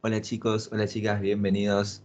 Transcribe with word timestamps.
Hola 0.00 0.20
chicos, 0.20 0.70
hola 0.72 0.86
chicas, 0.86 1.20
bienvenidos 1.20 2.02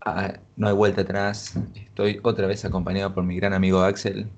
a 0.00 0.38
No 0.56 0.68
hay 0.68 0.74
vuelta 0.74 1.02
atrás. 1.02 1.54
Estoy 1.74 2.20
otra 2.22 2.46
vez 2.46 2.64
acompañado 2.64 3.12
por 3.14 3.24
mi 3.24 3.36
gran 3.36 3.52
amigo 3.52 3.80
Axel. 3.80 4.30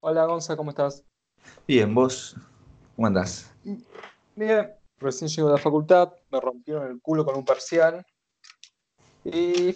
Hola 0.00 0.26
Gonza, 0.26 0.56
¿cómo 0.56 0.70
estás? 0.70 1.04
Bien, 1.66 1.94
vos, 1.94 2.36
¿cómo 2.96 3.06
andás? 3.06 3.52
Bien, 4.34 4.72
recién 4.98 5.28
llego 5.28 5.48
de 5.48 5.54
la 5.54 5.60
facultad, 5.60 6.12
me 6.30 6.40
rompieron 6.40 6.90
el 6.90 7.00
culo 7.00 7.24
con 7.24 7.36
un 7.36 7.44
parcial 7.44 8.04
y 9.24 9.74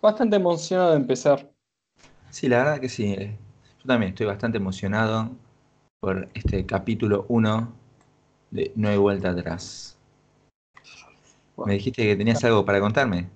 bastante 0.00 0.36
emocionado 0.36 0.90
de 0.90 0.96
empezar. 0.96 1.50
Sí, 2.30 2.48
la 2.48 2.58
verdad 2.58 2.80
que 2.80 2.88
sí. 2.88 3.12
eh, 3.12 3.38
Yo 3.80 3.86
también 3.86 4.10
estoy 4.10 4.26
bastante 4.26 4.58
emocionado 4.58 5.30
por 6.00 6.28
este 6.34 6.66
capítulo 6.66 7.26
1 7.28 7.72
de 8.50 8.72
No 8.76 8.88
hay 8.88 8.96
vuelta 8.98 9.30
atrás. 9.30 9.91
Me 11.66 11.74
dijiste 11.74 12.02
que 12.04 12.16
tenías 12.16 12.42
algo 12.44 12.64
para 12.64 12.80
contarme. 12.80 13.30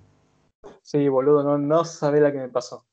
Sí, 0.81 1.07
boludo, 1.07 1.43
no, 1.43 1.57
no 1.57 1.85
sabés 1.85 2.21
la 2.21 2.31
que 2.31 2.39
me 2.39 2.49
pasó. 2.49 2.85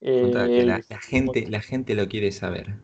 Que 0.00 0.24
Eh, 0.24 0.64
la, 0.64 0.82
la 0.88 1.00
gente, 1.00 1.46
la 1.48 1.60
gente 1.60 1.94
lo 1.94 2.08
quiere 2.08 2.32
saber. 2.32 2.76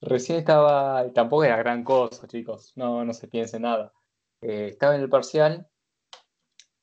Recién 0.00 0.38
estaba, 0.38 1.12
tampoco 1.12 1.44
era 1.44 1.58
gran 1.58 1.84
cosa, 1.84 2.26
chicos, 2.26 2.72
no, 2.74 3.04
no 3.04 3.12
se 3.12 3.28
piense 3.28 3.60
nada. 3.60 3.92
Eh, 4.40 4.68
estaba 4.70 4.94
en 4.94 5.02
el 5.02 5.10
parcial 5.10 5.68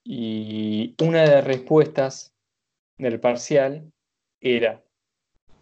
y 0.03 0.95
una 1.03 1.23
de 1.23 1.27
las 1.27 1.43
respuestas 1.43 2.35
del 2.97 3.19
parcial 3.19 3.91
era, 4.39 4.83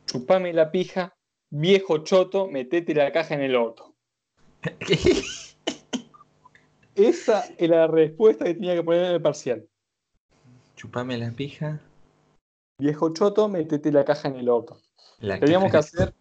chupame 0.06 0.52
la 0.52 0.70
pija, 0.70 1.16
viejo 1.50 2.00
choto, 2.00 2.48
metete 2.48 2.94
la 2.94 3.12
caja 3.14 3.36
en 3.36 3.42
el 3.42 3.56
orto. 3.56 3.96
Esa 6.96 7.46
era 7.58 7.82
la 7.82 7.88
respuesta 7.88 8.46
que 8.46 8.54
tenía 8.54 8.74
que 8.74 8.84
poner 8.84 9.06
en 9.06 9.12
el 9.12 9.22
parcial. 9.22 9.68
Chupame 10.76 11.18
la 11.18 11.32
pija. 11.32 11.82
Viejo 12.80 13.14
choto, 13.14 13.48
metete 13.48 13.92
la 13.92 14.04
caja 14.06 14.30
en 14.30 14.38
el 14.38 14.50
orto. 14.50 14.78
La 15.20 15.40
Teníamos 15.40 15.72
que 15.72 15.78
hacer, 15.78 16.14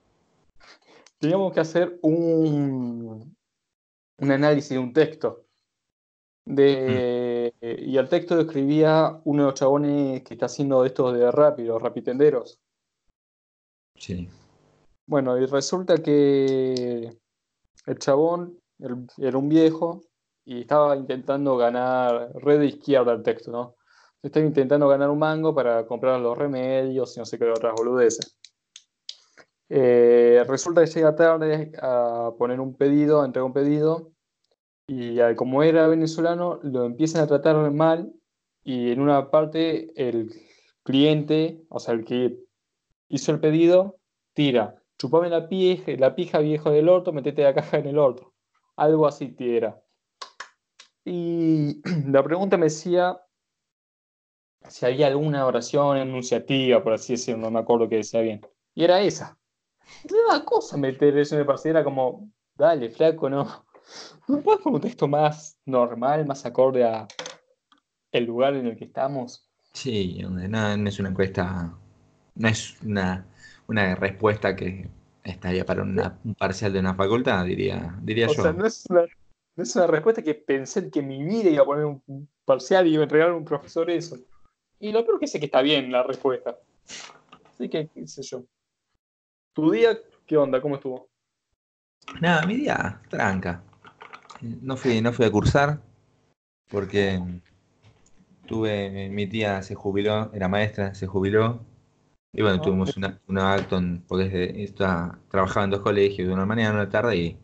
teníamos 1.18 1.52
que 1.52 1.60
hacer 1.60 1.98
un, 2.02 3.36
un 4.18 4.30
análisis 4.30 4.70
de 4.70 4.78
un 4.78 4.92
texto. 4.92 5.46
De, 6.46 7.54
y 7.62 7.96
el 7.96 8.08
texto 8.08 8.36
describía 8.36 9.20
uno 9.24 9.44
de 9.44 9.46
los 9.50 9.58
chabones 9.58 10.22
que 10.22 10.34
está 10.34 10.46
haciendo 10.46 10.84
estos 10.84 11.14
de 11.14 11.30
rápido, 11.30 11.78
rapitenderos. 11.78 12.60
Sí. 13.96 14.28
Bueno, 15.06 15.38
y 15.38 15.46
resulta 15.46 16.02
que 16.02 17.16
el 17.86 17.98
chabón 17.98 18.58
el- 18.78 19.06
era 19.18 19.38
un 19.38 19.48
viejo 19.48 20.02
y 20.44 20.60
estaba 20.62 20.96
intentando 20.96 21.56
ganar 21.56 22.30
red 22.34 22.60
izquierda 22.62 23.12
el 23.12 23.22
texto, 23.22 23.50
¿no? 23.50 23.76
Estaba 24.22 24.46
intentando 24.46 24.88
ganar 24.88 25.10
un 25.10 25.18
mango 25.18 25.54
para 25.54 25.86
comprar 25.86 26.20
los 26.20 26.36
remedios 26.36 27.16
y 27.16 27.20
no 27.20 27.26
sé 27.26 27.38
qué 27.38 27.50
otras 27.50 27.74
boludeces. 27.74 28.38
Eh, 29.68 30.44
resulta 30.46 30.84
que 30.84 30.90
llega 30.90 31.16
tarde 31.16 31.72
a 31.80 32.30
poner 32.38 32.60
un 32.60 32.76
pedido, 32.76 33.22
a 33.22 33.26
entregar 33.26 33.46
un 33.46 33.52
pedido, 33.52 34.12
y 34.86 35.18
como 35.36 35.62
era 35.62 35.88
venezolano, 35.88 36.60
lo 36.62 36.84
empiezan 36.84 37.22
a 37.22 37.26
tratar 37.26 37.70
mal, 37.70 38.12
y 38.62 38.92
en 38.92 39.00
una 39.00 39.30
parte 39.30 39.92
el 39.96 40.30
cliente, 40.82 41.62
o 41.68 41.78
sea, 41.78 41.94
el 41.94 42.04
que 42.04 42.38
hizo 43.08 43.32
el 43.32 43.40
pedido, 43.40 43.96
tira, 44.34 44.82
chupame 44.98 45.28
la 45.28 45.48
pija, 45.48 45.92
la 45.98 46.14
pija 46.14 46.38
viejo 46.38 46.70
del 46.70 46.88
orto, 46.88 47.12
metete 47.12 47.42
la 47.42 47.54
caja 47.54 47.78
en 47.78 47.86
el 47.86 47.98
orto. 47.98 48.32
Algo 48.76 49.06
así 49.06 49.28
tira. 49.28 49.83
Y 51.06 51.80
la 52.10 52.22
pregunta 52.22 52.56
me 52.58 52.64
decía 52.66 53.18
si 54.68 54.86
había 54.86 55.06
alguna 55.08 55.46
oración 55.46 55.96
enunciativa, 55.98 56.82
por 56.82 56.94
así 56.94 57.14
decirlo, 57.14 57.42
no 57.42 57.50
me 57.50 57.60
acuerdo 57.60 57.88
qué 57.88 57.96
decía 57.96 58.20
bien. 58.20 58.40
Y 58.74 58.84
era 58.84 59.00
esa. 59.00 59.38
Me 60.10 60.18
daba 60.28 60.44
cosa 60.44 60.76
meter 60.76 61.16
eso 61.18 61.34
en 61.36 61.42
el 61.42 61.46
parcial, 61.46 61.76
era 61.76 61.84
como, 61.84 62.30
dale, 62.56 62.90
flaco, 62.90 63.30
no. 63.30 63.66
¿No 64.28 64.42
puedes 64.42 64.62
poner 64.62 64.76
un 64.76 64.82
texto 64.82 65.08
más 65.08 65.58
normal, 65.66 66.26
más 66.26 66.46
acorde 66.46 66.84
a 66.84 67.06
el 68.12 68.24
lugar 68.24 68.54
en 68.56 68.66
el 68.66 68.76
que 68.78 68.86
estamos? 68.86 69.46
Sí, 69.72 70.22
donde 70.22 70.48
no, 70.48 70.76
no 70.76 70.88
es 70.88 70.98
una 71.00 71.10
encuesta, 71.10 71.74
no 72.36 72.48
es 72.48 72.80
una, 72.82 73.26
una 73.66 73.94
respuesta 73.94 74.54
que 74.56 74.88
estaría 75.22 75.64
para 75.66 75.82
una- 75.82 76.18
un 76.24 76.34
parcial 76.34 76.72
de 76.72 76.80
una 76.80 76.94
facultad, 76.94 77.44
diría, 77.44 77.94
diría 78.02 78.26
O 78.26 78.28
yo. 78.28 78.42
sea, 78.42 78.52
no 78.52 78.66
es 78.66 78.84
una, 78.90 79.06
es 79.56 79.76
una 79.76 79.86
respuesta 79.86 80.22
que 80.22 80.34
pensé 80.34 80.90
que 80.90 81.00
en 81.00 81.08
mi 81.08 81.22
vida 81.22 81.50
iba 81.50 81.62
a 81.62 81.66
poner 81.66 81.84
un- 81.84 82.28
parcial 82.44 82.86
y 82.86 82.94
iba 82.94 83.02
a 83.02 83.04
entregar 83.04 83.30
a 83.30 83.34
un 83.34 83.44
profesor 83.44 83.88
eso. 83.90 84.16
Y 84.80 84.92
lo 84.92 85.04
peor 85.04 85.18
que 85.18 85.26
sé 85.26 85.38
que 85.40 85.46
está 85.46 85.62
bien 85.62 85.90
la 85.90 86.02
respuesta. 86.02 86.58
Así 87.54 87.68
que, 87.68 87.88
qué 87.88 88.06
sé 88.06 88.22
yo. 88.22 88.44
¿Tu 89.54 89.70
día 89.70 89.96
qué 90.26 90.36
onda? 90.36 90.60
¿Cómo 90.60 90.74
estuvo? 90.74 91.08
Nada, 92.20 92.44
mi 92.46 92.56
día, 92.56 93.00
tranca. 93.08 93.62
No 94.42 94.76
fui, 94.76 95.00
no 95.00 95.12
fui 95.12 95.24
a 95.24 95.30
cursar 95.30 95.80
porque 96.68 97.18
tuve, 98.46 99.08
mi 99.10 99.26
tía 99.26 99.62
se 99.62 99.74
jubiló, 99.74 100.30
era 100.34 100.48
maestra, 100.48 100.94
se 100.94 101.06
jubiló. 101.06 101.64
Y 102.32 102.42
bueno, 102.42 102.56
Ah, 102.58 102.62
tuvimos 102.62 102.96
una, 102.96 103.20
un 103.28 103.38
acto, 103.38 103.78
en- 103.78 104.02
porque 104.02 104.24
es 104.26 104.32
de- 104.32 104.64
está, 104.64 105.18
trabajaba 105.30 105.64
en 105.64 105.70
dos 105.70 105.80
colegios, 105.80 106.28
una 106.32 106.44
mañana 106.44 106.70
y 106.72 106.82
una 106.82 106.90
tarde, 106.90 107.16
y 107.16 107.38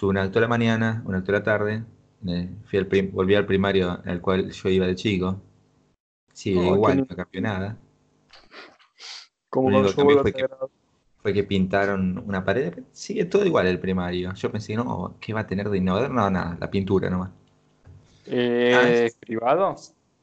tuve 0.00 0.10
un 0.12 0.16
acto 0.18 0.38
a 0.38 0.42
la 0.42 0.48
mañana, 0.48 1.02
un 1.04 1.14
acto 1.14 1.30
a 1.30 1.34
la 1.34 1.42
tarde. 1.42 1.84
eh, 2.26 2.48
fui 2.64 2.78
al 2.78 2.86
prim- 2.86 3.10
volví 3.12 3.34
al 3.34 3.44
primario 3.46 4.00
al 4.04 4.20
cual 4.22 4.50
yo 4.50 4.68
iba 4.70 4.86
de 4.86 4.94
chico. 4.94 5.40
Sí, 6.32 6.54
Oh, 6.56 6.74
igual, 6.74 6.98
no 7.08 7.16
cambió 7.16 7.40
nada. 7.42 7.76
Como 9.50 9.70
Lo 9.70 9.78
único 9.78 9.90
que 9.90 9.96
cambió 9.96 10.22
fue 10.22 10.32
que- 10.32 10.40
Sagrado. 10.40 10.70
Fue 11.22 11.32
que 11.34 11.44
pintaron 11.44 12.22
una 12.26 12.42
pared. 12.42 12.82
Sigue 12.92 13.26
todo 13.26 13.44
igual 13.44 13.66
el 13.66 13.78
primario. 13.78 14.32
Yo 14.32 14.50
pensé, 14.50 14.74
no, 14.74 15.16
¿qué 15.20 15.34
va 15.34 15.40
a 15.40 15.46
tener 15.46 15.68
de 15.68 15.76
innovador? 15.76 16.10
No, 16.10 16.30
nada, 16.30 16.56
la 16.58 16.70
pintura 16.70 17.10
nomás. 17.10 17.30
Eh, 18.26 19.10
¿Privado? 19.20 19.76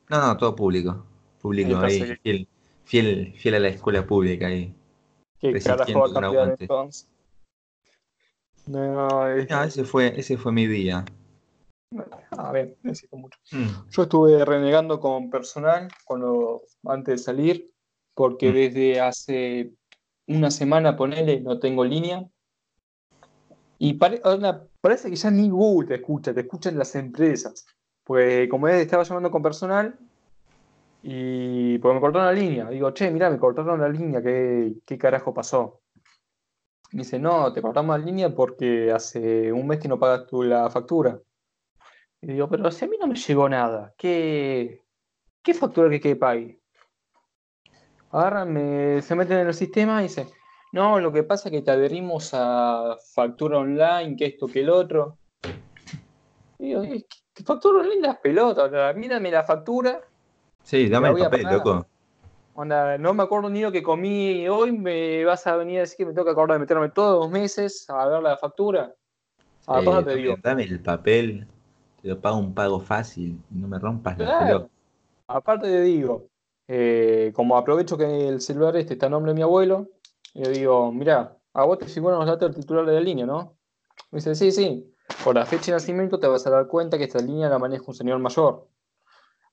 No, 0.09 0.21
no, 0.27 0.37
todo 0.37 0.55
público. 0.55 1.05
Público 1.39 1.77
ahí, 1.77 2.17
fiel, 2.23 2.47
fiel, 2.85 3.33
fiel 3.37 3.55
a 3.55 3.59
la 3.59 3.67
escuela 3.67 4.05
pública 4.07 4.47
ahí. 4.47 4.73
¿Qué 5.39 5.53
carajo 5.59 5.99
va 5.99 6.07
a 6.07 6.13
cambiar 6.13 6.55
entonces? 6.59 7.07
No, 8.67 9.27
es- 9.29 9.49
No, 9.49 9.63
ese 9.63 9.83
fue, 9.83 10.19
ese 10.19 10.37
fue 10.37 10.51
mi 10.51 10.67
día. 10.67 11.05
a 12.31 12.51
ver, 12.51 12.77
necesito 12.83 13.15
mucho. 13.17 13.39
Mm, 13.53 13.89
Yo 13.89 14.03
estuve 14.03 14.43
renegando 14.45 14.99
con 14.99 15.29
personal 15.29 15.87
cuando, 16.05 16.63
antes 16.85 17.13
de 17.13 17.23
salir, 17.23 17.71
porque 18.13 18.49
Mm. 18.49 18.53
desde 18.53 18.99
hace 19.01 19.71
una 20.27 20.51
semana, 20.51 20.97
ponele, 20.97 21.39
no 21.39 21.59
tengo 21.59 21.85
línea. 21.85 22.25
Y 23.79 23.93
pare- 23.93 24.21
parece 24.81 25.09
que 25.09 25.15
ya 25.15 25.31
ni 25.31 25.49
Google 25.49 25.87
te 25.87 25.95
escucha, 25.95 26.33
te 26.33 26.41
escuchan 26.41 26.77
las 26.77 26.93
empresas. 26.95 27.65
Pues 28.03 28.49
como 28.49 28.67
es, 28.67 28.75
estaba 28.81 29.03
llamando 29.03 29.31
con 29.31 29.41
personal 29.43 29.97
y 31.03 31.77
pues 31.77 31.93
me 31.93 32.01
cortaron 32.01 32.27
la 32.27 32.33
línea. 32.33 32.69
Digo, 32.69 32.91
che, 32.91 33.09
mirá, 33.11 33.29
me 33.29 33.37
cortaron 33.37 33.79
la 33.79 33.87
línea, 33.89 34.21
¿qué, 34.21 34.73
qué 34.85 34.97
carajo 34.97 35.33
pasó? 35.33 35.81
Me 36.91 37.03
dice, 37.03 37.17
no, 37.19 37.53
te 37.53 37.61
cortamos 37.61 37.97
la 37.99 38.05
línea 38.05 38.33
porque 38.35 38.91
hace 38.91 39.51
un 39.53 39.67
mes 39.67 39.79
que 39.79 39.87
no 39.87 39.99
pagas 39.99 40.25
tú 40.27 40.43
la 40.43 40.69
factura. 40.69 41.21
Y 42.21 42.27
digo, 42.33 42.49
pero 42.49 42.71
si 42.71 42.85
a 42.85 42.87
mí 42.87 42.97
no 42.99 43.07
me 43.07 43.15
llegó 43.15 43.47
nada, 43.49 43.93
¿qué, 43.97 44.83
qué 45.43 45.53
factura 45.53 45.89
que 45.89 45.99
que 46.01 46.15
pague? 46.15 46.61
Agarran, 48.11 48.51
me- 48.53 49.01
se 49.01 49.15
meten 49.15 49.39
en 49.39 49.47
el 49.47 49.53
sistema 49.53 49.99
y 50.01 50.03
dicen, 50.03 50.27
no, 50.73 50.99
lo 50.99 51.11
que 51.11 51.23
pasa 51.23 51.49
es 51.49 51.53
que 51.53 51.61
te 51.61 51.71
adherimos 51.71 52.31
a 52.33 52.95
factura 53.13 53.59
online, 53.59 54.15
que 54.17 54.25
esto, 54.25 54.47
que 54.47 54.61
el 54.61 54.69
otro. 54.69 55.17
Y 56.59 56.67
digo, 56.67 56.83
"¿Y 56.83 57.05
¿qué 57.33 57.43
factura 57.43 57.79
online 57.81 58.01
las 58.07 58.17
pelotas? 58.19 58.95
Mírame 58.95 59.31
la 59.31 59.43
factura, 59.43 60.01
Sí, 60.63 60.87
dame 60.89 61.09
el 61.09 61.17
papel, 61.17 61.47
loco. 61.49 61.87
Onda, 62.61 62.97
no 62.97 63.13
me 63.13 63.23
acuerdo 63.23 63.49
ni 63.49 63.61
lo 63.61 63.71
que 63.71 63.83
comí 63.83 64.47
hoy, 64.47 64.71
me 64.71 65.23
vas 65.23 65.45
a 65.45 65.55
venir 65.55 65.77
a 65.77 65.81
decir 65.81 65.97
que 65.97 66.05
me 66.07 66.13
toca 66.13 66.31
acordar 66.31 66.55
de 66.55 66.61
meterme 66.61 66.89
todos 66.89 67.23
los 67.23 67.31
meses 67.31 67.87
a 67.89 68.07
ver 68.07 68.21
la 68.21 68.35
factura. 68.37 68.93
Eh, 69.39 69.43
Aparte 69.67 70.03
te 70.03 70.09
dame, 70.09 70.15
digo, 70.15 70.35
dame 70.41 70.63
el 70.63 70.79
papel. 70.81 71.47
Te 72.01 72.07
lo 72.09 72.19
pago 72.19 72.37
un 72.37 72.53
pago 72.53 72.79
fácil. 72.79 73.39
No 73.51 73.67
me 73.67 73.77
rompas 73.77 74.17
la 74.17 74.25
Claro. 74.25 74.45
pelota. 74.45 74.69
Aparte 75.27 75.67
te 75.67 75.81
digo, 75.81 76.29
eh, 76.67 77.31
como 77.35 77.57
aprovecho 77.57 77.97
que 77.97 78.27
el 78.27 78.41
celular 78.41 78.75
este 78.77 78.93
está 78.93 79.05
a 79.05 79.09
nombre 79.09 79.31
de 79.31 79.35
mi 79.35 79.41
abuelo, 79.41 79.89
le 80.33 80.49
digo, 80.49 80.91
mira, 80.91 81.37
a 81.53 81.63
vos 81.65 81.77
te 81.77 81.85
figuran 81.85 82.19
los 82.19 82.27
datos 82.27 82.49
del 82.49 82.61
titular 82.61 82.85
de 82.85 82.93
la 82.93 83.01
línea, 83.01 83.25
¿no? 83.25 83.57
Me 84.11 84.17
dice, 84.17 84.35
sí, 84.35 84.51
sí, 84.51 84.95
por 85.23 85.35
la 85.35 85.45
fecha 85.45 85.67
de 85.67 85.71
nacimiento 85.73 86.19
te 86.19 86.27
vas 86.27 86.47
a 86.47 86.49
dar 86.49 86.67
cuenta 86.67 86.97
que 86.97 87.03
esta 87.03 87.19
línea 87.19 87.49
la 87.49 87.59
maneja 87.59 87.83
un 87.87 87.93
señor 87.93 88.19
mayor. 88.19 88.67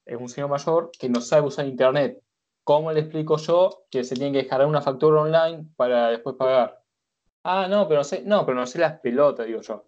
Es 0.06 0.18
un 0.20 0.28
señor 0.28 0.48
mayor 0.48 0.90
que 0.98 1.08
no 1.08 1.20
sabe 1.20 1.46
usar 1.46 1.66
internet. 1.66 2.20
¿Cómo 2.64 2.90
le 2.92 3.00
explico 3.00 3.36
yo 3.36 3.84
que 3.90 4.04
se 4.04 4.14
tiene 4.14 4.32
que 4.32 4.38
descargar 4.38 4.66
una 4.66 4.80
factura 4.80 5.20
online 5.20 5.66
para 5.76 6.08
después 6.08 6.36
pagar? 6.36 6.82
Ah, 7.44 7.66
no, 7.68 7.86
pero 7.86 8.00
no 8.00 8.04
sé, 8.04 8.22
no, 8.24 8.46
pero 8.46 8.56
no 8.58 8.66
sé 8.66 8.78
las 8.78 9.00
pelotas, 9.00 9.46
digo 9.46 9.60
yo. 9.60 9.84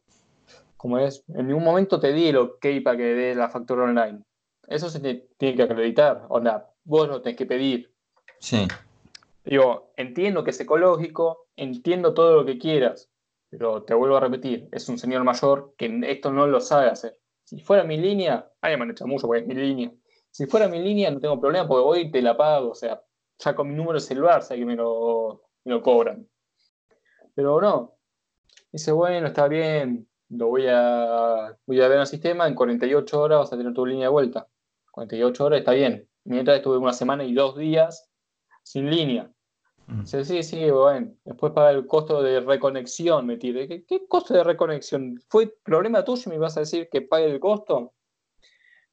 como 0.76 0.99
es, 0.99 1.25
en 1.28 1.49
ningún 1.49 1.64
momento 1.64 1.99
te 1.99 2.12
di 2.12 2.28
el 2.28 2.37
ok 2.37 2.67
para 2.84 2.99
que 2.99 3.02
dé 3.02 3.34
la 3.34 3.49
factura 3.49 3.84
online. 3.84 4.23
Eso 4.69 4.90
se 4.90 5.00
te 5.00 5.28
tiene 5.38 5.56
que 5.56 5.62
acreditar. 5.62 6.26
O 6.28 6.40
sea, 6.43 6.69
vos 6.84 7.08
lo 7.08 7.23
tenés 7.23 7.38
que 7.38 7.46
pedir. 7.46 7.94
Sí. 8.40 8.69
Digo, 9.44 9.93
entiendo 9.96 10.44
que 10.44 10.50
es 10.50 10.61
ecológico, 10.61 11.46
entiendo 11.56 12.12
todo 12.12 12.34
lo 12.34 12.44
que 12.44 12.58
quieras, 12.58 13.08
pero 13.49 13.84
te 13.84 13.94
vuelvo 13.94 14.17
a 14.17 14.20
repetir, 14.20 14.69
es 14.73 14.88
un 14.88 14.99
señor 14.99 15.25
mayor 15.25 15.75
que 15.78 16.00
esto 16.05 16.31
no 16.31 16.46
lo 16.46 16.61
sabe 16.61 16.90
hacer. 16.90 17.19
Si 17.44 17.61
fuera 17.61 17.84
mi 17.84 17.96
línea, 17.96 18.50
ay, 18.61 18.76
me 18.76 18.82
han 18.82 18.90
hecho 18.90 19.06
mucho 19.06 19.28
porque 19.28 19.43
es 19.43 19.46
mi 19.46 19.55
línea. 19.55 19.93
Si 20.37 20.44
fuera 20.44 20.69
mi 20.69 20.83
línea 20.83 21.11
no 21.11 21.19
tengo 21.19 21.41
problema 21.41 21.67
porque 21.67 21.83
voy 21.83 22.00
y 22.00 22.11
te 22.11 22.21
la 22.21 22.37
pago, 22.37 22.73
o 22.73 22.75
sea, 22.75 23.03
ya 23.38 23.55
con 23.55 23.69
mi 23.69 23.75
número 23.75 23.99
celular 23.99 24.43
sé 24.43 24.56
que 24.56 24.67
me 24.67 24.77
lo, 24.77 25.44
me 25.65 25.73
lo 25.73 25.81
cobran. 25.81 26.29
Pero 27.35 27.59
no, 27.59 27.94
dice, 28.71 28.93
bueno, 28.93 29.29
está 29.29 29.49
bien, 29.49 30.06
lo 30.29 30.49
voy 30.49 30.67
a, 30.69 31.56
voy 31.65 31.81
a 31.81 31.88
ver 31.88 31.93
en 31.93 32.00
el 32.00 32.06
sistema, 32.06 32.47
en 32.47 32.55
48 32.55 33.19
horas 33.19 33.38
vas 33.38 33.53
a 33.55 33.56
tener 33.56 33.73
tu 33.73 33.87
línea 33.87 34.09
de 34.09 34.12
vuelta. 34.12 34.47
48 34.91 35.43
horas 35.43 35.61
está 35.61 35.73
bien. 35.73 36.06
Mientras 36.25 36.59
estuve 36.59 36.77
una 36.77 36.93
semana 36.93 37.25
y 37.25 37.33
dos 37.33 37.56
días 37.56 38.11
sin 38.62 38.91
línea. 38.91 39.33
Mm. 39.87 40.00
Dice, 40.03 40.23
sí, 40.27 40.43
sí, 40.43 40.71
bueno. 40.71 41.15
Después 41.25 41.55
paga 41.55 41.71
el 41.71 41.87
costo 41.87 42.23
de 42.23 42.41
reconexión, 42.41 43.25
me 43.25 43.38
tire. 43.38 43.67
¿Qué, 43.67 43.87
¿Qué 43.87 44.06
costo 44.06 44.35
de 44.35 44.44
reconexión? 44.44 45.19
¿Fue 45.31 45.55
problema 45.65 46.05
tuyo 46.05 46.25
y 46.27 46.29
me 46.29 46.38
vas 46.38 46.59
a 46.59 46.61
decir 46.61 46.91
que 46.93 47.00
pague 47.00 47.25
el 47.25 47.41
costo? 47.41 47.94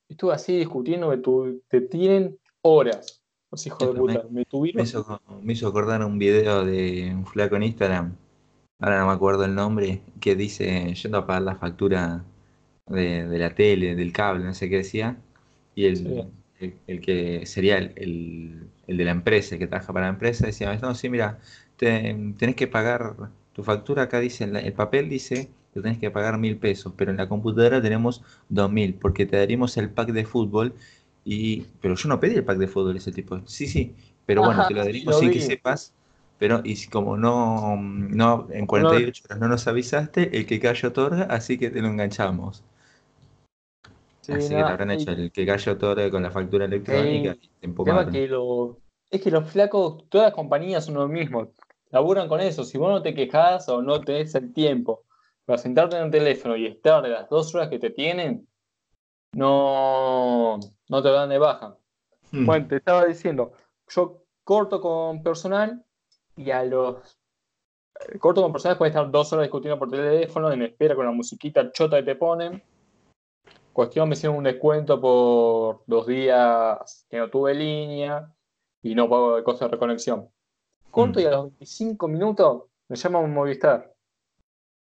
Estuve 0.09 0.33
así 0.33 0.57
discutiendo, 0.57 1.19
tu- 1.21 1.61
te 1.67 1.81
tienen 1.81 2.37
horas, 2.61 3.21
los 3.51 3.65
hijos 3.67 3.89
de 3.93 3.99
puta. 3.99 4.23
Me 4.29 4.45
Me 4.45 4.45
tuvieron. 4.49 4.83
hizo, 4.83 5.21
me 5.41 5.53
hizo 5.53 5.67
acordar 5.67 6.03
un 6.03 6.17
video 6.19 6.65
de 6.65 7.11
un 7.13 7.25
flaco 7.25 7.55
en 7.55 7.63
Instagram, 7.63 8.15
ahora 8.79 8.99
no 8.99 9.07
me 9.07 9.13
acuerdo 9.13 9.45
el 9.45 9.55
nombre, 9.55 10.01
que 10.21 10.35
dice, 10.35 10.93
yendo 10.95 11.19
a 11.19 11.27
pagar 11.27 11.43
la 11.43 11.55
factura 11.55 12.23
de, 12.87 13.27
de 13.27 13.39
la 13.39 13.55
tele, 13.55 13.95
del 13.95 14.11
cable, 14.13 14.45
no 14.45 14.53
sé 14.53 14.69
qué 14.69 14.77
decía, 14.77 15.17
y 15.75 15.85
el, 15.85 15.97
Sí. 15.97 16.33
el, 16.59 16.75
el 16.87 17.01
que 17.01 17.45
sería 17.45 17.77
el, 17.77 18.69
de 18.87 19.05
la 19.05 19.11
empresa, 19.11 19.55
el 19.55 19.59
que 19.59 19.67
trabaja 19.67 19.93
para 19.93 20.07
la 20.07 20.13
empresa, 20.13 20.47
decía, 20.47 20.75
no, 20.77 20.95
sí, 20.95 21.09
mira, 21.09 21.39
te- 21.77 22.15
tenés 22.37 22.55
que 22.55 22.67
pagar, 22.67 23.15
tu 23.53 23.63
factura 23.63 24.03
acá 24.03 24.19
dice, 24.19 24.45
el 24.45 24.73
papel 24.73 25.09
dice 25.09 25.49
que 25.73 25.81
tenés 25.81 25.97
que 25.99 26.11
pagar 26.11 26.37
mil 26.37 26.57
pesos, 26.57 26.93
pero 26.97 27.11
en 27.11 27.17
la 27.17 27.27
computadora 27.27 27.81
tenemos 27.81 28.23
dos 28.49 28.71
mil, 28.71 28.93
porque 28.95 29.25
te 29.25 29.37
daríamos 29.37 29.75
el 29.77 29.89
pack 29.89 30.09
de 30.11 30.25
fútbol, 30.25 30.73
y, 31.25 31.61
pero 31.81 31.95
yo 31.95 32.09
no 32.09 32.19
pedí 32.19 32.35
el 32.35 32.43
pack 32.45 32.57
de 32.57 32.67
fútbol 32.67 32.97
ese 32.97 33.11
tipo, 33.11 33.41
sí, 33.47 33.67
sí, 33.67 33.95
pero 34.25 34.43
bueno, 34.43 34.61
Ajá, 34.61 34.67
te 34.67 34.73
lo 34.73 34.83
lo 34.83 35.19
sin 35.19 35.31
que 35.31 35.39
vi. 35.39 35.45
sepas, 35.45 35.93
pero 36.37 36.61
y 36.63 36.75
si 36.75 36.89
como 36.89 37.17
no, 37.17 37.77
no, 37.77 38.47
en 38.51 38.65
48 38.67 39.23
horas 39.25 39.39
no 39.39 39.47
nos 39.47 39.67
avisaste, 39.67 40.37
el 40.37 40.45
que 40.45 40.59
callo 40.59 40.89
otorga, 40.89 41.23
así 41.23 41.57
que 41.57 41.69
te 41.69 41.81
lo 41.81 41.87
enganchamos. 41.87 42.63
Sí, 44.21 44.31
Así 44.33 44.49
que 44.55 44.63
te 44.63 44.69
habrán 44.71 44.91
y 44.91 44.93
hecho 44.93 45.11
el 45.11 45.31
que 45.31 45.45
callo 45.45 45.71
otorga 45.73 46.09
con 46.09 46.23
la 46.23 46.31
factura 46.31 46.65
electrónica 46.65 47.35
el 47.35 47.39
y 47.41 47.49
te 47.59 48.11
que 48.11 48.27
lo, 48.27 48.77
es 49.09 49.21
que 49.21 49.31
los 49.31 49.49
flacos, 49.49 50.09
todas 50.09 50.27
las 50.27 50.33
compañías 50.33 50.85
son 50.85 50.95
lo 50.95 51.07
mismo. 51.07 51.51
Laburan 51.91 52.27
con 52.27 52.39
eso. 52.41 52.63
Si 52.63 52.77
vos 52.77 52.89
no 52.89 53.01
te 53.01 53.13
quejas 53.13 53.69
o 53.69 53.81
no 53.81 54.01
tenés 54.01 54.33
el 54.35 54.51
tiempo 54.53 55.03
para 55.45 55.57
sentarte 55.57 55.97
en 55.97 56.03
el 56.03 56.11
teléfono 56.11 56.55
y 56.55 56.65
estar 56.67 57.03
de 57.03 57.09
las 57.09 57.29
dos 57.29 57.53
horas 57.55 57.69
que 57.69 57.79
te 57.79 57.89
tienen, 57.89 58.47
no, 59.33 60.59
no 60.89 61.03
te 61.03 61.09
dan 61.09 61.29
de 61.29 61.37
baja. 61.37 61.77
Mm, 62.31 62.45
Bueno, 62.45 62.67
te 62.67 62.77
estaba 62.77 63.05
diciendo, 63.05 63.51
yo 63.89 64.23
corto 64.43 64.79
con 64.81 65.23
personal 65.23 65.83
y 66.35 66.51
a 66.51 66.63
los 66.63 67.17
eh, 67.99 68.17
corto 68.19 68.41
con 68.41 68.51
personal 68.51 68.77
puede 68.77 68.89
estar 68.89 69.09
dos 69.09 69.31
horas 69.33 69.43
discutiendo 69.45 69.77
por 69.79 69.89
teléfono 69.89 70.51
en 70.51 70.61
espera 70.63 70.95
con 70.95 71.05
la 71.05 71.11
musiquita 71.11 71.71
chota 71.71 71.97
que 71.97 72.03
te 72.03 72.15
ponen. 72.15 72.61
Cuestión, 73.71 74.07
me 74.07 74.13
hicieron 74.13 74.37
un 74.37 74.43
descuento 74.43 75.01
por 75.01 75.83
dos 75.87 76.05
días 76.05 77.05
que 77.09 77.17
no 77.17 77.29
tuve 77.29 77.55
línea 77.55 78.31
y 78.83 78.93
no 78.93 79.09
pago 79.09 79.37
el 79.37 79.43
costo 79.43 79.65
de 79.65 79.71
reconexión. 79.71 80.29
Corto 80.91 81.19
Mm. 81.19 81.23
y 81.23 81.25
a 81.25 81.31
los 81.31 81.43
25 81.45 82.07
minutos 82.07 82.63
me 82.87 82.95
llama 82.95 83.19
un 83.19 83.33
Movistar. 83.33 83.92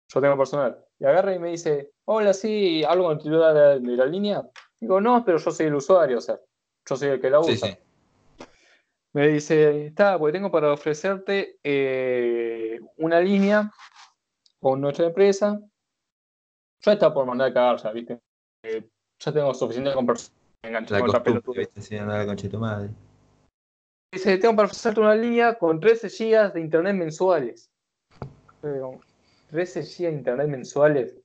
Yo 0.09 0.21
tengo 0.21 0.37
personal. 0.37 0.83
Y 0.99 1.05
agarra 1.05 1.35
y 1.35 1.39
me 1.39 1.49
dice, 1.49 1.91
hola, 2.05 2.33
sí, 2.33 2.83
algo 2.83 3.05
con 3.05 3.13
el 3.13 3.23
titular 3.23 3.53
de 3.53 3.59
la, 3.59 3.79
de 3.79 3.97
la 3.97 4.05
línea. 4.05 4.49
Digo, 4.79 5.01
no, 5.01 5.23
pero 5.25 5.37
yo 5.37 5.51
soy 5.51 5.67
el 5.67 5.75
usuario, 5.75 6.17
o 6.17 6.21
sea, 6.21 6.39
yo 6.87 6.95
soy 6.95 7.09
el 7.09 7.21
que 7.21 7.29
la 7.29 7.39
usa. 7.39 7.55
Sí, 7.55 7.77
sí. 8.37 8.45
Me 9.13 9.27
dice, 9.29 9.87
está, 9.87 10.17
porque 10.19 10.33
tengo 10.33 10.51
para 10.51 10.71
ofrecerte 10.71 11.57
eh, 11.63 12.79
una 12.97 13.19
línea 13.19 13.71
con 14.59 14.79
nuestra 14.79 15.07
empresa. 15.07 15.59
Yo 16.81 16.91
estaba 16.91 17.13
por 17.13 17.25
mandar 17.25 17.49
a 17.49 17.53
cagar 17.53 17.77
ya, 17.81 17.91
¿viste? 17.91 18.19
Eh, 18.63 18.87
ya 19.19 19.31
tengo 19.31 19.53
suficiente 19.53 19.93
con 19.93 20.05
personas 20.05 20.37
con 20.61 20.75
otra 20.75 21.23
costumbre, 21.23 21.69
viste, 21.75 22.49
tu 22.49 22.59
madre. 22.59 22.89
Dice, 24.11 24.37
tengo 24.37 24.55
para 24.55 24.65
ofrecerte 24.67 24.99
una 24.99 25.15
línea 25.15 25.57
con 25.57 25.79
13 25.79 26.09
GB 26.09 26.53
de 26.53 26.61
internet 26.61 26.95
mensuales. 26.95 27.69
13 29.49 29.81
GB 29.81 30.07
de 30.07 30.17
internet 30.17 30.47
mensuales. 30.47 31.17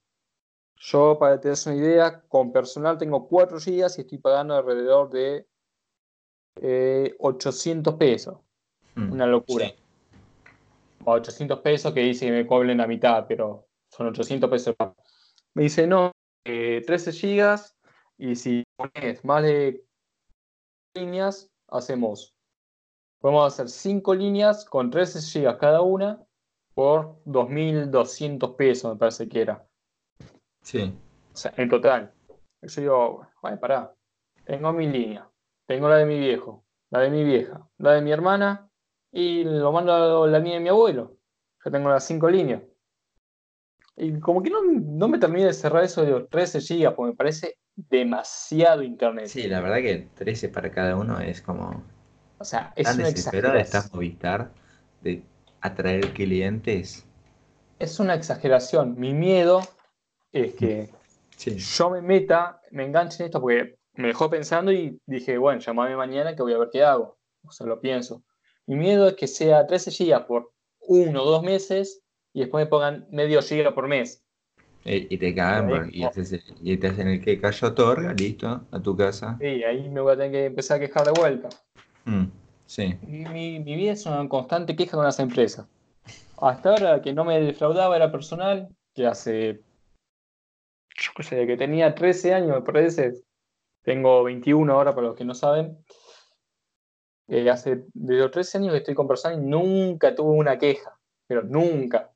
Yo, 0.76 1.16
para 1.18 1.36
que 1.36 1.42
te 1.42 1.48
des 1.50 1.66
una 1.66 1.76
idea, 1.76 2.22
con 2.28 2.52
personal 2.52 2.98
tengo 2.98 3.28
4 3.28 3.58
GB 3.58 3.70
y 3.96 4.00
estoy 4.00 4.18
pagando 4.18 4.54
alrededor 4.54 5.10
de 5.10 5.46
eh, 6.56 7.14
800 7.18 7.94
pesos. 7.94 8.38
Mm, 8.94 9.12
Una 9.12 9.26
locura. 9.26 9.66
sí. 9.68 9.74
O 11.04 11.12
800 11.12 11.60
pesos 11.60 11.92
que 11.92 12.00
dice 12.00 12.26
que 12.26 12.32
me 12.32 12.46
cobren 12.46 12.78
la 12.78 12.86
mitad, 12.86 13.26
pero 13.26 13.66
son 13.90 14.08
800 14.08 14.48
pesos. 14.48 14.74
Me 15.54 15.64
dice, 15.64 15.86
no, 15.86 16.12
eh, 16.44 16.82
13 16.86 17.12
gigas 17.12 17.76
y 18.18 18.36
si 18.36 18.64
pones 18.76 19.24
más 19.24 19.42
de 19.42 19.84
líneas, 20.94 21.50
hacemos. 21.68 22.34
Podemos 23.18 23.52
hacer 23.52 23.68
5 23.68 24.14
líneas 24.14 24.64
con 24.64 24.90
13 24.90 25.20
gigas 25.22 25.56
cada 25.56 25.80
una 25.82 26.24
por 26.74 27.22
2.200 27.24 28.56
pesos, 28.56 28.92
me 28.92 28.98
parece 28.98 29.28
que 29.28 29.42
era. 29.42 29.66
Sí. 30.62 30.94
O 31.32 31.36
sea, 31.36 31.52
en 31.56 31.68
total. 31.68 32.12
Yo 32.62 32.80
digo, 32.80 33.26
bueno, 33.40 33.60
pará. 33.60 33.94
Tengo 34.44 34.72
mi 34.72 34.88
línea, 34.88 35.28
tengo 35.66 35.88
la 35.88 35.96
de 35.96 36.06
mi 36.06 36.18
viejo, 36.18 36.64
la 36.90 37.00
de 37.00 37.10
mi 37.10 37.22
vieja, 37.24 37.68
la 37.78 37.92
de 37.92 38.02
mi 38.02 38.10
hermana 38.10 38.68
y 39.12 39.44
lo 39.44 39.70
mando 39.72 40.24
a 40.24 40.26
la 40.26 40.38
línea 40.38 40.54
de 40.54 40.60
mi 40.60 40.68
abuelo. 40.68 41.16
Yo 41.64 41.70
tengo 41.70 41.88
las 41.90 42.04
cinco 42.04 42.28
líneas. 42.28 42.62
Y 43.96 44.18
como 44.18 44.42
que 44.42 44.50
no, 44.50 44.62
no 44.62 45.06
me 45.06 45.18
terminé 45.18 45.46
de 45.46 45.52
cerrar 45.52 45.84
eso 45.84 46.02
de 46.02 46.10
los 46.10 46.28
13 46.30 46.60
gigas, 46.60 46.94
porque 46.94 47.10
me 47.12 47.16
parece 47.16 47.58
demasiado 47.76 48.82
internet. 48.82 49.26
Sí, 49.26 49.46
la 49.48 49.60
verdad 49.60 49.76
que 49.76 50.08
13 50.14 50.48
para 50.48 50.70
cada 50.70 50.96
uno 50.96 51.20
es 51.20 51.42
como 51.42 51.82
O 52.38 52.44
sea, 52.44 52.72
es 52.74 52.84
tan 52.84 52.98
una 52.98 53.60
está. 53.60 53.84
Movistar 53.92 54.50
de 55.02 55.22
atraer 55.62 56.12
clientes. 56.12 57.04
Es 57.78 57.98
una 58.00 58.14
exageración. 58.14 58.98
Mi 58.98 59.14
miedo 59.14 59.62
es 60.32 60.54
que 60.54 60.90
Sí. 61.36 61.56
yo 61.56 61.90
me 61.90 62.02
meta, 62.02 62.60
me 62.70 62.84
enganche 62.84 63.22
en 63.22 63.26
esto 63.26 63.40
porque 63.40 63.76
me 63.94 64.08
dejó 64.08 64.30
pensando 64.30 64.70
y 64.70 65.00
dije, 65.06 65.38
bueno, 65.38 65.60
llamame 65.60 65.96
mañana 65.96 66.36
que 66.36 66.42
voy 66.42 66.52
a 66.52 66.58
ver 66.58 66.68
qué 66.72 66.82
hago. 66.84 67.18
O 67.44 67.50
sea, 67.50 67.66
lo 67.66 67.80
pienso. 67.80 68.22
Mi 68.66 68.76
miedo 68.76 69.08
es 69.08 69.14
que 69.14 69.26
sea 69.26 69.66
13 69.66 69.90
GB 69.90 70.26
por 70.26 70.52
uno 70.82 71.22
o 71.22 71.26
dos 71.30 71.42
meses 71.42 72.02
y 72.32 72.40
después 72.40 72.64
me 72.64 72.70
pongan 72.70 73.06
medio 73.10 73.42
giga 73.42 73.74
por 73.74 73.88
mes. 73.88 74.22
Eh, 74.84 75.06
Y 75.10 75.18
te 75.18 75.34
cagan 75.34 75.90
y, 75.92 76.04
y 76.62 76.76
te 76.76 76.86
hacen 76.88 77.08
el 77.08 77.20
que 77.20 77.40
cayó 77.40 77.68
otorga, 77.68 78.12
listo, 78.14 78.66
a 78.70 78.80
tu 78.80 78.96
casa. 78.96 79.36
Y 79.40 79.62
ahí 79.64 79.88
me 79.88 80.00
voy 80.00 80.12
a 80.12 80.16
tener 80.16 80.32
que 80.32 80.44
empezar 80.46 80.76
a 80.76 80.80
quejar 80.80 81.04
de 81.06 81.12
vuelta. 81.12 81.48
Mm, 82.04 82.24
sí. 82.72 82.98
Mi, 83.06 83.58
vida 83.58 83.92
es 83.92 84.06
una 84.06 84.28
constante 84.28 84.74
queja 84.74 84.96
con 84.96 85.04
las 85.04 85.18
empresas. 85.18 85.66
Hasta 86.38 86.70
ahora 86.70 87.02
que 87.02 87.12
no 87.12 87.24
me 87.24 87.40
defraudaba 87.40 87.94
era 87.96 88.10
personal, 88.10 88.68
que 88.94 89.06
hace, 89.06 89.62
yo 90.96 91.10
qué 91.16 91.46
que 91.46 91.56
tenía 91.56 91.94
13 91.94 92.34
años, 92.34 92.56
me 92.56 92.62
parece. 92.62 93.12
Tengo 93.82 94.24
21 94.24 94.72
ahora 94.72 94.94
para 94.94 95.08
los 95.08 95.16
que 95.16 95.24
no 95.24 95.34
saben. 95.34 95.76
Eh, 97.28 97.48
hace 97.50 97.84
de 97.92 98.16
los 98.16 98.30
13 98.30 98.58
años 98.58 98.72
que 98.72 98.78
estoy 98.78 98.94
con 98.94 99.08
personal 99.08 99.38
y 99.38 99.46
nunca 99.46 100.14
tuve 100.14 100.36
una 100.36 100.58
queja, 100.58 100.98
pero 101.26 101.42
nunca. 101.42 102.10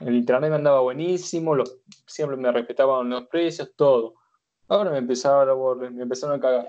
El 0.00 0.14
internet 0.14 0.50
me 0.50 0.56
andaba 0.56 0.80
buenísimo, 0.80 1.54
los, 1.54 1.78
siempre 2.06 2.36
me 2.36 2.50
respetaban 2.52 3.08
los 3.08 3.26
precios, 3.28 3.72
todo. 3.76 4.14
Ahora 4.68 4.90
me 4.90 4.98
empezaron, 4.98 5.48
a, 5.48 5.90
me 5.90 6.02
empezaron 6.02 6.36
a 6.36 6.40
cagar. 6.40 6.66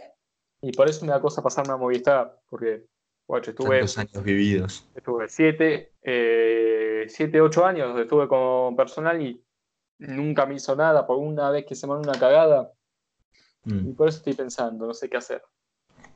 Y 0.62 0.72
por 0.72 0.88
eso 0.88 1.06
me 1.06 1.12
da 1.12 1.20
cosa 1.20 1.42
pasarme 1.42 1.74
a 1.74 1.78
Movistar, 1.78 2.40
porque 2.50 2.86
guacho, 3.28 3.52
estuve, 3.52 3.80
Tantos 3.80 3.98
años 3.98 4.24
vividos. 4.24 4.88
estuve 4.96 5.28
siete, 5.30 5.92
eh, 6.02 7.06
siete, 7.10 7.42
ocho 7.42 7.66
años, 7.66 8.00
estuve 8.00 8.28
con 8.28 8.76
personal 8.76 9.22
y 9.22 9.44
nunca 10.00 10.46
me 10.46 10.56
hizo 10.56 10.76
nada 10.76 11.06
por 11.06 11.18
una 11.18 11.50
vez 11.52 11.66
que 11.66 11.76
se 11.76 11.88
mandó 11.88 12.10
una 12.10 12.20
cagada. 12.20 12.72
Mm. 13.66 13.90
Y 13.90 13.94
por 13.94 14.08
eso 14.08 14.20
estoy 14.20 14.34
pensando, 14.34 14.88
no 14.88 14.94
sé 14.94 15.10
qué 15.10 15.18
hacer. 15.18 15.42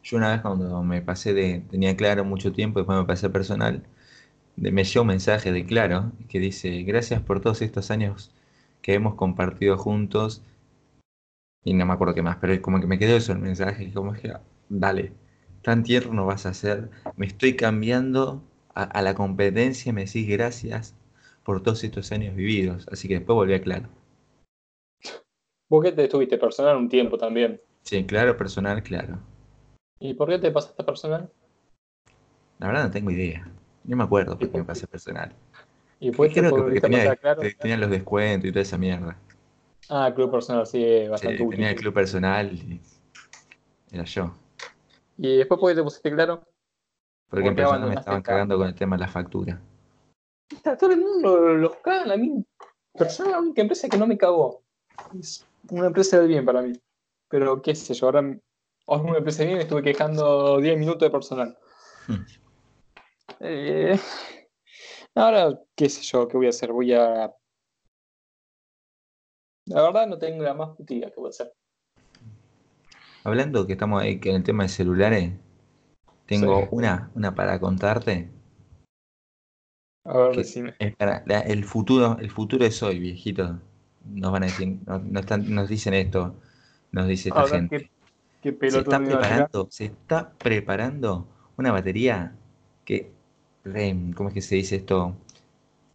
Yo 0.03 0.17
una 0.17 0.31
vez 0.31 0.41
cuando 0.41 0.81
me 0.83 1.01
pasé 1.01 1.33
de, 1.33 1.63
tenía 1.69 1.95
claro 1.95 2.23
mucho 2.25 2.51
tiempo, 2.51 2.79
después 2.79 2.97
me 2.97 3.05
pasé 3.05 3.27
a 3.27 3.29
personal, 3.31 3.83
de- 4.55 4.71
me 4.71 4.83
llegó 4.83 5.01
un 5.01 5.07
mensaje 5.07 5.51
de 5.51 5.65
claro 5.65 6.11
que 6.29 6.39
dice, 6.39 6.83
gracias 6.83 7.21
por 7.21 7.41
todos 7.41 7.61
estos 7.61 7.91
años 7.91 8.31
que 8.81 8.93
hemos 8.93 9.15
compartido 9.15 9.77
juntos. 9.77 10.41
Y 11.63 11.73
no 11.75 11.85
me 11.85 11.93
acuerdo 11.93 12.15
qué 12.15 12.23
más, 12.23 12.37
pero 12.37 12.53
es 12.53 12.59
como 12.59 12.79
que 12.79 12.87
me 12.87 12.97
quedó 12.97 13.15
eso 13.15 13.33
el 13.33 13.39
mensaje, 13.39 13.93
como 13.93 14.13
que, 14.13 14.33
dale, 14.67 15.13
tan 15.63 15.83
tierno 15.83 16.25
vas 16.25 16.45
a 16.45 16.53
ser, 16.53 16.89
me 17.17 17.25
estoy 17.27 17.55
cambiando 17.55 18.43
a, 18.75 18.83
a 18.83 19.01
la 19.01 19.15
competencia, 19.15 19.93
me 19.93 20.05
decís 20.05 20.27
gracias 20.27 20.95
por 21.43 21.63
todos 21.63 21.83
estos 21.83 22.11
años 22.11 22.35
vividos. 22.35 22.87
Así 22.91 23.07
que 23.07 23.15
después 23.15 23.35
volví 23.35 23.53
a 23.53 23.61
claro. 23.61 23.89
Vos 25.71 25.83
que 25.83 25.91
te 25.91 26.03
estuviste 26.03 26.37
personal 26.37 26.77
un 26.77 26.87
tiempo 26.87 27.17
también. 27.17 27.59
Sí, 27.83 28.03
claro, 28.07 28.35
personal, 28.37 28.81
claro. 28.81 29.19
¿Y 30.01 30.13
por 30.15 30.27
qué 30.27 30.37
te 30.37 30.51
pasaste 30.51 30.83
personal? 30.83 31.31
La 32.59 32.67
verdad 32.67 32.85
no 32.85 32.91
tengo 32.91 33.11
idea. 33.11 33.45
No 33.83 33.97
me 33.97 34.03
acuerdo 34.03 34.37
por 34.37 34.49
qué 34.51 34.57
me 34.59 34.63
pasé 34.63 34.87
personal. 34.87 35.33
¿Y 35.99 36.11
te 36.11 36.29
Creo 36.33 36.53
que 36.53 36.63
porque 36.63 36.81
tenía, 36.81 37.15
claro? 37.17 37.53
tenía 37.59 37.77
los 37.77 37.89
descuentos 37.89 38.49
y 38.49 38.51
toda 38.51 38.63
esa 38.63 38.77
mierda. 38.77 39.17
Ah, 39.89 40.11
club 40.15 40.31
personal, 40.31 40.65
sí, 40.65 40.83
es 40.83 41.07
Sí, 41.13 41.27
bastante 41.27 41.43
útil. 41.43 41.47
tenía 41.49 41.69
el 41.69 41.75
club 41.77 41.93
personal 41.93 42.51
y 42.53 42.81
era 43.91 44.03
yo. 44.05 44.33
¿Y 45.23 45.37
después 45.37 45.59
por 45.59 45.69
qué 45.69 45.75
te 45.75 45.83
pusiste 45.83 46.11
claro? 46.11 46.43
Porque 47.29 47.43
¿Por 47.43 47.49
en 47.49 47.55
persona 47.55 47.85
me 47.85 47.93
estaban 47.93 48.23
cagando 48.23 48.57
con 48.57 48.67
el 48.67 48.73
tema 48.73 48.95
de 48.95 49.01
la 49.01 49.07
factura. 49.07 49.61
Está 50.49 50.75
todo 50.75 50.91
el 50.91 50.99
mundo 50.99 51.37
los 51.37 51.75
caga 51.75 52.11
a 52.11 52.17
mí. 52.17 52.43
Personal 52.97 53.31
es 53.31 53.37
la 53.37 53.41
única 53.41 53.61
empresa 53.61 53.87
que 53.87 53.99
no 53.99 54.07
me 54.07 54.17
cagó. 54.17 54.63
Es 55.19 55.47
una 55.69 55.87
empresa 55.87 56.17
del 56.17 56.27
bien 56.27 56.43
para 56.43 56.63
mí. 56.63 56.73
Pero 57.29 57.61
qué 57.61 57.75
sé 57.75 57.93
yo, 57.93 58.07
ahora 58.07 58.21
es 58.31 58.39
una 58.87 59.19
empresa 59.19 59.43
de 59.43 59.45
bien 59.45 59.57
me 59.59 59.63
estuve 59.63 59.83
quejando 59.83 60.57
10 60.57 60.79
minutos 60.79 61.01
de 61.01 61.11
personal. 61.11 61.55
Hmm. 62.07 62.25
Eh, 63.41 63.99
ahora, 65.13 65.55
qué 65.75 65.87
sé 65.87 66.01
yo, 66.01 66.27
qué 66.27 66.35
voy 66.35 66.47
a 66.47 66.49
hacer. 66.49 66.71
Voy 66.71 66.93
a. 66.93 67.31
La 69.67 69.83
verdad 69.83 70.07
no 70.07 70.17
tengo 70.17 70.41
la 70.41 70.55
más 70.55 70.75
puta 70.75 70.95
idea 70.95 71.11
qué 71.11 71.19
voy 71.19 71.27
a 71.27 71.29
hacer. 71.29 71.53
Hablando 73.23 73.67
que 73.67 73.73
estamos 73.73 74.01
ahí 74.01 74.19
que 74.19 74.29
en 74.29 74.37
el 74.37 74.43
tema 74.43 74.63
de 74.63 74.69
celulares, 74.69 75.33
tengo 76.25 76.61
Sí. 76.61 76.67
una, 76.71 77.11
una 77.15 77.35
para 77.35 77.59
contarte. 77.59 78.29
A 80.03 80.17
ver, 80.17 80.35
decime. 80.35 80.73
es 80.79 80.95
para 80.95 81.23
la- 81.27 81.41
el 81.41 81.63
futuro, 81.63 82.17
el 82.19 82.31
futuro 82.31 82.65
es 82.65 82.81
hoy, 82.81 82.99
viejito. 82.99 83.59
Nos 84.05 84.31
van 84.31 84.43
a 84.43 84.45
decir, 84.47 84.79
nos, 84.85 85.03
nos 85.03 85.21
están- 85.21 85.53
nos 85.53 85.69
dicen 85.69 85.93
esto, 85.93 86.35
nos 86.91 87.07
dice 87.07 87.29
esta 87.29 87.47
gente. 87.47 87.91
qué, 88.41 88.57
qué 88.57 88.71
Se 88.71 88.79
está 88.79 88.97
preparando, 88.97 89.67
se 89.69 89.85
está 89.85 90.33
preparando 90.33 91.27
una 91.57 91.71
batería 91.71 92.35
que, 92.83 93.11
¿cómo 94.15 94.29
es 94.29 94.33
que 94.33 94.41
se 94.41 94.55
dice 94.55 94.77
esto? 94.77 95.15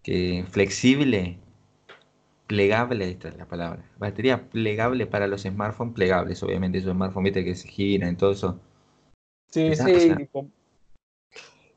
Que 0.04 0.44
flexible, 0.48 1.38
plegable, 2.46 3.10
esta 3.10 3.28
es 3.28 3.36
la 3.36 3.46
palabra. 3.46 3.82
Batería 3.98 4.48
plegable 4.48 5.06
para 5.06 5.26
los 5.26 5.42
smartphones, 5.42 5.94
plegables, 5.94 6.42
obviamente, 6.42 6.78
esos 6.78 6.92
smartphones, 6.92 7.32
viste, 7.32 7.44
que 7.44 7.54
se 7.54 7.68
giran 7.68 8.14
y 8.14 8.16
todo 8.16 8.32
eso. 8.32 8.60
Sí, 9.50 9.74
sí, 9.74 10.14
tipo, 10.16 10.48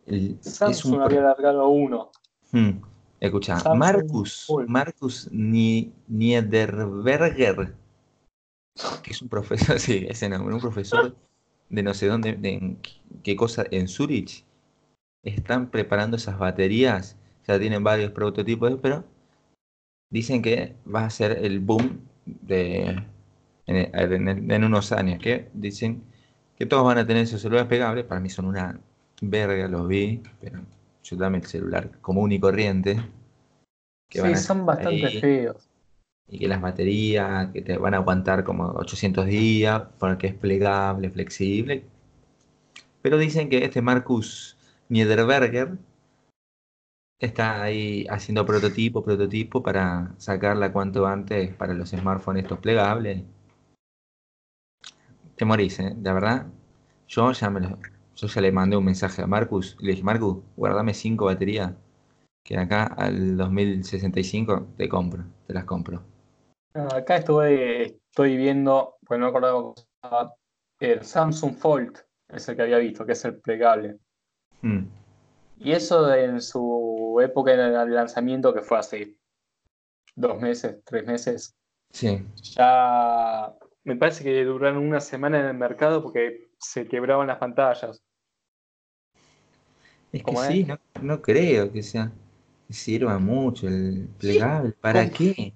El- 0.05 0.37
es 0.41 0.55
Samsung 0.55 0.95
un 0.95 1.01
había 1.01 1.21
largado 1.21 1.69
uno. 1.69 2.11
Hmm. 2.51 2.81
Escucha, 3.19 3.57
Samsung 3.59 3.77
Marcus. 3.79 4.47
Marcus 4.67 5.29
Ni- 5.31 5.91
Niederberger, 6.07 7.75
que 9.03 9.11
es 9.11 9.21
un 9.21 9.29
profesor, 9.29 9.79
sí, 9.79 10.05
ese 10.09 10.29
nombre, 10.29 10.55
un 10.55 10.61
profesor 10.61 11.15
de 11.69 11.83
no 11.83 11.93
sé 11.93 12.07
dónde, 12.07 12.33
de 12.33 12.53
en 12.53 12.79
qué 13.23 13.35
cosa, 13.35 13.65
en 13.69 13.87
Zurich, 13.87 14.45
están 15.23 15.69
preparando 15.69 16.17
esas 16.17 16.39
baterías, 16.39 17.17
ya 17.47 17.59
tienen 17.59 17.83
varios 17.83 18.11
prototipos, 18.11 18.77
pero 18.81 19.03
dicen 20.09 20.41
que 20.41 20.75
va 20.93 21.05
a 21.05 21.09
ser 21.09 21.39
el 21.45 21.59
boom 21.59 22.01
de, 22.25 23.03
en, 23.67 24.29
en- 24.29 24.51
en 24.51 24.63
unos 24.63 24.91
años, 24.91 25.19
que 25.21 25.49
dicen 25.53 26.03
que 26.57 26.65
todos 26.65 26.85
van 26.85 26.97
a 26.99 27.07
tener 27.07 27.23
esos 27.23 27.41
celulares 27.41 27.69
pegables, 27.69 28.05
para 28.05 28.21
mí 28.21 28.29
son 28.29 28.45
una 28.45 28.79
verga, 29.21 29.67
los 29.67 29.87
vi, 29.87 30.21
pero 30.41 30.61
yo 31.03 31.15
dame 31.17 31.37
el 31.39 31.45
celular 31.45 31.99
común 32.01 32.31
y 32.31 32.39
corriente. 32.39 32.97
que 34.09 34.21
van 34.21 34.33
Sí, 34.33 34.35
a 34.35 34.39
son 34.43 34.65
bastante 34.67 35.09
ahí, 35.09 35.11
feos. 35.11 35.71
Y 36.29 36.39
que 36.39 36.47
las 36.47 36.61
baterías 36.61 37.51
que 37.51 37.61
te 37.61 37.77
van 37.77 37.93
a 37.93 37.97
aguantar 37.97 38.45
como 38.45 38.67
800 38.71 39.25
días, 39.25 39.83
porque 39.99 40.27
es 40.27 40.33
plegable, 40.33 41.09
flexible. 41.09 41.83
Pero 43.01 43.17
dicen 43.17 43.49
que 43.49 43.63
este 43.63 43.81
Marcus 43.81 44.57
Niederberger 44.89 45.77
está 47.19 47.61
ahí 47.63 48.05
haciendo 48.09 48.45
prototipo, 48.45 49.03
prototipo 49.03 49.61
para 49.63 50.13
sacarla 50.17 50.71
cuanto 50.71 51.05
antes 51.05 51.53
para 51.55 51.73
los 51.73 51.89
smartphones 51.89 52.43
estos 52.43 52.59
plegables. 52.59 53.23
Te 55.35 55.45
morís, 55.45 55.79
¿eh? 55.79 55.95
La 56.01 56.13
verdad, 56.13 56.47
yo 57.07 57.31
ya, 57.31 57.49
me 57.49 57.61
lo- 57.61 57.77
yo 58.15 58.27
ya 58.27 58.41
le 58.41 58.51
mandé 58.51 58.77
un 58.77 58.85
mensaje 58.85 59.21
a 59.21 59.27
Marcus 59.27 59.77
y 59.79 59.85
le 59.85 59.91
dije, 59.91 60.03
Marcus, 60.03 60.37
guardame 60.55 60.93
5 60.93 61.25
baterías, 61.25 61.73
que 62.43 62.57
acá 62.57 62.83
al 62.85 63.37
2065 63.37 64.67
te 64.77 64.89
compro, 64.89 65.23
te 65.47 65.53
las 65.53 65.65
compro. 65.65 66.03
Acá 66.73 67.17
estuve, 67.17 67.85
estoy 68.09 68.37
viendo, 68.37 68.97
pues 69.05 69.19
no 69.19 69.25
me 69.25 69.29
acordaba 69.29 69.73
el 70.79 71.03
Samsung 71.03 71.55
Fold, 71.55 71.97
es 72.29 72.47
el 72.47 72.55
que 72.55 72.61
había 72.61 72.77
visto, 72.77 73.05
que 73.05 73.13
es 73.13 73.25
el 73.25 73.39
plegable. 73.39 73.97
Mm. 74.61 74.98
Y 75.59 75.71
eso 75.73 76.13
en 76.13 76.41
su 76.41 77.19
época 77.21 77.51
de 77.51 77.87
lanzamiento, 77.89 78.53
que 78.53 78.61
fue 78.61 78.79
hace 78.79 79.15
dos 80.15 80.39
meses, 80.39 80.81
tres 80.85 81.05
meses, 81.05 81.55
Sí, 81.91 82.23
ya 82.53 83.53
me 83.83 83.95
parece 83.95 84.23
que 84.23 84.43
duraron 84.43 84.85
una 84.87 84.99
semana 84.99 85.39
en 85.39 85.47
el 85.47 85.53
mercado 85.55 86.03
porque 86.03 86.51
se 86.59 86.87
quebraban 86.87 87.27
las 87.27 87.37
pantallas. 87.39 88.03
es 90.11 90.23
que 90.23 90.23
¿Cómo 90.23 90.43
sí, 90.43 90.63
no, 90.65 90.79
no 91.01 91.21
creo 91.21 91.71
que 91.71 91.83
sea 91.83 92.11
que 92.67 92.73
sirva 92.73 93.17
mucho 93.19 93.67
el 93.67 94.07
plegable. 94.17 94.73
¿Para 94.81 95.03
¿Cómo? 95.05 95.17
qué? 95.17 95.53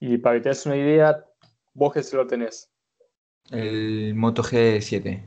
Y 0.00 0.18
para 0.18 0.36
que 0.36 0.42
te 0.42 0.48
des 0.50 0.66
una 0.66 0.76
idea, 0.76 1.24
vos 1.72 1.94
se 1.94 2.16
lo 2.16 2.26
tenés, 2.26 2.70
El 3.50 4.14
Moto 4.14 4.42
G7, 4.42 5.22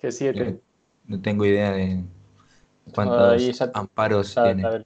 que 0.00 0.12
7. 0.12 0.60
no 1.06 1.20
tengo 1.20 1.44
idea 1.44 1.72
de 1.72 2.04
cuántos 2.94 3.58
ya- 3.58 3.70
amparos 3.74 4.34
Ya, 4.34 4.44
tiene. 4.44 4.84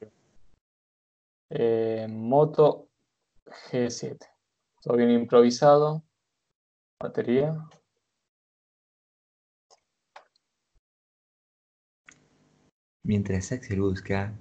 Eh, 1.51 2.07
Moto 2.11 2.89
G7. 3.71 4.19
Todo 4.83 4.97
bien 4.97 5.11
improvisado. 5.11 6.03
Batería. 7.01 7.55
Mientras 13.05 13.53
Axel 13.53 13.81
busca, 13.83 14.33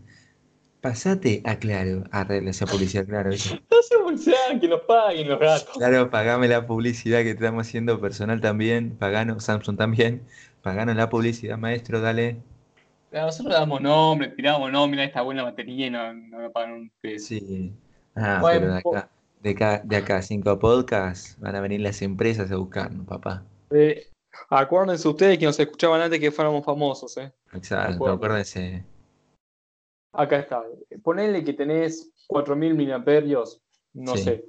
pasate 0.81 1.41
a 1.45 1.59
Claro. 1.59 2.05
Arregla 2.11 2.51
esa 2.51 2.65
publicidad, 2.65 3.05
claro. 3.05 3.31
publicidad, 4.03 4.59
que 4.59 4.67
nos 4.67 4.81
paguen 4.81 5.29
los 5.29 5.39
gatos. 5.39 5.77
Claro, 5.77 6.09
pagame 6.09 6.47
la 6.47 6.65
publicidad 6.65 7.21
que 7.23 7.31
estamos 7.31 7.67
haciendo 7.67 7.99
personal 7.99 8.41
también. 8.41 8.95
Pagano, 8.97 9.39
Samsung 9.39 9.77
también. 9.77 10.25
Paganos 10.63 10.96
la 10.96 11.10
publicidad, 11.10 11.58
maestro, 11.58 12.00
dale. 12.00 12.38
Nosotros 13.12 13.53
damos 13.53 13.82
nombre, 13.82 14.29
tiramos 14.29 14.72
nombre, 14.72 15.03
esta 15.03 15.22
buena 15.22 15.43
batería 15.43 15.88
y 15.88 15.89
no, 15.89 16.13
no 16.13 16.38
me 16.39 16.50
pagan 16.50 16.72
un 16.72 16.91
peso. 17.01 17.27
Sí. 17.27 17.74
Ah, 18.15 18.39
Bueno, 18.41 18.60
pero 18.62 18.74
de 18.74 18.79
acá, 18.79 19.10
de 19.41 19.50
acá, 19.50 19.82
de 19.84 19.96
acá 19.98 20.17
a 20.17 20.22
cinco 20.22 20.58
podcasts 20.58 21.38
van 21.39 21.55
a 21.58 21.62
venir 21.62 21.82
las 21.82 22.01
empresas 22.01 22.50
a 22.50 22.55
buscarnos, 22.55 23.05
papá. 23.05 23.43
Eh, 23.72 24.08
acuérdense 24.50 25.05
ustedes 25.05 25.38
que 25.38 25.46
nos 25.46 25.60
escuchaban 25.60 26.00
antes 26.00 26.17
que 26.20 26.32
fuéramos 26.32 26.63
famosos, 26.63 27.17
¿eh? 27.17 27.29
Exacto, 27.53 28.08
acuérdense. 28.08 28.86
Acá 30.13 30.39
está. 30.39 30.63
Ponele 31.03 31.43
que 31.43 31.53
tenés 31.53 32.10
4000 32.27 32.74
miliamperios, 32.74 33.62
no 33.93 34.15
Sí. 34.15 34.24
sé. 34.24 34.46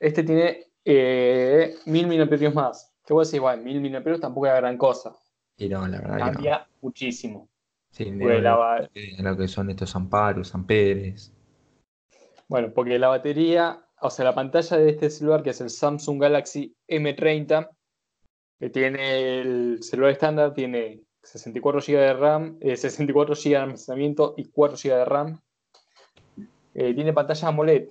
Este 0.00 0.24
tiene 0.24 0.64
eh, 0.84 1.76
1000 1.86 2.06
miliamperios 2.08 2.52
más. 2.52 2.92
Que 3.06 3.14
vos 3.14 3.30
decís, 3.30 3.40
bueno, 3.40 3.62
1000 3.62 3.80
miliamperios 3.80 4.20
tampoco 4.20 4.46
es 4.48 4.54
gran 4.56 4.76
cosa. 4.76 5.14
Y 5.58 5.68
no, 5.68 5.86
la 5.88 5.98
verdad 6.00 6.16
que 6.16 6.24
no. 6.24 6.32
Cambia 6.32 6.68
muchísimo. 6.80 7.48
Sí, 7.90 8.10
de- 8.10 8.40
la 8.42 8.90
lo 9.18 9.36
que 9.36 9.48
son 9.48 9.70
estos 9.70 9.96
amparos, 9.96 10.54
amperes. 10.54 11.32
Bueno, 12.48 12.72
porque 12.74 12.98
la 12.98 13.08
batería, 13.08 13.84
o 14.00 14.10
sea, 14.10 14.24
la 14.24 14.34
pantalla 14.34 14.76
de 14.76 14.90
este 14.90 15.10
celular, 15.10 15.42
que 15.42 15.50
es 15.50 15.60
el 15.60 15.70
Samsung 15.70 16.20
Galaxy 16.20 16.76
M30, 16.86 17.70
que 18.58 18.70
tiene 18.70 19.40
el 19.40 19.82
celular 19.82 20.12
estándar, 20.12 20.54
tiene 20.54 21.02
64 21.22 21.80
GB 21.80 21.98
de 21.98 22.14
RAM, 22.14 22.58
eh, 22.60 22.76
64 22.76 23.34
GB 23.34 23.50
de 23.50 23.56
almacenamiento 23.56 24.34
y 24.36 24.44
4 24.50 24.76
GB 24.76 24.94
de 24.98 25.04
RAM. 25.04 25.40
Eh, 26.74 26.94
tiene 26.94 27.12
pantalla 27.12 27.48
AMOLED, 27.48 27.88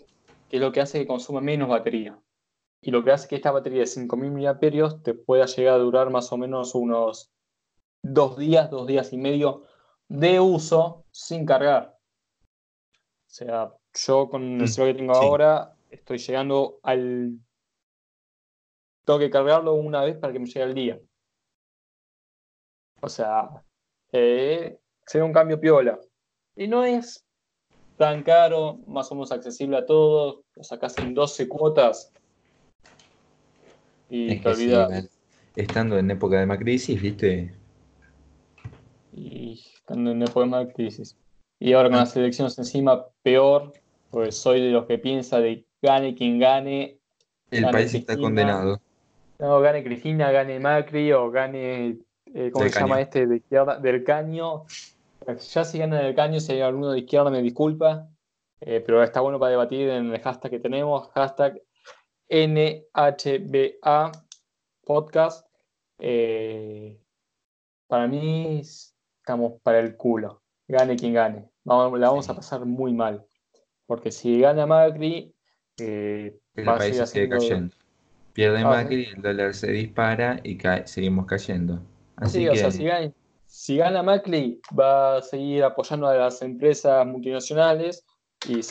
que 0.49 0.57
es 0.57 0.61
lo 0.61 0.71
que 0.71 0.81
hace 0.81 0.99
que 0.99 1.07
consuma 1.07 1.41
menos 1.41 1.67
batería. 1.67 2.17
Y 2.81 2.91
lo 2.91 3.03
que 3.03 3.11
hace 3.11 3.27
que 3.27 3.35
esta 3.35 3.51
batería 3.51 3.79
de 3.79 3.87
5000 3.87 4.31
mAh 4.31 4.59
te 5.01 5.15
pueda 5.15 5.47
llegar 5.47 5.73
a 5.73 5.77
durar 5.79 6.11
más 6.11 6.31
o 6.31 6.37
menos 6.37 6.75
unos 6.75 7.34
dos 8.13 8.37
días, 8.37 8.69
dos 8.69 8.87
días 8.87 9.13
y 9.13 9.17
medio 9.17 9.63
de 10.07 10.39
uso 10.39 11.05
sin 11.11 11.45
cargar. 11.45 11.97
O 13.27 13.33
sea, 13.35 13.71
yo 13.93 14.29
con 14.29 14.61
el 14.61 14.67
Mm, 14.67 14.67
celular 14.67 14.93
que 14.95 14.99
tengo 14.99 15.13
sí. 15.13 15.25
ahora 15.25 15.75
estoy 15.89 16.17
llegando 16.17 16.79
al... 16.83 17.39
Tengo 19.05 19.19
que 19.19 19.29
cargarlo 19.31 19.73
una 19.73 20.03
vez 20.03 20.17
para 20.17 20.33
que 20.33 20.39
me 20.39 20.45
llegue 20.47 20.61
al 20.63 20.73
día. 20.75 20.99
O 23.01 23.09
sea, 23.09 23.49
eh, 24.11 24.79
sería 25.05 25.25
un 25.25 25.33
cambio 25.33 25.59
piola. 25.59 25.99
Y 26.55 26.67
no 26.67 26.83
es 26.85 27.25
tan 27.97 28.23
caro, 28.23 28.79
más 28.87 29.11
o 29.11 29.15
menos 29.15 29.31
accesible 29.33 29.77
a 29.77 29.85
todos. 29.85 30.43
Lo 30.55 30.63
sacas 30.63 30.97
en 30.99 31.13
12 31.13 31.47
cuotas. 31.49 32.13
Y 34.09 34.37
Es 34.37 34.41
te 34.41 34.49
sí, 34.53 34.87
olvidas. 34.87 35.07
estando 35.55 35.97
en 35.97 36.11
época 36.11 36.39
de 36.45 36.57
crisis, 36.59 37.01
viste, 37.01 37.53
y 39.15 39.53
estando 39.73 40.11
en 40.11 40.21
época 40.21 40.59
de 40.59 40.73
crisis. 40.73 41.17
Y 41.59 41.73
ahora 41.73 41.89
con 41.89 41.99
las 41.99 42.15
elecciones 42.15 42.57
encima, 42.57 43.05
peor, 43.23 43.71
pues 44.11 44.35
soy 44.35 44.61
de 44.61 44.71
los 44.71 44.85
que 44.85 44.97
piensa 44.97 45.39
de 45.39 45.65
gane 45.81 46.15
quien 46.15 46.39
gane, 46.39 46.99
el 47.51 47.69
país 47.69 47.93
está 47.93 48.17
condenado. 48.17 48.81
no, 49.39 49.61
gane 49.61 49.83
Cristina, 49.83 50.31
gane 50.31 50.59
Macri 50.59 51.11
o 51.13 51.31
gane, 51.31 51.99
eh, 52.33 52.49
¿cómo 52.51 52.63
Del 52.63 52.73
se 52.73 52.79
llama 52.79 53.01
este 53.01 53.27
de 53.27 53.37
izquierda? 53.37 53.79
Del 53.79 54.03
Caño. 54.03 54.65
Ya 55.53 55.63
si 55.63 55.77
gana 55.79 56.01
del 56.01 56.15
Caño, 56.15 56.39
si 56.39 56.53
hay 56.53 56.61
alguno 56.61 56.91
de 56.91 56.99
izquierda 56.99 57.29
me 57.29 57.41
disculpa, 57.41 58.09
eh, 58.61 58.83
pero 58.85 59.01
está 59.01 59.21
bueno 59.21 59.39
para 59.39 59.51
debatir 59.51 59.89
en 59.89 60.13
el 60.13 60.21
hashtag 60.21 60.51
que 60.51 60.59
tenemos, 60.59 61.09
hashtag 61.13 61.61
NHBA 62.29 64.11
podcast. 64.83 65.47
Eh, 65.99 66.99
para 67.87 68.07
mí 68.07 68.61
estamos 69.25 69.53
para 69.63 69.79
el 69.79 69.97
culo. 69.97 70.43
Gane 70.67 70.95
quien 70.95 71.15
gane. 71.15 71.49
Vamos, 71.63 71.99
la 71.99 72.09
vamos 72.09 72.29
a 72.29 72.35
pasar 72.35 72.63
muy 72.63 72.93
mal. 72.93 73.25
Porque 73.87 74.11
si 74.11 74.39
gana 74.39 74.67
Macri, 74.67 75.33
eh, 75.79 76.37
El 76.53 76.67
va 76.67 76.75
a 76.75 76.77
país 76.77 76.91
seguir 76.95 77.07
sigue 77.07 77.29
cayendo. 77.29 77.75
Pierde 78.33 78.59
Ah, 78.59 78.69
Macri, 78.69 79.05
el 79.05 79.21
dólar 79.23 79.55
se 79.55 79.71
dispara 79.71 80.39
y 80.43 80.57
cae- 80.57 80.85
seguimos 80.85 81.25
cayendo. 81.25 81.79
Así 82.17 82.39
Sí, 82.39 82.43
que 82.45 82.49
o 82.51 82.55
sea, 82.55 82.71
si 82.71 82.85
gana, 82.85 83.11
si 83.47 83.77
gana 83.77 84.03
Macri, 84.03 84.61
va 84.77 85.17
a 85.17 85.21
seguir 85.23 85.63
apoyando 85.63 86.07
a 86.07 86.15
las 86.15 86.41
empresas 86.43 87.05
multinacionales 87.07 88.05
y 88.47 88.61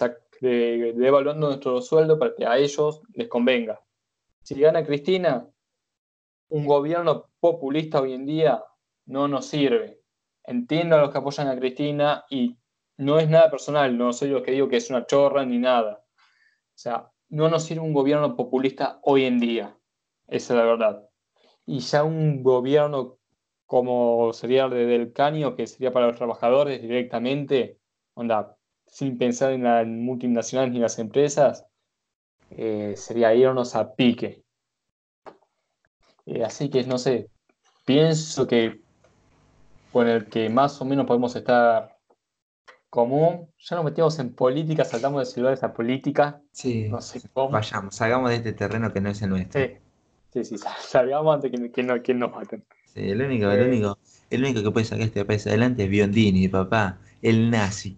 devaluando 0.41 1.49
nuestro 1.49 1.81
sueldo 1.83 2.17
para 2.17 2.33
que 2.35 2.47
a 2.47 2.59
ellos 2.59 3.03
les 3.15 3.27
convenga. 3.27 3.81
Si 4.45 4.55
gana 4.61 4.85
Cristina, 4.85 5.49
un 6.51 6.67
gobierno 6.67 7.29
populista 7.41 8.01
hoy 8.01 8.13
en 8.13 8.27
día 8.27 8.63
no 9.07 9.27
nos 9.27 9.47
sirve. 9.47 10.04
Entiendo 10.45 10.97
a 10.97 11.01
los 11.01 11.11
que 11.11 11.19
apoyan 11.19 11.49
a 11.49 11.57
Cristina 11.57 12.25
y 12.31 12.57
no 12.97 13.19
es 13.19 13.29
nada 13.29 13.51
personal, 13.51 13.97
no 13.97 14.13
soy 14.13 14.31
yo 14.31 14.43
que 14.43 14.53
digo 14.53 14.69
que 14.69 14.77
es 14.77 14.91
una 14.91 15.07
chorra 15.07 15.45
ni 15.45 15.59
nada. 15.59 16.05
O 16.07 16.77
sea, 16.77 17.11
no 17.29 17.49
nos 17.49 17.65
sirve 17.65 17.81
un 17.81 17.93
gobierno 17.93 18.37
populista 18.37 19.01
hoy 19.03 19.25
en 19.25 19.41
día. 19.41 19.77
Esa 20.29 20.55
es 20.55 20.59
la 20.59 20.65
verdad. 20.65 21.09
Y 21.67 21.81
ya 21.81 22.05
un 22.05 22.43
gobierno 22.43 23.19
como 23.67 24.33
sería 24.33 24.65
el 24.67 24.71
de 24.71 24.87
Del 24.87 25.13
Caño, 25.13 25.57
que 25.57 25.67
sería 25.67 25.93
para 25.93 26.07
los 26.07 26.17
trabajadores 26.17 26.81
directamente, 26.83 27.79
onda, 28.15 28.57
sin 28.87 29.19
pensar 29.19 29.53
en 29.53 29.65
las 29.65 29.87
multinacionales 29.87 30.73
ni 30.73 30.81
las 30.81 30.99
empresas, 30.99 31.67
eh, 32.51 32.95
sería 32.97 33.35
irnos 33.35 33.75
a 33.75 33.95
pique. 33.95 34.45
Eh, 36.27 36.45
así 36.45 36.71
que, 36.71 36.85
no 36.85 36.99
sé, 36.99 37.31
pienso 37.85 38.47
que 38.47 38.84
con 39.95 40.09
el 40.09 40.27
que 40.27 40.49
más 40.49 40.81
o 40.81 40.85
menos 40.85 41.07
podemos 41.07 41.37
estar 41.37 41.97
común, 42.91 43.49
ya 43.59 43.77
nos 43.77 43.85
metimos 43.85 44.19
en 44.19 44.35
política, 44.35 44.85
saltamos 44.85 45.21
de 45.21 45.33
celulares 45.33 45.63
a 45.63 45.73
política, 45.73 46.43
sí, 46.51 46.89
no 46.89 47.01
sé 47.01 47.21
cómo. 47.33 47.51
vayamos, 47.51 47.95
salgamos 47.95 48.31
de 48.31 48.37
este 48.37 48.53
terreno 48.55 48.93
que 48.93 49.01
no 49.01 49.11
es 49.11 49.23
el 49.23 49.31
nuestro. 49.31 49.61
Sí, 49.61 49.77
sí, 50.33 50.45
sí, 50.45 50.59
sal- 50.59 50.73
salgamos 50.81 51.33
antes 51.37 51.53
que, 51.53 51.71
que, 51.71 51.83
no, 51.85 52.03
que 52.03 52.13
nos 52.13 52.33
maten. 52.33 52.65
Sí, 52.93 53.09
el 53.09 53.23
único, 53.23 53.49
el 53.53 53.61
Eh. 53.61 53.69
único, 53.69 53.99
el 54.31 54.43
único 54.43 54.63
que 54.65 54.71
puede 54.73 54.85
sacar 54.85 55.07
este 55.07 55.25
país 55.25 55.47
adelante 55.47 55.85
es 55.85 55.89
Biondini, 55.91 56.49
papá, 56.49 56.99
el 57.23 57.51
nazi. 57.53 57.97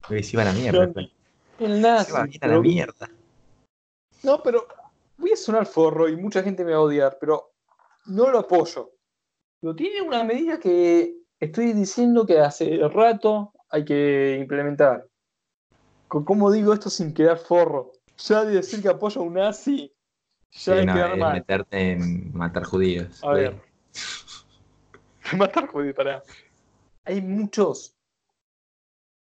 Porque 0.00 0.24
se 0.24 0.34
iba 0.34 0.42
a 0.42 0.46
la 0.46 0.52
mierda. 0.54 0.86
Biondi- 0.88 1.12
El 1.60 1.80
nazi, 1.80 2.06
Se 2.06 2.12
va 2.18 2.22
a 2.24 2.26
pero- 2.40 2.52
la 2.54 2.60
mierda. 2.60 3.08
No, 4.24 4.42
pero 4.42 4.66
voy 5.18 5.30
a 5.30 5.36
sonar 5.36 5.66
forro 5.66 6.08
y 6.08 6.16
mucha 6.16 6.42
gente 6.42 6.64
me 6.64 6.72
va 6.72 6.78
a 6.78 6.82
odiar, 6.82 7.16
pero 7.20 7.52
no 8.06 8.28
lo 8.28 8.40
apoyo. 8.40 8.90
Pero 9.60 9.74
tiene 9.76 10.02
una 10.02 10.22
medida 10.24 10.58
que 10.58 11.17
estoy 11.40 11.72
diciendo 11.72 12.26
que 12.26 12.40
hace 12.40 12.78
rato 12.88 13.52
hay 13.70 13.84
que 13.84 14.38
implementar. 14.40 15.06
Cómo 16.08 16.50
digo 16.50 16.72
esto 16.72 16.88
sin 16.90 17.12
quedar 17.12 17.38
forro. 17.38 17.92
Ya 18.16 18.44
de 18.44 18.56
decir 18.56 18.82
que 18.82 18.88
apoyo 18.88 19.20
a 19.20 19.24
un 19.24 19.34
nazi, 19.34 19.92
ya 20.50 20.72
Sí, 20.72 20.78
de 20.78 20.86
no, 20.86 20.94
quedar 20.94 21.12
es 21.12 21.18
mal. 21.18 21.32
meterte 21.34 21.92
en 21.92 22.32
matar 22.34 22.64
judíos. 22.64 23.22
A 23.22 23.32
ver. 23.32 23.60
Matar 25.36 25.66
judíos, 25.66 25.94
pará. 25.94 26.22
Hay 27.04 27.20
muchos, 27.20 27.94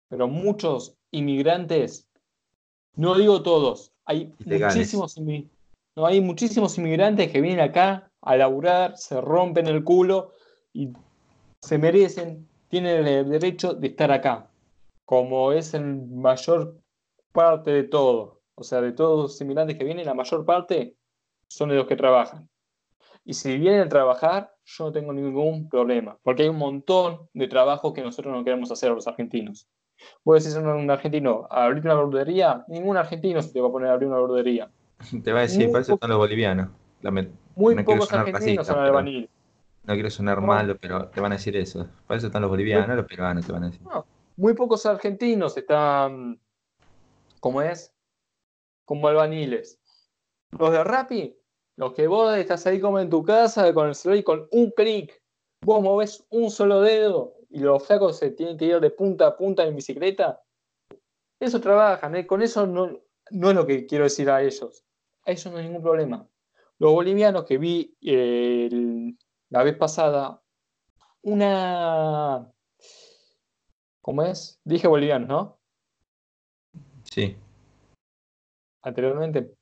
pero 0.08 0.28
muchos 0.28 0.96
inmigrantes, 1.10 2.08
no 2.94 3.16
digo 3.16 3.42
todos, 3.42 3.92
hay 4.04 4.32
muchísimos, 4.44 5.16
no, 5.18 6.06
hay 6.06 6.20
muchísimos 6.20 6.78
inmigrantes 6.78 7.32
que 7.32 7.40
vienen 7.40 7.60
acá 7.60 8.12
a 8.20 8.36
laburar, 8.36 8.96
se 8.96 9.20
rompen 9.20 9.66
el 9.66 9.82
culo 9.82 10.32
y 10.72 10.92
se 11.60 11.78
merecen, 11.78 12.48
tienen 12.68 13.06
el 13.06 13.28
derecho 13.30 13.74
de 13.74 13.88
estar 13.88 14.10
acá, 14.12 14.50
como 15.04 15.52
es 15.52 15.74
en 15.74 16.20
mayor 16.20 16.76
parte 17.32 17.70
de 17.70 17.84
todo. 17.84 18.40
O 18.54 18.64
sea, 18.64 18.80
de 18.80 18.92
todos 18.92 19.18
los 19.22 19.40
inmigrantes 19.40 19.76
que 19.78 19.84
vienen, 19.84 20.06
la 20.06 20.14
mayor 20.14 20.44
parte 20.44 20.96
son 21.48 21.68
de 21.70 21.76
los 21.76 21.86
que 21.86 21.96
trabajan. 21.96 22.48
Y 23.24 23.34
si 23.34 23.56
vienen 23.58 23.82
a 23.82 23.88
trabajar, 23.88 24.52
yo 24.64 24.84
no 24.86 24.92
tengo 24.92 25.12
ningún 25.12 25.68
problema, 25.68 26.18
porque 26.22 26.42
hay 26.44 26.48
un 26.48 26.56
montón 26.56 27.28
de 27.34 27.46
trabajos 27.46 27.92
que 27.92 28.02
nosotros 28.02 28.34
no 28.34 28.44
queremos 28.44 28.70
hacer 28.70 28.90
los 28.90 29.06
argentinos. 29.06 29.68
Vos 30.24 30.42
decís 30.44 30.56
a 30.56 30.60
un 30.60 30.90
argentino, 30.90 31.46
abrir 31.50 31.84
una 31.84 31.94
verdulería, 31.94 32.64
ningún 32.68 32.96
argentino 32.96 33.42
se 33.42 33.52
te 33.52 33.60
va 33.60 33.68
a 33.68 33.72
poner 33.72 33.90
a 33.90 33.94
abrir 33.94 34.08
una 34.08 34.18
verdulería. 34.20 34.70
Te 35.24 35.32
va 35.32 35.40
a 35.40 35.42
decir, 35.42 35.64
Muy 35.64 35.72
para 35.72 35.82
eso 35.82 35.94
están 35.94 36.10
los 36.10 36.18
bolivianos. 36.18 36.68
Lament- 37.02 37.30
Muy 37.54 37.74
No 37.74 37.84
pocos 37.84 38.12
argentinos 38.12 38.40
racista, 38.40 38.64
son 38.64 38.78
albañiles. 38.82 39.30
No 39.88 39.94
quiero 39.94 40.10
sonar 40.10 40.42
No. 40.42 40.46
malo, 40.46 40.76
pero 40.78 41.08
te 41.08 41.18
van 41.18 41.32
a 41.32 41.36
decir 41.36 41.56
eso. 41.56 41.88
Para 42.06 42.18
eso 42.18 42.26
están 42.26 42.42
los 42.42 42.50
bolivianos, 42.50 42.94
los 42.94 43.06
peruanos 43.06 43.46
te 43.46 43.52
van 43.52 43.64
a 43.64 43.66
decir. 43.70 43.80
Muy 44.36 44.52
pocos 44.52 44.84
argentinos 44.84 45.56
están, 45.56 46.38
¿cómo 47.40 47.62
es? 47.62 47.94
Como 48.84 49.08
albañiles. 49.08 49.80
Los 50.50 50.72
de 50.72 50.84
Rappi, 50.84 51.34
los 51.76 51.94
que 51.94 52.06
vos 52.06 52.36
estás 52.36 52.66
ahí 52.66 52.80
como 52.80 53.00
en 53.00 53.08
tu 53.08 53.24
casa 53.24 53.72
con 53.72 53.88
el 53.88 53.94
celular 53.94 54.18
y 54.18 54.22
con 54.22 54.46
un 54.52 54.70
clic, 54.72 55.22
vos 55.62 55.82
movés 55.82 56.22
un 56.28 56.50
solo 56.50 56.82
dedo 56.82 57.36
y 57.48 57.60
los 57.60 57.86
flacos 57.86 58.18
se 58.18 58.30
tienen 58.32 58.58
que 58.58 58.66
ir 58.66 58.80
de 58.80 58.90
punta 58.90 59.28
a 59.28 59.36
punta 59.38 59.64
en 59.64 59.74
bicicleta, 59.74 60.42
eso 61.40 61.62
trabajan, 61.62 62.14
¿eh? 62.14 62.26
con 62.26 62.42
eso 62.42 62.66
no, 62.66 63.00
no 63.30 63.48
es 63.48 63.56
lo 63.56 63.66
que 63.66 63.86
quiero 63.86 64.04
decir 64.04 64.28
a 64.28 64.42
ellos. 64.42 64.84
A 65.24 65.30
eso 65.30 65.50
no 65.50 65.56
hay 65.56 65.64
ningún 65.64 65.82
problema. 65.82 66.28
Los 66.78 66.92
bolivianos 66.92 67.44
que 67.44 67.56
vi 67.56 67.96
eh, 68.02 68.68
la 69.50 69.62
vez 69.62 69.76
pasada, 69.76 70.42
una... 71.22 72.50
¿Cómo 74.02 74.22
es? 74.22 74.60
Dije 74.64 74.88
bolivianos, 74.88 75.28
¿no? 75.28 75.58
Sí. 77.04 77.36
Anteriormente. 78.82 79.54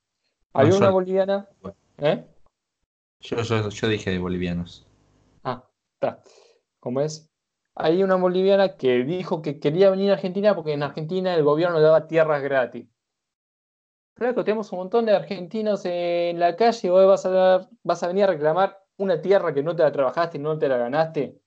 Había 0.53 0.77
una 0.77 0.91
boliviana. 0.91 1.49
¿Eh? 1.99 2.25
Yo, 3.21 3.43
yo, 3.43 3.69
yo 3.69 3.89
dije 3.89 4.11
de 4.11 4.19
bolivianos. 4.19 4.87
Ah, 5.43 5.69
está. 5.95 6.23
¿Cómo 6.81 7.01
es? 7.01 7.29
Hay 7.75 8.03
una 8.03 8.15
boliviana 8.17 8.77
que 8.77 9.05
dijo 9.05 9.43
que 9.43 9.59
quería 9.59 9.91
venir 9.91 10.11
a 10.11 10.15
Argentina 10.15 10.55
porque 10.55 10.73
en 10.73 10.83
Argentina 10.83 11.35
el 11.35 11.45
gobierno 11.45 11.77
le 11.77 11.83
daba 11.83 12.07
tierras 12.07 12.43
gratis. 12.43 12.89
Claro, 14.15 14.45
tenemos 14.45 14.73
un 14.73 14.79
montón 14.79 15.05
de 15.05 15.15
argentinos 15.15 15.85
en 15.85 16.41
la 16.41 16.57
calle 16.57 16.89
y 16.89 16.91
hoy 16.91 17.05
vas 17.05 17.27
a, 17.27 17.69
vas 17.83 18.03
a 18.03 18.09
venir 18.09 18.25
a 18.25 18.29
reclamar 18.29 18.86
una 18.99 19.21
tierra 19.21 19.53
que 19.53 19.63
no 19.63 19.75
te 19.77 19.83
la 19.83 19.93
trabajaste 19.93 20.39
y 20.39 20.41
no 20.41 20.59
te 20.59 20.69
la 20.69 20.77
ganaste. 20.77 21.41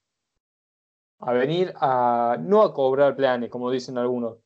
A 1.19 1.33
venir 1.33 1.73
a, 1.75 2.37
no 2.39 2.61
a 2.61 2.73
cobrar 2.73 3.15
planes, 3.15 3.49
como 3.49 3.71
dicen 3.71 3.97
algunos, 3.97 4.37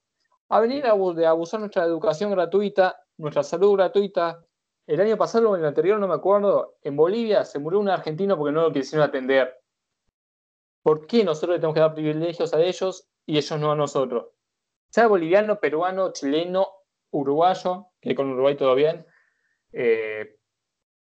a 0.50 0.60
venir 0.60 0.86
a, 0.86 0.92
abusar 0.92 1.60
nuestra 1.60 1.84
educación 1.84 2.32
gratuita, 2.32 3.00
nuestra 3.18 3.44
salud 3.44 3.74
gratuita. 3.74 4.44
El 4.86 5.00
año 5.00 5.18
pasado 5.18 5.52
o 5.52 5.56
el 5.56 5.66
anterior, 5.66 6.00
no 6.00 6.08
me 6.08 6.16
acuerdo, 6.16 6.76
en 6.82 6.96
Bolivia 6.96 7.46
se 7.46 7.60
murió 7.60 7.80
un 7.80 7.90
argentino 7.90 8.38
porque 8.38 8.52
no 8.52 8.64
lo 8.64 8.74
quisieron 8.74 9.08
atender. 9.08 9.56
¿Por 10.82 11.08
qué 11.08 11.24
nosotros 11.24 11.56
le 11.56 11.60
tenemos 11.60 11.74
que 11.74 11.80
dar 11.80 11.94
privilegios 11.94 12.54
a 12.54 12.62
ellos 12.62 13.08
y 13.26 13.38
ellos 13.38 13.60
no 13.60 13.72
a 13.72 13.76
nosotros? 13.76 14.28
Sea 14.90 15.08
boliviano, 15.08 15.60
peruano, 15.60 16.12
chileno, 16.12 16.68
uruguayo, 17.12 17.88
que 18.02 18.14
con 18.14 18.32
Uruguay 18.32 18.56
todo 18.56 18.76
bien. 18.76 19.06
Eh, 19.72 20.36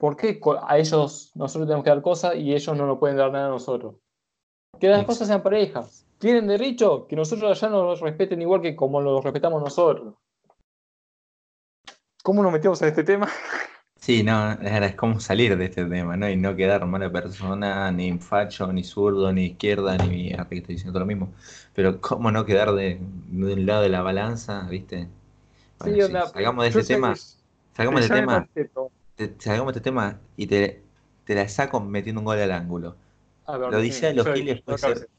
¿Por 0.01 0.17
qué 0.17 0.41
a 0.67 0.79
ellos 0.79 1.31
nosotros 1.35 1.67
tenemos 1.67 1.83
que 1.83 1.91
dar 1.91 2.01
cosas 2.01 2.35
y 2.35 2.55
ellos 2.55 2.75
no 2.75 2.87
nos 2.87 2.97
pueden 2.97 3.17
dar 3.17 3.31
nada 3.31 3.45
a 3.45 3.49
nosotros? 3.51 3.97
Que 4.79 4.87
las 4.87 5.05
cosas 5.05 5.27
sean 5.27 5.43
parejas. 5.43 6.07
¿Tienen 6.17 6.47
derecho? 6.47 7.05
Que 7.05 7.15
nosotros 7.15 7.51
allá 7.51 7.71
nos 7.71 7.99
respeten 7.99 8.41
igual 8.41 8.61
que 8.61 8.75
como 8.75 8.99
los 8.99 9.23
respetamos 9.23 9.61
nosotros. 9.61 10.15
¿Cómo 12.23 12.41
nos 12.41 12.51
metemos 12.51 12.81
en 12.81 12.87
este 12.87 13.03
tema? 13.03 13.29
Sí, 13.97 14.23
no, 14.23 14.53
es 14.53 14.95
como 14.95 15.19
salir 15.19 15.55
de 15.55 15.65
este 15.65 15.85
tema, 15.85 16.17
¿no? 16.17 16.27
Y 16.27 16.35
no 16.35 16.55
quedar 16.55 16.83
mala 16.87 17.11
persona, 17.11 17.91
ni 17.91 18.17
facho, 18.17 18.73
ni 18.73 18.83
zurdo, 18.83 19.31
ni 19.31 19.45
izquierda, 19.45 19.99
ni 19.99 20.29
que 20.29 20.57
estoy 20.57 20.73
diciendo 20.73 20.93
todo 20.93 21.01
lo 21.01 21.05
mismo. 21.05 21.31
Pero 21.75 22.01
cómo 22.01 22.31
no 22.31 22.43
quedar 22.43 22.71
de, 22.73 22.99
un 23.31 23.65
lado 23.67 23.83
de 23.83 23.89
la 23.89 24.01
balanza, 24.01 24.63
¿viste? 24.67 25.07
sí, 25.83 26.01
salgamos 26.01 26.63
de 26.63 26.69
este 26.69 26.95
tema. 26.95 27.15
Salgamos 27.75 28.01
de 28.01 28.05
este 28.07 28.19
tema. 28.19 28.47
Salgamos 29.39 29.73
de 29.73 29.79
este 29.79 29.89
tema 29.89 30.19
y 30.37 30.47
te, 30.47 30.81
te, 31.25 31.35
la 31.35 31.47
saco 31.47 31.79
metiendo 31.79 32.21
un 32.21 32.25
gol 32.25 32.39
al 32.39 32.51
ángulo. 32.51 32.95
lo 33.47 33.79
dice 33.79 34.07
de 34.07 34.13
los 34.13 34.27
Giles 34.33 34.61
puede 34.61 34.77
ser. 34.77 35.09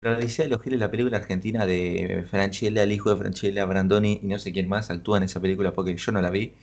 De 0.00 0.48
los 0.48 0.62
Giles, 0.62 0.78
la 0.78 0.90
película 0.90 1.16
argentina 1.16 1.66
de 1.66 2.24
Franchella, 2.30 2.84
el 2.84 2.92
hijo 2.92 3.10
de 3.10 3.16
Franchella, 3.16 3.64
Brandoni 3.64 4.20
y 4.22 4.26
no 4.26 4.38
sé 4.38 4.52
quién 4.52 4.68
más 4.68 4.90
actúa 4.90 5.18
en 5.18 5.24
esa 5.24 5.40
película 5.40 5.72
porque 5.72 5.96
yo 5.96 6.12
no 6.12 6.22
la 6.22 6.30
vi. 6.30 6.54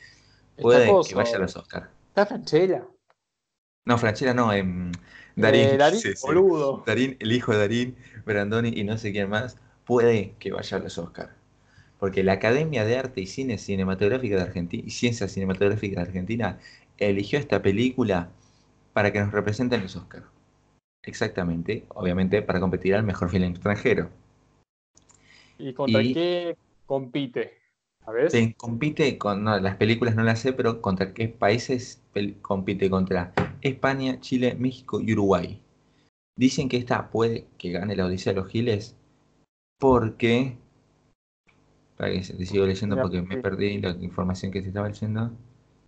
Puede 0.58 0.90
que 1.08 1.16
vaya 1.16 1.36
a 1.36 1.40
los 1.40 1.56
Oscars. 1.58 1.90
¿Está 2.10 2.26
Franchella? 2.26 2.86
No, 3.86 3.98
Franchella 3.98 4.34
no, 4.34 4.54
en 4.54 4.94
Darín. 5.36 5.68
Eh, 5.68 5.78
Darín, 5.78 6.02
boludo. 6.24 6.84
Darín, 6.86 7.18
el 7.20 7.32
hijo 7.32 7.52
de 7.52 7.60
Darín, 7.60 7.96
Brandoni 8.26 8.70
y 8.70 8.84
no 8.84 8.98
sé 8.98 9.12
quién 9.12 9.30
más, 9.30 9.58
puede 9.86 10.34
que 10.40 10.52
vaya 10.52 10.78
a 10.78 10.80
los 10.80 10.98
Oscars. 10.98 11.32
Porque 12.00 12.24
la 12.24 12.34
Academia 12.34 12.86
de 12.86 12.98
Arte 12.98 13.22
y 13.22 13.28
Cine 13.28 13.58
Cinematográfica 13.58 14.36
de 14.38 14.42
Argentina 14.42 14.84
y 14.86 14.92
Ciencias 14.92 15.32
Cinematográficas 15.32 15.98
de 15.98 16.02
Argentina 16.02 16.60
eligió 16.98 17.40
esta 17.40 17.62
película 17.62 18.30
para 18.94 19.12
que 19.12 19.20
nos 19.20 19.32
represente 19.32 19.76
en 19.76 19.84
los 19.84 19.96
Oscars. 19.96 20.26
Exactamente, 21.04 21.86
obviamente 21.90 22.42
para 22.42 22.60
competir 22.60 22.96
al 22.96 23.04
mejor 23.04 23.30
film 23.30 23.44
extranjero. 23.44 24.10
¿Y 25.58 25.74
contra 25.74 26.02
qué 26.02 26.58
compite? 26.86 27.66
Se 28.28 28.54
compite 28.56 29.18
con, 29.18 29.46
las 29.46 29.78
películas 29.78 30.16
no 30.16 30.24
las 30.24 30.40
sé, 30.40 30.54
pero 30.54 30.82
contra 30.82 31.14
qué 31.14 31.28
países 31.28 32.04
compite 32.42 32.90
contra 32.90 33.34
España, 33.62 34.20
Chile, 34.20 34.56
México 34.60 35.02
y 35.02 35.14
Uruguay. 35.14 35.60
Dicen 36.38 36.70
que 36.70 36.78
esta 36.78 37.10
puede 37.10 37.48
que 37.58 37.72
gane 37.72 37.96
la 37.96 38.06
Odisea 38.06 38.34
de 38.34 38.42
los 38.42 38.50
Giles 38.50 38.96
porque... 39.80 40.58
Para 41.98 42.12
que 42.12 42.20
te 42.20 42.46
sigo 42.46 42.66
leyendo 42.66 42.98
porque 43.02 43.22
me 43.22 43.38
perdí 43.38 43.80
la 43.80 43.92
información 43.92 44.52
que 44.52 44.62
te 44.62 44.68
estaba 44.68 44.90
leyendo. 44.90 45.32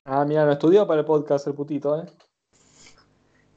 Ah, 0.09 0.23
mira, 0.23 0.45
lo 0.45 0.53
estudió 0.53 0.87
para 0.87 1.01
el 1.01 1.05
podcast 1.05 1.47
el 1.47 1.53
putito, 1.53 2.01
¿eh? 2.01 2.05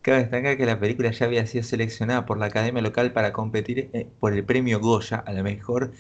Cabe 0.02 0.18
destacar 0.18 0.56
que 0.56 0.66
la 0.66 0.80
película 0.80 1.12
ya 1.12 1.26
había 1.26 1.46
sido 1.46 1.62
seleccionada 1.62 2.26
por 2.26 2.38
la 2.38 2.46
Academia 2.46 2.82
Local 2.82 3.12
para 3.12 3.32
competir 3.32 3.88
eh, 3.92 4.08
por 4.18 4.32
el 4.32 4.44
premio 4.44 4.80
Goya 4.80 5.18
a 5.18 5.32
la 5.32 5.44
mejor 5.44 5.92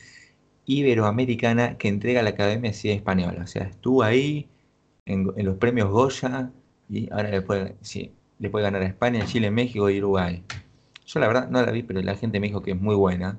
iberoamericana 0.66 1.78
que 1.78 1.86
entrega 1.86 2.22
la 2.22 2.30
Academia 2.30 2.72
de 2.72 2.92
Española. 2.92 3.42
O 3.44 3.46
sea, 3.46 3.62
estuvo 3.62 4.02
ahí 4.02 4.48
en, 5.06 5.32
los 5.36 5.56
premios 5.56 5.88
Goya 5.88 6.50
y 6.88 7.08
ahora 7.12 7.30
le 7.30 7.76
sí, 7.82 8.12
le 8.40 8.50
puede 8.50 8.64
ganar 8.64 8.82
a 8.82 8.86
España, 8.86 9.24
Chile, 9.26 9.52
México 9.52 9.88
y 9.88 9.98
Uruguay. 10.00 10.42
Yo 11.06 11.20
la 11.20 11.28
verdad 11.28 11.48
no 11.48 11.64
la 11.64 11.70
vi, 11.70 11.84
pero 11.84 12.02
la 12.02 12.16
gente 12.16 12.40
me 12.40 12.48
dijo 12.48 12.60
que 12.62 12.72
es 12.72 12.80
muy 12.80 12.96
buena. 12.96 13.38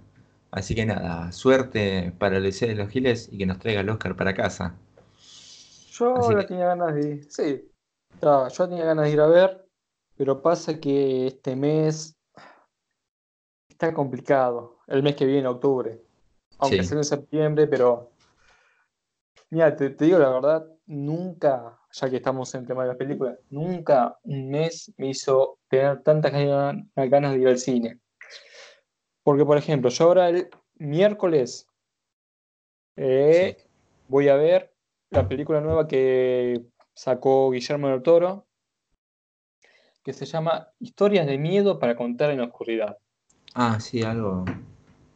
Así 0.50 0.76
que 0.76 0.86
nada, 0.86 1.30
suerte 1.34 2.14
para 2.18 2.38
el 2.38 2.44
de 2.50 2.76
los 2.76 2.90
Giles 2.90 3.28
y 3.34 3.38
que 3.38 3.46
nos 3.46 3.60
traiga 3.60 3.82
el 3.82 3.90
Oscar 3.90 4.16
para 4.16 4.34
casa. 4.34 4.76
Yo 6.02 6.46
tenía 6.48 6.68
ganas 6.68 6.96
de 6.96 7.24
Sí, 7.30 7.72
yo 8.22 8.68
tenía 8.68 8.86
ganas 8.86 9.06
de 9.06 9.12
ir 9.12 9.22
a 9.22 9.28
ver, 9.28 9.66
pero 10.16 10.42
pasa 10.42 10.80
que 10.80 11.28
este 11.28 11.56
mes 11.56 12.18
está 13.70 13.94
complicado. 13.94 14.80
El 14.88 15.04
mes 15.04 15.16
que 15.16 15.26
viene, 15.26 15.48
octubre 15.48 16.02
aunque 16.62 16.84
sea 16.84 16.98
en 16.98 17.04
septiembre, 17.04 17.68
pero 17.68 18.12
mira, 19.50 19.76
te, 19.76 19.90
digo 19.90 20.20
la 20.20 20.30
verdad, 20.30 20.68
nunca, 20.86 21.80
ya 21.92 22.10
que 22.10 22.18
estamos 22.18 22.54
en 22.54 22.68
tema 22.68 22.84
de 22.84 22.90
la 22.90 22.98
película, 22.98 23.36
nunca 23.50 24.18
un 24.24 24.50
mes 24.50 24.94
me 24.98 25.10
hizo 25.10 25.60
tener 25.68 26.04
tantas 26.04 26.32
ganas 26.32 27.34
de 27.34 27.40
ir 27.40 27.48
al 27.48 27.58
cine. 27.58 28.00
Porque, 29.24 29.44
por 29.44 29.58
ejemplo, 29.58 29.90
yo 29.90 30.06
ahora 30.06 30.30
el 30.30 30.50
miércoles 30.76 31.68
eh, 32.96 33.58
voy 34.08 34.30
a 34.30 34.36
ver 34.36 34.71
la 35.12 35.28
película 35.28 35.62
nueva 35.62 35.88
que 35.88 36.62
sacó 36.94 37.52
Guillermo 37.52 37.90
del 37.90 38.02
Toro, 38.02 38.48
que 40.04 40.14
se 40.14 40.26
llama 40.26 40.70
Historias 40.80 41.28
de 41.28 41.38
miedo 41.38 41.80
para 41.80 41.96
contar 41.96 42.32
en 42.32 42.40
la 42.40 42.46
oscuridad. 42.46 42.98
Ah, 43.54 43.80
sí, 43.80 44.02
algo. 44.02 44.46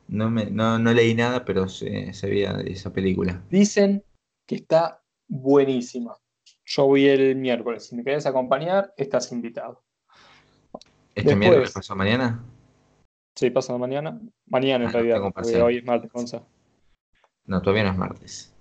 No, 0.07 0.29
me, 0.29 0.45
no, 0.45 0.77
no 0.77 0.93
leí 0.93 1.15
nada, 1.15 1.45
pero 1.45 1.67
se, 1.67 2.11
veía 2.23 2.53
de 2.53 2.71
esa 2.71 2.91
película. 2.91 3.41
Dicen 3.49 4.03
que 4.45 4.55
está 4.55 5.01
buenísima. 5.27 6.15
Yo 6.65 6.85
voy 6.85 7.07
el 7.07 7.35
miércoles. 7.35 7.87
Si 7.87 7.95
me 7.95 8.03
querés 8.03 8.25
acompañar, 8.25 8.93
estás 8.97 9.31
invitado. 9.31 9.83
¿Este 11.15 11.35
miércoles 11.35 11.71
pasó 11.71 11.95
mañana? 11.95 12.43
Sí, 13.33 13.49
pasa 13.49 13.77
mañana. 13.77 14.19
Mañana 14.45 14.83
en 14.83 14.89
ah, 14.89 14.93
realidad. 14.93 15.63
hoy 15.63 15.77
es 15.77 15.85
martes, 15.85 16.11
No, 17.45 17.61
todavía 17.61 17.83
no 17.83 17.91
es 17.91 17.97
martes. 17.97 18.54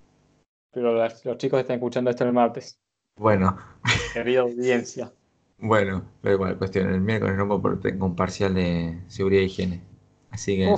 Pero 0.75 0.93
los 0.93 1.37
chicos 1.37 1.61
están 1.61 1.75
escuchando 1.75 2.09
esto 2.09 2.25
el 2.25 2.33
martes. 2.33 2.77
Bueno. 3.17 3.57
Querida 4.13 4.41
audiencia. 4.41 5.09
Bueno, 5.57 6.03
pero 6.21 6.35
igual, 6.35 6.57
cuestión. 6.57 6.93
El 6.93 6.99
miércoles 6.99 7.37
no 7.37 7.61
porque 7.61 7.91
tengo 7.91 8.05
un 8.05 8.15
parcial 8.17 8.53
de 8.53 9.01
seguridad 9.07 9.43
e 9.43 9.45
higiene. 9.45 9.81
Así 10.31 10.57
que. 10.57 10.75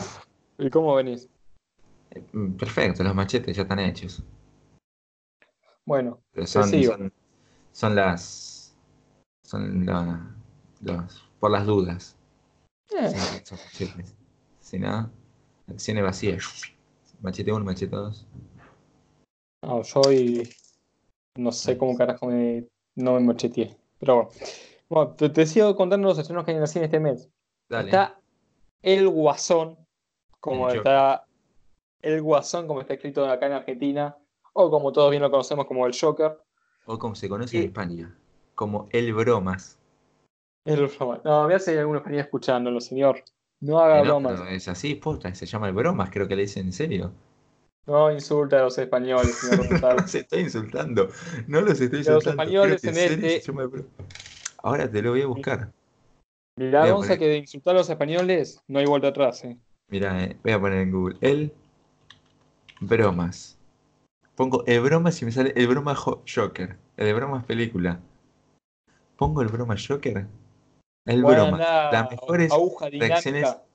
¿Y 0.60 0.70
cómo 0.70 0.94
venís? 0.94 1.28
Mm, 2.32 2.52
perfecto, 2.52 3.04
los 3.04 3.16
machetes 3.16 3.58
ya 3.58 3.64
están 3.64 3.80
hechos. 3.80 4.24
Bueno, 5.84 6.22
son, 6.46 6.70
son, 7.72 7.96
las. 7.96 8.78
Son 9.42 9.84
los, 10.82 11.30
por 11.40 11.50
las 11.50 11.66
dudas. 11.66 12.16
Eh. 12.96 13.44
Si 14.60 14.78
no, 14.78 15.10
acciones 15.68 16.04
vacías. 16.04 16.62
Machete 17.20 17.52
1, 17.52 17.66
machete 17.66 17.96
2. 17.96 18.28
No, 19.62 19.82
yo 19.82 20.02
hoy 20.02 20.50
no 21.36 21.52
sé 21.52 21.78
cómo 21.78 21.98
carajo 21.98 22.28
me, 22.28 22.67
no 22.96 23.13
me 23.13 23.20
macheteé. 23.22 23.76
Pero 24.00 24.15
bueno. 24.15 24.30
bueno 24.89 25.12
te, 25.15 25.30
te, 25.30 25.46
sigo 25.46 25.76
contando 25.76 26.08
los 26.08 26.20
estrenos 26.20 26.46
que 26.46 26.52
hay 26.52 26.58
en 26.58 26.67
cine 26.67 26.86
este 26.86 27.00
mes. 27.00 27.30
Está 27.70 28.20
El 28.82 29.10
Guasón, 29.10 29.78
como 30.39 30.70
está 30.70 31.26
el 32.02 32.22
Guasón, 32.22 32.67
como 32.67 32.82
está 32.82 32.93
escrito 32.93 33.26
acá 33.26 33.48
en 33.48 33.54
Argentina, 33.54 34.15
o 34.54 34.70
como 34.70 34.91
todos 34.91 35.10
bien 35.10 35.22
lo 35.22 35.32
conocemos 35.32 35.65
como 35.65 35.86
el 35.86 35.98
Joker. 36.00 36.39
O 36.86 36.98
como 36.98 37.15
se 37.15 37.28
conoce 37.28 37.58
en 37.58 37.63
España, 37.65 38.15
como 38.56 38.88
el 38.91 39.13
Bromas. 39.13 39.78
El 40.63 40.88
Bromas. 40.88 41.24
No, 41.26 41.48
me 41.48 41.56
hace 41.56 41.78
algunos 41.78 42.04
venía 42.04 42.22
escuchándolo, 42.22 42.80
señor. 42.80 43.24
No 43.60 43.80
haga 43.80 43.98
no, 43.98 44.04
bromas. 44.04 44.39
es 44.50 44.67
así, 44.67 44.96
posta, 44.96 45.34
se 45.34 45.48
llama 45.48 45.67
el 45.67 45.74
bromas, 45.74 46.12
creo 46.12 46.28
que 46.28 46.36
le 46.36 46.43
dicen 46.43 46.67
en 46.67 46.74
serio. 46.74 47.12
No 47.88 48.12
insulta 48.12 48.60
a 48.60 48.63
los 48.63 48.78
españoles, 48.78 49.34
señor 49.36 49.82
No 49.82 49.93
los 49.93 50.13
estoy 50.13 50.41
insultando, 50.41 51.08
no 51.47 51.62
los 51.62 51.80
estoy 51.80 52.04
Que 52.04 52.10
los 52.12 52.26
insultando. 52.26 52.30
españoles 52.41 52.84
en 52.84 52.97
este-. 52.97 53.86
Ahora 54.62 54.91
te 54.91 55.02
lo 55.02 55.12
voy 55.12 55.21
a 55.21 55.28
buscar. 55.28 55.71
Mirá, 56.60 56.82
Voy 56.82 56.89
a 56.89 56.95
poner- 56.95 57.19
que 57.19 57.28
de 57.28 57.38
insultar 57.38 57.76
a 57.76 57.78
los 57.80 57.89
españoles 57.89 58.60
no 58.67 58.80
hay 58.80 58.86
vuelta 58.86 59.08
atrás, 59.10 59.43
eh. 59.45 59.58
Mira, 59.89 60.21
eh, 60.23 60.38
voy 60.43 60.52
a 60.54 60.60
poner 60.60 60.80
en 60.80 60.91
Google 60.91 61.17
el 61.21 61.54
bromas. 62.82 63.58
Pongo 64.36 64.63
el 64.67 64.82
bromas 64.82 65.21
y 65.21 65.26
me 65.26 65.32
sale 65.32 65.54
el 65.56 65.67
broma 65.67 65.95
Jo- 65.95 66.23
Joker. 66.32 66.78
El 66.97 67.06
de 67.06 67.13
bromas 67.13 67.45
película. 67.45 68.00
Pongo 69.15 69.41
el 69.41 69.47
broma 69.47 69.76
Joker. 69.78 70.26
El 71.06 71.23
Bueno, 71.23 71.43
broma. 71.43 71.58
nada, 71.58 71.91
Las 71.91 72.12
mejores 72.12 72.52
aguja 72.52 72.89
reacciones- 72.89 73.23
dinámica. 73.43 73.63
Eh, 73.63 73.66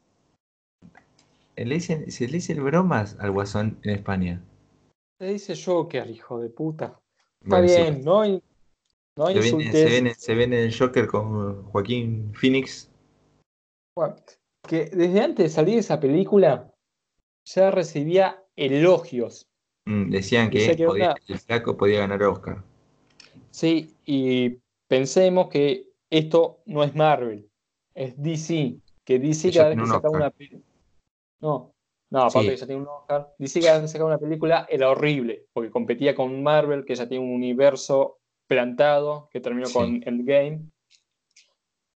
le 1.57 1.75
dicen- 1.75 2.11
se 2.11 2.27
le 2.27 2.33
dice 2.35 2.53
el 2.53 2.61
bromas 2.63 3.17
al 3.21 3.31
guasón 3.31 3.79
en 3.83 3.91
España. 3.91 4.43
Se 5.19 5.27
dice 5.27 5.55
Joker, 5.57 6.09
hijo 6.11 6.41
de 6.41 6.49
puta. 6.51 6.99
Está 7.43 7.57
Bueno, 7.57 7.69
sí, 7.69 7.77
bien, 7.77 8.05
no, 8.05 8.21
hay- 8.23 8.43
no 9.17 9.27
se, 9.27 9.33
viene, 9.35 9.47
insultes. 9.49 9.73
se, 9.73 9.87
viene, 9.89 10.15
se 10.15 10.35
viene 10.35 10.65
el 10.65 10.77
Joker 10.79 11.07
con 11.07 11.63
Joaquín 11.65 12.33
Phoenix. 12.35 12.91
Bueno, 13.97 14.17
que 14.67 14.87
desde 14.87 15.21
antes 15.21 15.45
de 15.45 15.49
salir 15.51 15.79
esa 15.79 16.01
película 16.01 16.73
ya 17.45 17.71
recibía 17.71 18.43
elogios. 18.57 19.47
Mm, 19.87 20.11
decían 20.11 20.49
que, 20.51 20.77
podía- 20.87 21.15
el 21.27 21.39
flaco 21.39 21.77
podía 21.77 21.99
ganar 22.01 22.23
Oscar. 22.23 22.63
Sí, 23.51 23.95
y 24.07 24.59
pensemos 24.89 25.49
que 25.49 25.89
esto 26.11 26.61
no 26.67 26.85
es 26.85 26.95
Marvel, 26.95 27.49
es 27.95 28.15
DC. 28.21 28.79
Que 29.05 29.19
DC 29.19 29.53
cada 29.53 29.71
vez 29.71 29.77
que 29.79 29.83
Oscar. 29.83 30.11
una 30.11 30.31
película. 30.31 30.63
No, 31.43 31.75
no, 32.11 32.21
aparte 32.21 32.41
Sí. 32.41 32.49
que 32.51 32.57
ya 32.57 32.67
tiene 32.67 32.83
un 32.83 32.89
Oscar. 32.89 33.35
Vez 33.39 33.53
que 33.53 33.89
sacaba 33.89 34.07
una 34.11 34.19
película 34.19 34.67
era 34.71 34.89
horrible, 34.91 35.47
porque 35.53 35.71
competía 35.71 36.15
con 36.15 36.43
Marvel, 36.43 36.85
que 36.85 36.95
ya 36.95 37.09
tiene 37.09 37.25
un 37.25 37.35
universo 37.35 38.19
plantado, 38.47 39.29
que 39.31 39.41
terminó 39.41 39.67
Sí. 39.67 39.75
con 39.75 40.03
Endgame. 40.07 40.71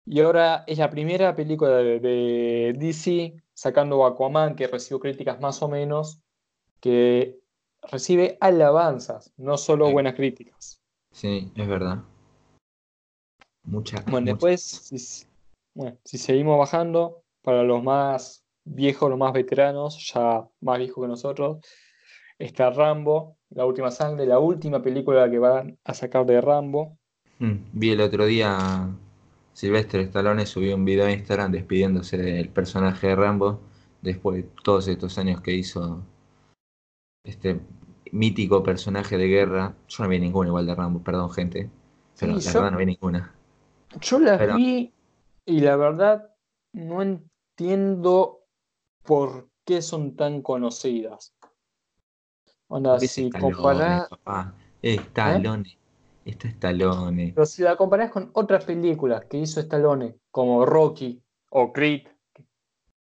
Y 0.05 0.21
ahora 0.21 0.65
es 0.67 0.79
la 0.79 0.91
primera 0.91 1.35
película 1.35 1.77
de, 1.77 2.01
de 2.01 2.75
DC, 2.77 3.35
sacando 3.55 4.05
Aquaman, 4.05 4.57
que 4.57 4.67
recibió 4.67 4.99
críticas 5.01 5.41
más 5.41 5.63
o 5.63 5.69
menos, 5.69 6.21
que 6.81 7.39
recibe 7.91 8.37
alabanzas, 8.41 9.33
no 9.37 9.57
solo 9.57 9.87
Sí. 9.87 9.93
buenas 9.93 10.15
críticas. 10.15 10.81
Sí, 11.13 11.53
es 11.57 11.69
verdad. 11.69 11.99
Mucha, 13.65 14.03
Bueno, 14.11 14.27
después, 14.27 14.61
si, 14.63 15.27
bueno, 15.75 15.97
si 16.05 16.19
seguimos 16.19 16.59
bajando, 16.59 17.23
para 17.43 17.63
los 17.63 17.83
más 17.83 18.45
viejos, 18.65 19.11
los 19.11 19.19
más 19.19 19.33
veteranos, 19.33 20.13
ya 20.13 20.47
más 20.61 20.79
viejos 20.79 21.05
que 21.05 21.09
nosotros, 21.09 21.59
está 22.39 22.71
Rambo, 22.71 23.37
La 23.51 23.67
Última 23.67 23.91
Sangre, 23.91 24.27
la 24.27 24.39
última 24.39 24.83
película 24.83 25.31
que 25.31 25.39
van 25.39 25.79
a 25.85 25.95
sacar 25.95 26.25
de 26.27 26.41
Rambo. 26.41 26.97
Mm, 27.39 27.55
Vi 27.73 27.91
el 27.91 28.01
otro 28.01 28.25
día 28.27 28.89
Silvestre 29.53 30.03
Stallone 30.03 30.47
subió 30.47 30.75
un 30.77 30.85
video 30.85 31.07
a 31.07 31.13
Instagram 31.13 31.53
despidiéndose 31.53 32.17
del 32.17 32.49
personaje 32.49 33.09
de 33.09 33.17
Rambo 33.17 33.61
después 34.01 34.37
de 34.45 34.51
todos 34.63 34.89
estos 34.89 35.19
años 35.19 35.41
que 35.41 35.53
hizo 35.53 36.03
este 37.25 37.61
mítico 38.11 38.63
personaje 38.63 39.17
de 39.17 39.27
guerra. 39.29 39.75
Yo 39.89 40.05
no 40.05 40.11
vi 40.11 40.19
ninguna 40.21 40.49
igual 40.49 40.67
de 40.67 40.75
Rambo, 40.75 41.01
perdón 41.03 41.31
gente, 41.31 41.71
pero 42.19 42.39
Sí, 42.41 42.47
la 42.47 42.53
yo- 42.53 42.59
verdad 42.61 42.73
no 42.73 42.79
vi 42.79 42.87
ninguna. 42.87 43.35
Yo 44.01 44.19
Pero- 44.39 44.57
vi 44.57 44.93
y 45.45 45.61
la 45.61 45.77
verdad 45.77 46.31
no 46.73 47.03
entiendo 47.03 48.41
por 49.05 49.49
qué 49.65 49.83
son 49.83 50.17
tan 50.17 50.43
conocidas. 50.43 51.35
Onda, 52.69 52.99
si 53.01 53.31
comparás, 53.31 54.09
papá. 54.09 54.55
Stallone. 54.83 55.79
Esto 56.25 56.47
es 56.47 56.55
Stallone. 56.55 57.33
pero 57.35 57.47
si 57.47 57.63
la 57.63 57.77
comparás 57.77 58.11
con 58.11 58.31
otras 58.35 58.65
películas 58.65 59.25
que 59.27 59.39
hizo 59.39 59.61
Stallone, 59.61 60.17
como 60.31 60.65
Rocky 60.65 61.23
o 61.51 61.73
Creed, 61.73 62.07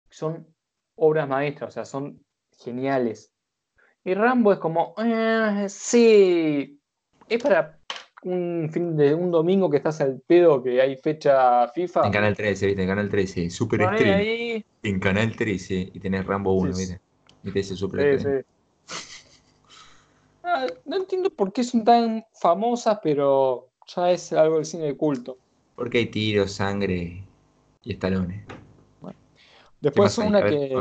son 0.10 0.48
obras 0.96 1.28
maestras, 1.28 1.70
o 1.70 1.74
sea, 1.74 1.86
son 1.86 2.24
geniales. 2.58 3.32
Y 4.04 4.14
Rambo 4.16 4.52
es 4.54 4.60
como, 4.60 4.96
"Eh, 4.98 5.68
sí, 5.70 6.82
es 7.30 7.42
para 7.44 7.80
un 8.24 8.70
fin 8.72 8.96
de 8.96 9.14
un 9.16 9.32
domingo 9.32 9.70
que 9.70 9.78
estás 9.78 10.02
al 10.02 10.22
pedo, 10.22 10.62
que 10.64 10.82
hay 10.82 10.96
fecha 10.98 11.68
FIFA. 11.70 12.02
En 12.04 12.12
Canal 12.12 12.36
13, 12.36 12.68
¿viste? 12.68 12.82
En 12.84 12.88
Canal 12.90 13.10
13, 13.10 13.50
Super 13.50 13.80
Poné 13.80 13.96
Stream. 13.96 14.18
ahí. 14.18 14.66
En 14.84 15.00
Canal 15.00 15.36
13 15.36 15.90
y 15.94 16.00
tenés 16.00 16.26
Rambo 16.26 16.54
1, 16.54 16.76
Sí, 16.76 16.78
¿viste? 16.78 17.00
¿Viste 17.44 17.60
ese 17.60 17.76
Super 17.76 18.02
Sí, 18.02 18.06
Stream? 18.06 18.24
sí. 18.24 18.46
Ah, 20.44 20.68
no 20.86 20.98
entiendo 20.98 21.30
por 21.32 21.52
qué 21.54 21.64
son 21.64 21.84
tan 21.84 22.24
famosas, 22.34 23.00
pero 23.04 23.72
ya 23.88 24.12
es 24.12 24.32
algo 24.34 24.56
del 24.56 24.66
cine 24.66 24.86
de 24.86 24.98
culto. 24.98 25.38
Porque 25.76 25.98
hay 26.00 26.06
tiros, 26.08 26.54
sangre 26.54 27.24
y 27.84 27.92
estalones. 27.92 28.44
¿Qué 28.46 28.60
Después 29.82 30.18
una 30.18 30.42
ver, 30.44 30.54
que. 30.60 30.76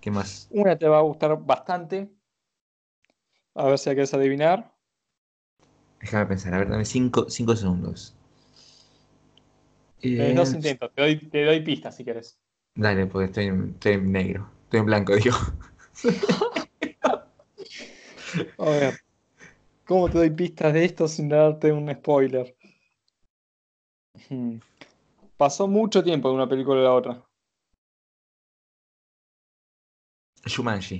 ¿Qué 0.00 0.10
más? 0.10 0.48
una 0.50 0.76
te 0.78 0.86
va 0.88 0.98
a 0.98 1.02
gustar 1.02 1.36
bastante. 1.44 2.08
A 3.54 3.66
ver 3.66 3.78
si 3.78 3.88
la 3.88 3.94
quieres 3.94 4.12
adivinar. 4.14 4.74
Déjame 6.00 6.26
pensar, 6.26 6.52
a 6.54 6.58
ver, 6.58 6.68
dame 6.68 6.84
5 6.84 7.26
segundos. 7.30 8.14
Tenés 10.14 10.34
Eh, 10.34 10.36
dos 10.36 10.54
intentos, 10.54 10.92
te 10.94 11.02
doy, 11.02 11.28
te 11.30 11.44
doy 11.44 11.60
pistas 11.64 11.96
si 11.96 12.04
quieres. 12.04 12.38
Dale, 12.74 13.06
porque 13.06 13.26
estoy 13.26 13.46
en, 13.46 13.70
estoy 13.74 13.92
en 13.92 14.10
negro. 14.12 14.50
Estoy 14.64 14.80
en 14.80 14.86
blanco, 14.86 15.14
digo. 15.16 15.36
A 18.58 18.70
ver. 18.70 19.00
¿Cómo 19.86 20.10
te 20.10 20.18
doy 20.18 20.30
pistas 20.30 20.72
de 20.74 20.84
esto 20.84 21.08
sin 21.08 21.28
darte 21.30 21.72
un 21.72 21.92
spoiler? 21.92 22.56
Hmm. 24.28 24.60
Pasó 25.36 25.68
mucho 25.68 26.02
tiempo 26.04 26.28
de 26.30 26.36
una 26.36 26.48
película 26.48 26.80
a 26.80 26.84
la 26.84 26.94
otra. 26.94 27.26
Shumanji. 30.46 30.98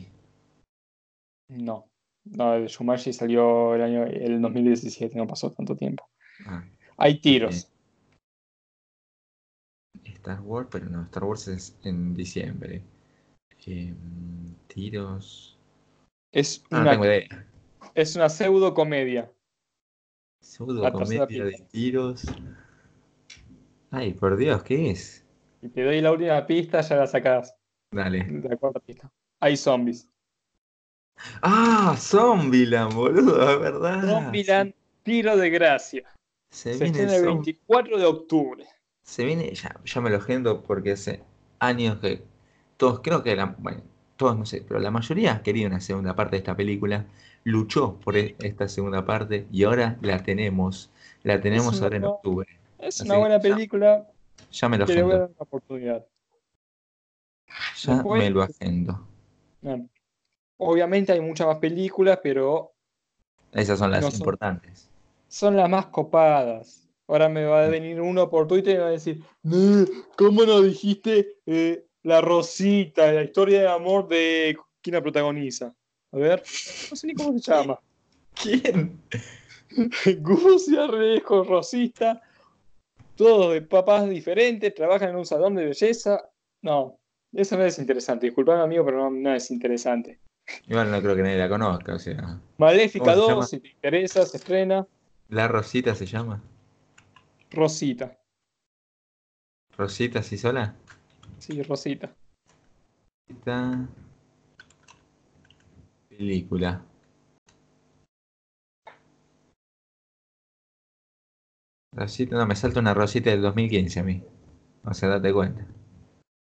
No. 1.51 1.90
No, 2.25 2.55
el 2.55 2.67
Shumashi 2.67 3.13
salió 3.13 3.75
el 3.75 3.83
año 3.83 4.05
el 4.05 4.41
2017, 4.41 5.17
no 5.17 5.27
pasó 5.27 5.51
tanto 5.53 5.77
tiempo. 5.77 6.09
Ah, 6.47 6.65
Hay 6.97 7.21
tiros. 7.21 7.71
Star 10.05 10.41
Wars, 10.43 10.69
pero 10.71 10.87
no, 10.87 11.03
Star 11.05 11.25
Wars 11.25 11.49
es 11.49 11.79
en 11.83 12.15
diciembre. 12.15 12.83
Eh, 13.67 13.95
tiros. 14.69 15.59
Es 16.33 16.63
No, 16.71 16.79
no 16.79 16.83
una, 16.83 16.91
tengo 16.93 17.05
idea. 17.07 17.47
es 17.95 18.17
una 18.17 18.29
pseudo 18.29 18.75
comedia. 18.75 19.31
Pseudo 20.43 20.91
comedia 20.93 21.27
de 21.27 21.67
tiros. 21.71 22.25
Ay, 23.91 24.13
por 24.15 24.37
Dios, 24.37 24.63
¿qué 24.63 24.91
es? 24.91 25.25
Y 25.63 25.69
te 25.69 25.83
doy 25.83 26.01
la 26.01 26.13
última 26.13 26.47
pista, 26.47 26.81
ya 26.81 26.97
la 26.97 27.07
sacás. 27.07 27.55
Dale. 27.93 28.25
La 28.49 28.57
cuarta 28.57 28.81
pista. 28.81 29.11
Hay 29.41 29.57
zombies. 29.57 30.09
Ah, 31.43 31.95
Zombieland, 31.99 32.95
boludo, 32.95 33.51
es 33.51 33.61
verdad. 33.61 34.09
Zombieland, 34.09 34.75
tiro 35.03 35.37
de 35.37 35.51
gracia. 35.51 36.05
Se, 36.51 36.75
Se 36.75 36.85
viene 36.85 37.03
el 37.03 37.25
Zom- 37.25 37.35
24 37.37 37.99
de 37.99 38.05
octubre. 38.05 38.67
Se 39.03 39.25
viene, 39.25 39.55
ya, 39.55 39.75
ya 39.85 40.01
me 40.01 40.11
lo 40.11 40.17
agendo 40.17 40.63
porque 40.63 40.93
hace 40.93 41.23
años 41.59 41.99
que 42.01 42.23
todos, 42.77 43.01
creo 43.01 43.23
que 43.23 43.35
la, 43.37 43.47
bueno, 43.59 43.83
todos 44.17 44.37
no 44.37 44.45
sé, 44.47 44.63
pero 44.67 44.81
la 44.81 44.91
mayoría 44.91 45.43
quería 45.43 45.67
una 45.67 45.81
segunda 45.81 46.15
parte 46.15 46.33
de 46.33 46.39
esta 46.39 46.57
película, 46.57 47.07
luchó 47.45 47.95
por 48.01 48.17
e- 48.17 48.37
esta 48.39 48.69
segunda 48.69 49.05
parte 49.05 49.47
y 49.51 49.65
ahora 49.65 49.97
la 50.03 50.23
tenemos, 50.23 50.91
la 51.23 51.41
tenemos 51.41 51.81
ahora 51.83 51.97
en 51.97 52.05
octubre. 52.05 52.49
Es 52.79 53.01
Así 53.01 53.09
una 53.09 53.19
buena 53.19 53.37
ya- 53.37 53.43
película 53.43 54.07
Ya 54.53 54.69
me 54.69 54.79
lo 54.79 54.85
voy 54.87 54.93
a 54.95 54.99
agendo, 54.99 55.19
dar 55.19 55.29
una 55.29 55.37
oportunidad. 55.39 56.07
ya 57.83 57.95
después- 57.95 58.23
me 58.23 58.31
lo 58.31 58.43
agendo. 58.43 59.07
Bueno, 59.63 59.89
Obviamente 60.61 61.13
hay 61.13 61.21
muchas 61.21 61.47
más 61.47 61.57
películas, 61.59 62.21
pero 62.23 62.73
Esas 63.53 63.79
son 63.79 63.91
las 63.91 64.03
No 64.03 64.11
son- 64.11 64.21
importantes. 64.21 64.89
son 65.29 65.57
las 65.57 65.69
más 65.69 65.87
copadas. 65.87 66.87
Ahora 67.09 67.29
me 67.29 67.45
va 67.45 67.65
a 67.65 67.69
venir 67.69 68.01
uno 68.01 68.31
por 68.31 68.47
Twitter 68.47 68.75
y 68.75 68.77
me 68.77 68.83
va 68.83 68.89
a 68.89 68.93
decir, 68.93 69.21
"No, 69.43 69.85
¿cómo 70.17 70.45
no 70.45 70.61
dijiste 70.63 71.39
eh, 71.47 71.85
La 72.05 72.21
Rosita, 72.21 73.11
la 73.13 73.25
historia 73.25 73.61
de 73.63 73.69
amor 73.69 74.07
de 74.07 74.57
quién 74.81 74.95
la 74.95 75.03
protagoniza? 75.03 75.75
A 76.13 76.17
ver, 76.17 76.43
no 76.91 76.97
sé 76.97 77.07
ni 77.09 77.15
cómo 77.15 77.37
se 77.39 77.51
llama. 77.53 77.79
¿Quién? 78.41 79.01
Gus 80.21 80.69
y 80.69 80.77
Arrejo, 80.77 81.43
Rosita, 81.45 82.23
todos 83.17 83.53
de 83.53 83.63
papás 83.63 84.09
diferentes, 84.09 84.75
trabajan 84.75 85.11
en 85.11 85.17
un 85.17 85.27
salón 85.27 85.55
de 85.57 85.67
belleza. 85.67 86.21
No, 86.63 86.99
eso 87.33 87.57
no 87.57 87.65
es 87.65 87.79
interesante. 87.79 88.27
Disculpame, 88.27 88.63
amigo, 88.63 88.85
pero 88.85 88.99
no, 88.99 89.11
no 89.11 89.35
es 89.35 89.51
interesante. 89.51 90.21
Igual 90.67 90.91
no 90.91 91.01
creo 91.03 91.17
que 91.17 91.23
nadie 91.23 91.39
la 91.39 91.49
conozca, 91.49 91.95
o 91.95 91.99
sea. 91.99 92.39
Maléfica 92.59 93.05
¿Cómo 93.05 93.15
se 93.15 93.21
2, 93.21 93.29
llama? 93.31 93.47
si 93.47 93.61
te 93.61 93.69
interesa, 93.69 94.25
se 94.25 94.37
estrena. 94.37 94.87
¿La 95.29 95.49
Rosita 95.49 95.95
se 95.95 96.07
llama? 96.07 96.43
Rosita. 97.51 98.17
¿Rosita 99.77 100.19
así 100.21 100.37
sola? 100.37 100.75
Sí, 101.39 101.63
Rosita. 101.63 102.15
Rosita. 103.29 103.89
Película. 106.09 106.85
Rosita, 111.93 112.37
no, 112.37 112.47
me 112.47 112.57
salta 112.57 112.81
una 112.81 112.95
Rosita 112.95 113.31
del 113.31 113.43
2015 113.43 114.01
a 114.01 114.03
mí. 114.05 114.23
O 114.85 114.95
sea, 114.95 115.09
date 115.09 115.33
cuenta. 115.33 115.67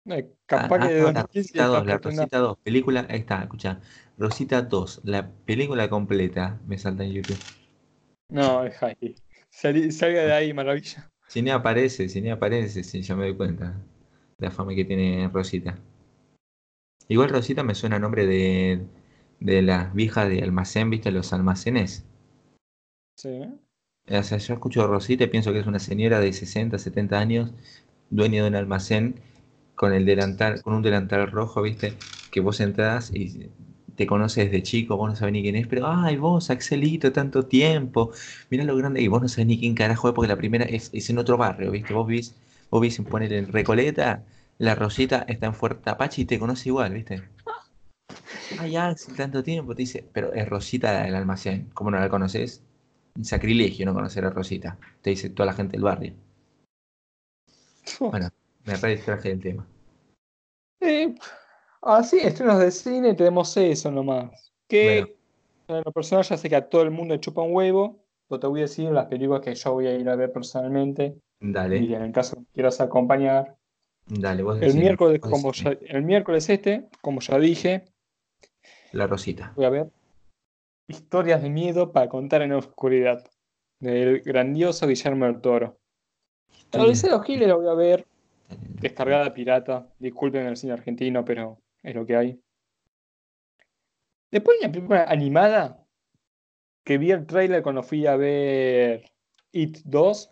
Eh, 0.08 0.32
capaz 0.46 0.78
Ah, 0.78 0.88
que 0.88 0.94
de 0.94 1.02
ah, 1.02 1.12
la 1.12 1.22
2015 1.24 1.58
Rosita 1.60 1.68
2, 1.68 1.78
está 1.80 1.91
la 1.94 1.98
Rosita 1.98 2.38
2, 2.39 2.58
película, 2.63 3.08
ahí 3.10 3.20
está, 3.20 3.41
escucha. 3.44 3.82
Rosita 4.18 4.62
2, 4.62 5.02
la 5.04 5.30
película 5.46 5.89
completa, 5.89 6.60
me 6.68 6.78
salta 6.78 7.04
en 7.04 7.13
YouTube. 7.13 7.38
No, 8.30 8.63
deja 8.63 8.88
ahí. 8.88 9.15
Salí- 9.50 9.91
salga 9.91 10.26
de 10.26 10.34
ahí, 10.34 10.54
maravilla. 10.54 11.10
Si 11.28 11.41
ni 11.44 11.52
aparece, 11.52 12.10
si 12.10 12.20
ni 12.22 12.32
aparece, 12.32 12.84
si 12.84 13.02
ya 13.04 13.15
me 13.15 13.26
doy 13.26 13.36
cuenta 13.38 13.76
la 14.39 14.50
fama 14.52 14.74
que 14.74 14.86
tiene 14.86 15.30
Rosita. 15.32 15.78
Igual 17.08 17.30
Rosita 17.30 17.63
me 17.63 17.74
suena 17.74 17.96
a 17.96 18.00
nombre 18.00 18.28
de, 18.28 18.86
de 19.39 19.62
las 19.63 19.91
viejas 19.96 20.30
de 20.30 20.44
almacén, 20.44 20.91
¿viste? 20.91 21.10
Los 21.12 21.34
almacenes. 21.34 22.06
Sí. 23.15 23.60
O 24.10 24.24
sea, 24.24 24.38
yo 24.39 24.54
escucho 24.56 24.88
Rosita 24.88 25.26
y 25.26 25.28
pienso 25.28 25.54
que 25.54 25.60
es 25.60 25.68
una 25.68 25.78
señora 25.80 26.20
de 26.20 26.34
60, 26.34 26.80
70 26.80 27.20
años, 27.20 27.52
dueña 28.10 28.41
de 28.41 28.50
un 28.50 28.56
almacén, 28.56 29.20
con 29.76 29.94
el 29.94 30.06
delantal, 30.06 30.62
con 30.62 30.74
un 30.74 30.82
delantal 30.82 31.30
rojo, 31.32 31.62
¿viste? 31.62 31.94
Que 32.32 32.40
vos 32.40 32.60
entras 32.60 33.12
y 33.14 33.50
te 33.96 34.06
conoces 34.08 34.46
desde 34.46 34.64
chico, 34.64 34.98
vos 34.98 35.10
no 35.10 35.16
sabés 35.16 35.34
ni 35.34 35.42
quién 35.42 35.56
es, 35.56 35.68
pero 35.68 35.88
ay, 35.88 36.18
vos, 36.18 36.50
Axelito, 36.50 37.12
tanto 37.12 37.46
tiempo, 37.46 38.12
mirá 38.50 38.64
lo 38.64 38.76
grande, 38.76 39.02
y 39.02 39.08
vos 39.08 39.22
no 39.22 39.28
sabés 39.28 39.48
ni 39.48 39.60
quién 39.60 39.74
carajo 39.74 40.10
es, 40.10 40.14
porque 40.14 40.28
la 40.28 40.36
primera 40.36 40.66
es, 40.66 40.90
es 40.94 41.10
en 41.10 41.18
otro 41.18 41.38
barrio, 41.38 41.72
¿viste? 41.72 41.94
Vos 41.94 42.08
vís, 42.08 42.36
vos 42.70 42.82
vís 42.82 43.00
en 43.00 43.06
poner 43.06 43.32
en 43.34 43.52
Recoleta, 43.52 44.24
la 44.58 44.76
Rosita 44.76 45.26
está 45.28 45.48
en 45.48 45.54
Fuerte 45.54 45.90
Apache 45.90 46.22
y 46.24 46.26
te 46.26 46.40
conoce 46.40 46.70
igual, 46.70 46.94
¿viste? 46.94 47.24
Ay, 48.60 48.76
Axel, 48.76 49.16
tanto 49.16 49.44
tiempo, 49.44 49.76
te 49.76 49.84
dice, 49.84 50.06
pero 50.14 50.34
es 50.34 50.48
Rosita 50.48 51.04
del 51.04 51.16
almacén, 51.16 51.70
¿cómo 51.74 51.92
no 51.92 52.00
la 52.00 52.10
conoces? 52.10 52.62
Un 53.16 53.26
sacrilegio 53.26 53.86
no 53.86 53.94
conocer 53.94 54.26
a 54.26 54.30
Rosita, 54.30 54.78
te 55.02 55.12
dice 55.12 55.30
toda 55.30 55.48
la 55.48 55.54
gente 55.54 55.74
del 55.74 55.84
barrio. 55.84 56.14
Bueno, 58.00 58.30
me 58.65 58.75
re 58.75 58.91
distraje 58.95 59.30
del 59.30 59.41
tema. 59.41 59.67
Eh, 60.82 61.15
así, 61.82 62.19
estrenos 62.19 62.60
de 62.60 62.71
cine, 62.71 63.13
tenemos 63.13 63.56
eso 63.58 63.91
nomás. 63.91 64.51
Que 64.67 64.99
en 65.67 65.82
lo 65.84 65.91
personal 65.91 66.23
ya 66.23 66.38
sé 66.38 66.49
que 66.49 66.56
a 66.56 66.69
todo 66.69 66.82
el 66.84 66.91
mundo 66.91 67.13
le 67.15 67.19
chupa 67.19 67.41
un 67.41 67.56
huevo, 67.56 68.04
pero 68.28 68.39
te 68.39 68.47
voy 68.47 68.60
a 68.62 68.63
decir 68.63 68.91
las 68.91 69.06
películas 69.06 69.41
que 69.41 69.56
yo 69.56 69.73
voy 69.73 69.88
a 69.88 69.95
ir 69.95 70.08
a 70.10 70.15
ver 70.15 70.32
personalmente, 70.32 71.15
y 71.39 71.51
Dale, 71.51 71.78
en 71.78 72.01
el 72.01 72.12
caso 72.12 72.36
que 72.38 72.45
quieras 72.54 72.82
acompañar. 72.82 73.56
dale, 74.08 74.43
vos 74.43 74.56
El 74.56 74.62
decime, 74.62 74.82
miércoles, 74.84 75.21
vos 75.21 75.30
como 75.30 75.51
decime. 75.51 75.78
ya- 75.82 75.97
el 75.97 76.04
miércoles 76.04 76.49
este, 76.49 76.88
como 77.01 77.19
ya 77.21 77.38
dije, 77.39 77.86
La 78.91 79.08
Rosita. 79.08 79.54
voy 79.56 79.65
a 79.65 79.69
ver 79.69 79.91
Historias 80.88 81.41
de 81.41 81.49
miedo 81.49 81.91
para 81.91 82.10
contar 82.10 82.43
en 82.43 82.51
la 82.51 82.58
oscuridad, 82.58 83.28
del 83.80 84.21
grandioso 84.21 84.88
Guillermo 84.88 85.25
del 85.25 85.41
Toro. 85.41 85.80
De 86.71 86.78
los 86.78 87.25
Giles 87.25 87.47
la 87.47 87.56
voy 87.56 87.67
a 87.67 87.73
ver 87.73 88.06
descargada 88.49 89.34
pirata. 89.34 89.89
Disculpen 89.99 90.45
el 90.45 90.58
cine 90.58 90.73
argentino, 90.73 91.25
pero 91.25 91.62
es 91.84 91.95
lo 91.95 92.05
que 92.05 92.15
hay. 92.15 92.41
Después 94.31 94.58
una 94.62 94.71
película 94.71 95.05
animada 95.08 95.86
que 96.84 96.97
vi 96.97 97.12
el 97.12 97.25
trailer 97.25 97.63
cuando 97.63 97.84
fui 97.84 98.05
a 98.05 98.15
ver 98.15 99.12
It 99.51 99.79
2, 99.86 100.31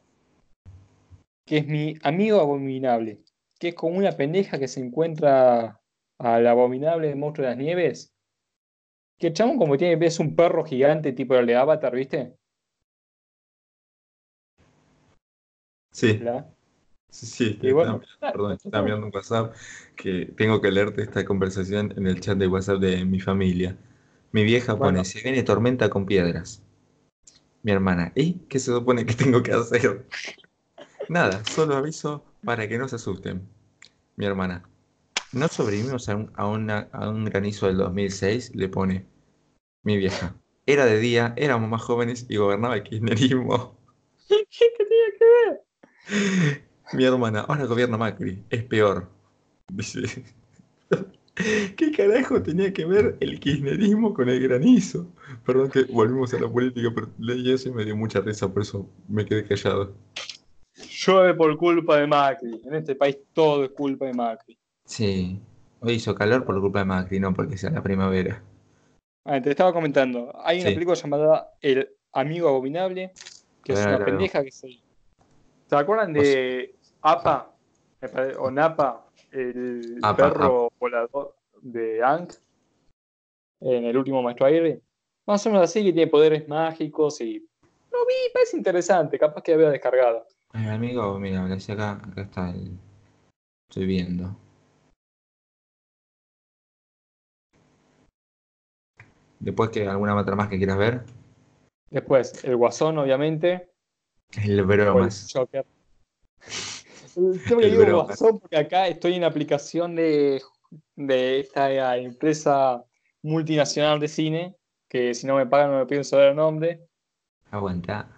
que 1.46 1.58
es 1.58 1.68
mi 1.68 1.96
amigo 2.04 2.40
abominable, 2.40 3.24
que 3.60 3.70
es 3.70 3.76
como 3.76 3.98
una 3.98 4.12
pendeja 4.12 4.60
que 4.60 4.68
se 4.68 4.80
encuentra 4.80 5.82
al 6.20 6.48
abominable 6.48 7.16
monstruo 7.16 7.48
de 7.48 7.52
las 7.52 7.58
nieves. 7.58 8.14
Que 9.18 9.28
el 9.28 9.34
chabón 9.34 9.58
como 9.58 9.78
tiene, 9.78 9.96
ves 9.96 10.20
un 10.20 10.36
perro 10.36 10.64
gigante 10.64 11.14
tipo 11.14 11.36
el 11.36 11.46
de 11.46 11.56
Avatar, 11.56 11.96
¿viste? 11.96 12.36
Sí, 15.92 16.18
¿La? 16.18 16.54
Sí, 17.14 17.26
sí. 17.28 17.60
Y 17.62 17.72
bueno, 17.72 18.02
estaba- 18.02 18.32
perdón, 18.34 18.52
estaba 18.54 18.84
mirando 18.84 19.08
un 19.08 19.14
WhatsApp 19.14 19.56
que 19.96 20.26
tengo 20.38 20.62
que 20.62 20.72
leerte 20.72 21.02
esta 21.04 21.26
conversación 21.26 21.94
en 21.98 22.08
el 22.08 22.20
chat 22.20 22.38
de 22.38 22.48
WhatsApp 22.48 22.80
de 22.80 23.06
mi 23.06 23.20
familia. 23.20 23.78
Mi 24.32 24.44
vieja 24.44 24.74
Bueno. 24.74 24.98
pone, 24.98 25.06
se 25.06 25.22
viene 25.22 25.44
tormenta 25.44 25.90
con 25.90 26.06
piedras. 26.06 26.62
Mi 27.64 27.72
hermana, 27.72 28.12
¿y 28.16 28.34
qué 28.50 28.60
se 28.60 28.72
supone 28.72 29.06
que 29.06 29.14
tengo 29.14 29.42
que 29.42 29.54
hacer? 29.54 30.06
Nada, 31.08 31.44
solo 31.46 31.76
aviso 31.76 32.26
para 32.44 32.68
que 32.68 32.78
no 32.78 32.88
se 32.88 32.96
asusten. 32.98 33.48
Mi 34.16 34.26
hermana, 34.26 34.64
¿no 35.34 35.48
sobrevivimos 35.48 36.10
a 36.10 36.16
un, 36.16 36.32
a 36.36 36.48
una- 36.48 36.90
a 36.92 37.10
un 37.10 37.26
granizo 37.26 37.68
del 37.68 37.78
2006? 37.78 38.56
Le 38.56 38.70
pone 38.70 39.06
mi 39.84 39.98
vieja. 39.98 40.36
Era 40.66 40.86
de 40.86 41.00
día, 41.00 41.34
éramos 41.38 41.70
más 41.70 41.82
jóvenes 41.82 42.26
y 42.30 42.38
gobernaba 42.38 42.76
el 42.76 42.84
kirchnerismo. 42.84 43.78
¿Qué 44.30 44.46
tiene 44.78 45.18
que 45.20 45.26
ver? 45.26 46.64
Mi 46.96 47.06
hermana, 47.06 47.42
ahora 47.42 47.66
gobierna 47.66 47.98
Macri, 47.98 48.44
es 48.50 48.64
peor. 48.64 49.10
Dice. 49.72 50.24
¿Qué 51.36 51.92
carajo 51.92 52.44
tenía 52.44 52.72
que 52.72 52.86
ver 52.86 53.18
el 53.20 53.40
kirchnerismo 53.40 54.14
con 54.14 54.30
el 54.30 54.40
granizo? 54.40 55.08
Perdón 55.44 55.72
que 55.72 55.84
volvimos 55.86 56.32
a 56.36 56.40
la 56.40 56.48
política, 56.48 56.90
pero 56.94 57.10
leí 57.18 57.52
eso 57.52 57.70
y 57.70 57.72
me 57.72 57.84
dio 57.86 57.96
mucha 57.96 58.22
risa, 58.22 58.48
por 58.54 58.62
eso 58.62 58.88
me 59.08 59.26
quedé 59.26 59.44
callado. 59.44 59.96
Llueve 60.76 61.34
por 61.34 61.58
culpa 61.58 61.98
de 61.98 62.06
Macri. 62.06 62.62
En 62.66 62.76
este 62.76 62.96
país 62.96 63.18
todo 63.34 63.64
es 63.64 63.72
culpa 63.72 64.06
de 64.06 64.14
Macri. 64.14 64.58
Sí, 64.86 65.40
hoy 65.80 65.94
hizo 65.94 66.14
calor 66.14 66.46
por 66.46 66.60
culpa 66.62 66.80
de 66.80 66.86
Macri, 66.86 67.20
no 67.20 67.34
porque 67.34 67.58
sea 67.58 67.72
la 67.72 67.82
primavera. 67.82 68.44
Ah, 69.26 69.42
te 69.42 69.50
estaba 69.50 69.74
comentando. 69.74 70.32
Hay 70.44 70.60
una 70.60 70.70
Sí. 70.70 70.76
película 70.76 70.96
llamada 70.96 71.50
El 71.62 71.90
Amigo 72.12 72.50
Abominable, 72.50 73.12
que 73.64 73.74
es 73.74 73.86
una 73.86 74.06
pendeja 74.06 74.44
que 74.44 74.52
se. 74.52 74.68
¿Se 75.68 75.76
acuerdan 75.76 76.14
de 76.14 76.76
APA? 77.04 77.54
Me 78.02 78.36
O 78.38 78.50
Napa, 78.50 79.06
el 79.32 80.00
Apa, 80.02 80.16
perro 80.16 80.72
volador 80.80 81.36
de 81.62 82.04
Ank 82.04 82.34
en 83.62 83.86
el 83.86 83.98
último 83.98 84.22
Maestro 84.22 84.46
Aire. 84.48 84.82
Más 85.26 85.46
o 85.46 85.50
menos 85.50 85.64
así, 85.64 85.84
que 85.84 85.94
tiene 85.94 86.12
poderes 86.12 86.48
mágicos 86.48 87.22
y. 87.22 87.40
Lo 87.92 88.06
vi, 88.06 88.14
parece 88.34 88.58
interesante, 88.58 89.20
capaz 89.20 89.42
que 89.42 89.54
había 89.54 89.70
descargado. 89.70 90.26
Ay, 90.52 90.68
amigo, 90.68 91.18
mira, 91.20 91.44
le 91.44 91.56
decía 91.56 91.76
acá, 91.76 91.92
acá 91.94 92.22
está 92.22 92.50
el... 92.50 92.78
Estoy 93.70 93.86
viendo. 93.86 94.36
Después 99.40 99.70
que 99.70 99.88
alguna 99.88 100.16
otra 100.16 100.36
más 100.36 100.48
que 100.48 100.58
quieras 100.58 100.78
ver, 100.78 101.04
Después, 101.90 102.44
el 102.44 102.56
Guasón, 102.56 102.98
obviamente. 102.98 103.70
el 104.42 104.60
o 104.60 104.64
el 104.64 104.66
bromas. 104.66 105.30
Joker. 105.32 105.64
El 107.62 107.72
digo. 107.72 108.04
Guasón 108.04 108.40
porque 108.40 108.58
acá 108.58 108.88
estoy 108.88 109.16
en 109.16 109.22
la 109.22 109.28
aplicación 109.28 109.96
de, 109.96 110.42
de 110.96 111.40
esta 111.40 111.98
empresa 111.98 112.84
multinacional 113.22 114.00
de 114.00 114.08
cine, 114.08 114.56
que 114.88 115.14
si 115.14 115.26
no 115.28 115.36
me 115.36 115.46
pagan 115.46 115.72
no 115.72 115.80
me 115.80 115.86
pienso 115.86 116.18
dar 116.18 116.30
el 116.30 116.36
nombre, 116.36 116.88
Aguanta. 117.52 118.10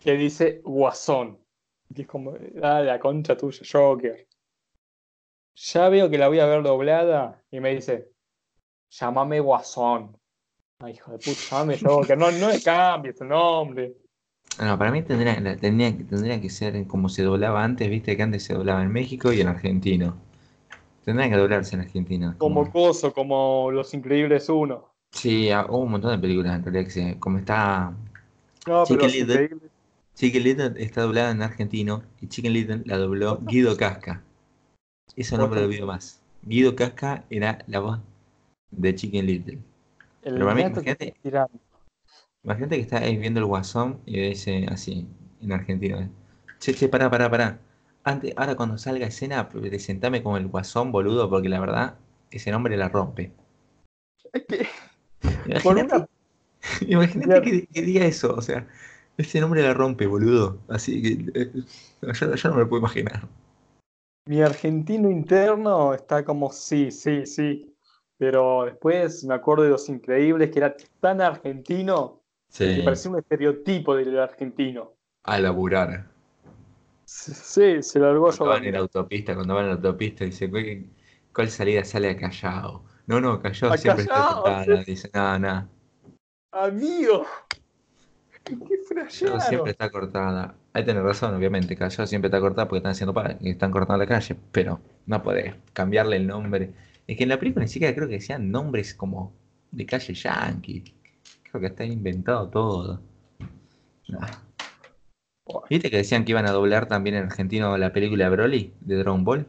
que 0.00 0.12
dice 0.12 0.60
Guasón. 0.64 1.38
Que 1.94 2.02
es 2.02 2.08
como, 2.08 2.34
ah, 2.62 2.80
la 2.80 2.98
concha 2.98 3.36
tuya, 3.36 3.62
Joker. 3.70 4.26
Ya 5.54 5.88
veo 5.88 6.10
que 6.10 6.18
la 6.18 6.28
voy 6.28 6.38
a 6.40 6.46
ver 6.46 6.62
doblada 6.62 7.42
y 7.50 7.60
me 7.60 7.74
dice, 7.74 8.10
llámame 8.90 9.40
Guasón. 9.40 10.16
Ay, 10.80 10.94
hijo 10.94 11.12
de 11.12 11.18
puta, 11.18 11.40
llámame 11.50 11.78
Joker. 11.78 12.16
No, 12.18 12.30
no 12.30 12.50
le 12.50 12.62
cambies 12.62 13.16
tu 13.16 13.24
nombre. 13.24 13.96
No, 14.60 14.76
para 14.76 14.90
mí 14.90 15.02
tendría, 15.02 15.36
tendría, 15.56 15.96
tendría 15.96 16.40
que 16.40 16.50
ser 16.50 16.86
como 16.86 17.08
se 17.08 17.22
doblaba 17.22 17.62
antes, 17.62 17.88
viste 17.88 18.16
que 18.16 18.22
antes 18.22 18.42
se 18.42 18.54
doblaba 18.54 18.82
en 18.82 18.92
México 18.92 19.32
y 19.32 19.40
en 19.40 19.48
argentino. 19.48 20.16
Tendría 21.04 21.30
que 21.30 21.36
doblarse 21.36 21.76
en 21.76 21.82
Argentina. 21.82 22.34
Como 22.38 22.70
coso, 22.70 23.12
como 23.14 23.70
Los 23.70 23.94
Increíbles 23.94 24.48
1. 24.48 24.84
Sí, 25.12 25.50
ah, 25.50 25.64
hubo 25.68 25.78
un 25.78 25.92
montón 25.92 26.10
de 26.10 26.18
películas 26.18 26.56
en 26.56 26.64
realidad 26.64 26.84
que 26.84 26.90
se, 26.90 27.18
como 27.18 27.38
está 27.38 27.92
No, 28.66 28.84
Chicken 28.84 29.10
Little. 29.10 29.42
Increíbles. 29.42 29.70
Chicken 30.16 30.42
Little 30.42 30.72
está 30.82 31.02
doblada 31.02 31.30
en 31.30 31.40
argentino 31.42 32.02
y 32.20 32.26
Chicken 32.26 32.52
Little 32.52 32.82
la 32.84 32.98
dobló 32.98 33.38
Guido 33.42 33.76
Casca. 33.76 34.22
Eso 35.16 35.36
no 35.38 35.48
me 35.48 35.56
lo 35.56 35.62
olvido 35.62 35.86
más. 35.86 36.20
Guido 36.42 36.74
Casca 36.74 37.24
era 37.30 37.64
la 37.68 37.78
voz 37.80 38.00
de 38.72 38.94
Chicken 38.94 39.24
Little. 39.26 39.58
El 40.24 40.34
Pero 40.34 40.44
para 40.44 40.54
mí, 40.56 40.62
imagínate- 40.62 41.14
tirando. 41.22 41.52
Imagínate 42.48 42.76
que 42.76 42.82
está 42.82 43.00
viendo 43.00 43.40
el 43.40 43.46
guasón 43.46 44.00
y 44.06 44.20
dice 44.20 44.66
así, 44.70 45.06
en 45.40 45.52
argentino. 45.52 45.98
eh, 46.00 46.10
Che, 46.60 46.74
che, 46.74 46.88
pará, 46.88 47.10
pará, 47.10 47.30
pará. 47.30 47.60
Antes, 48.04 48.32
ahora 48.36 48.56
cuando 48.56 48.78
salga 48.78 49.06
escena, 49.06 49.48
presentame 49.48 50.22
como 50.22 50.36
el 50.38 50.48
guasón, 50.48 50.90
boludo, 50.92 51.28
porque 51.30 51.48
la 51.50 51.60
verdad, 51.60 51.98
ese 52.30 52.50
nombre 52.50 52.76
la 52.76 52.88
rompe. 52.88 53.32
Es 54.32 54.44
que 54.48 54.68
por 55.62 55.76
Imagínate, 55.78 55.96
una 55.96 56.08
imagínate 56.88 57.40
que, 57.42 57.66
que 57.68 57.82
diga 57.82 58.04
eso, 58.06 58.34
o 58.34 58.42
sea, 58.42 58.68
ese 59.18 59.40
nombre 59.40 59.62
la 59.62 59.74
rompe, 59.74 60.06
boludo. 60.06 60.60
Así 60.68 61.02
que 61.02 61.40
eh, 61.40 61.52
yo, 62.02 62.34
yo 62.34 62.48
no 62.50 62.56
me 62.56 62.62
lo 62.62 62.68
puedo 62.68 62.80
imaginar. 62.80 63.28
mi 64.26 64.42
argentino 64.42 65.10
interno 65.10 65.94
está 65.94 66.24
como 66.24 66.52
sí, 66.52 66.90
sí, 66.90 67.26
sí. 67.26 67.74
Pero 68.18 68.64
después 68.64 69.24
me 69.24 69.34
acuerdo 69.34 69.64
de 69.64 69.70
los 69.70 69.88
increíbles 69.88 70.50
que 70.50 70.58
era 70.58 70.76
tan 71.00 71.20
argentino 71.20 72.17
que 72.56 72.82
Sí, 72.82 72.82
parecía 72.82 73.10
un 73.10 73.18
estereotipo 73.18 73.94
del 73.96 74.18
argentino. 74.18 74.92
a 75.22 75.38
laburar. 75.38 76.10
Sí, 77.04 77.82
se 77.82 77.98
largó 77.98 78.30
Cuando 78.36 78.44
yo. 78.44 78.44
van 78.50 78.64
en 78.64 78.72
la 78.74 78.78
autopista, 78.80 79.34
cuando 79.34 79.54
van 79.54 79.64
en 79.64 79.70
la 79.70 79.76
autopista, 79.76 80.24
dice, 80.24 80.48
¿cuál, 81.32 81.50
salida 81.50 81.84
sale 81.84 82.10
a 82.10 82.16
Callao? 82.16 82.84
No, 83.06 83.20
no, 83.20 83.40
Callao 83.40 83.72
siempre 83.74 84.04
está 84.04 84.24
Callao, 84.24 84.24
cortada. 84.24 84.84
Dice, 84.84 85.10
no, 85.14 85.38
no, 85.38 85.68
Amigo, 86.52 87.24
qué 88.44 88.58
Callao 88.94 89.40
siempre 89.40 89.72
está 89.72 89.90
cortada. 89.90 90.54
Ahí 90.72 90.84
tenés 90.84 91.02
razón, 91.02 91.34
obviamente, 91.34 91.76
Callao 91.76 92.06
siempre 92.06 92.28
está 92.28 92.40
cortada 92.40 92.66
porque 92.68 92.78
están 92.78 92.92
haciendo 92.92 93.14
pa- 93.14 93.36
y 93.40 93.50
están 93.50 93.70
cortando 93.70 93.98
la 93.98 94.06
calle, 94.06 94.36
pero 94.52 94.80
no 95.06 95.22
podés 95.22 95.54
cambiarle 95.72 96.16
el 96.16 96.26
nombre. 96.26 96.72
Es 97.06 97.16
que 97.16 97.22
en 97.24 97.28
la 97.30 97.38
película 97.38 97.64
ni 97.64 97.70
siquiera 97.70 97.94
creo 97.94 98.08
que 98.08 98.14
decían 98.14 98.50
nombres 98.50 98.94
como 98.94 99.32
de 99.70 99.86
calle 99.86 100.14
Yankee. 100.14 100.84
Creo 101.50 101.60
que 101.60 101.66
está 101.68 101.84
inventado 101.84 102.48
todo. 102.48 103.00
Nah. 104.08 104.28
¿Viste 105.70 105.90
que 105.90 105.96
decían 105.98 106.24
que 106.24 106.32
iban 106.32 106.46
a 106.46 106.52
doblar 106.52 106.86
también 106.86 107.16
en 107.16 107.24
argentino 107.24 107.76
la 107.78 107.92
película 107.92 108.28
Broly 108.28 108.74
de 108.80 108.96
Dragon 108.96 109.24
Ball? 109.24 109.46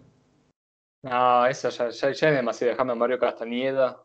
No, 1.04 1.45
eso 1.45 1.70
ya, 1.70 1.89
ya, 1.89 2.12
ya 2.12 2.30
es 2.30 2.36
demasiado. 2.36 2.72
Déjame 2.72 2.93
a 2.93 2.95
Mario 2.95 3.20
Castañeda. 3.20 4.04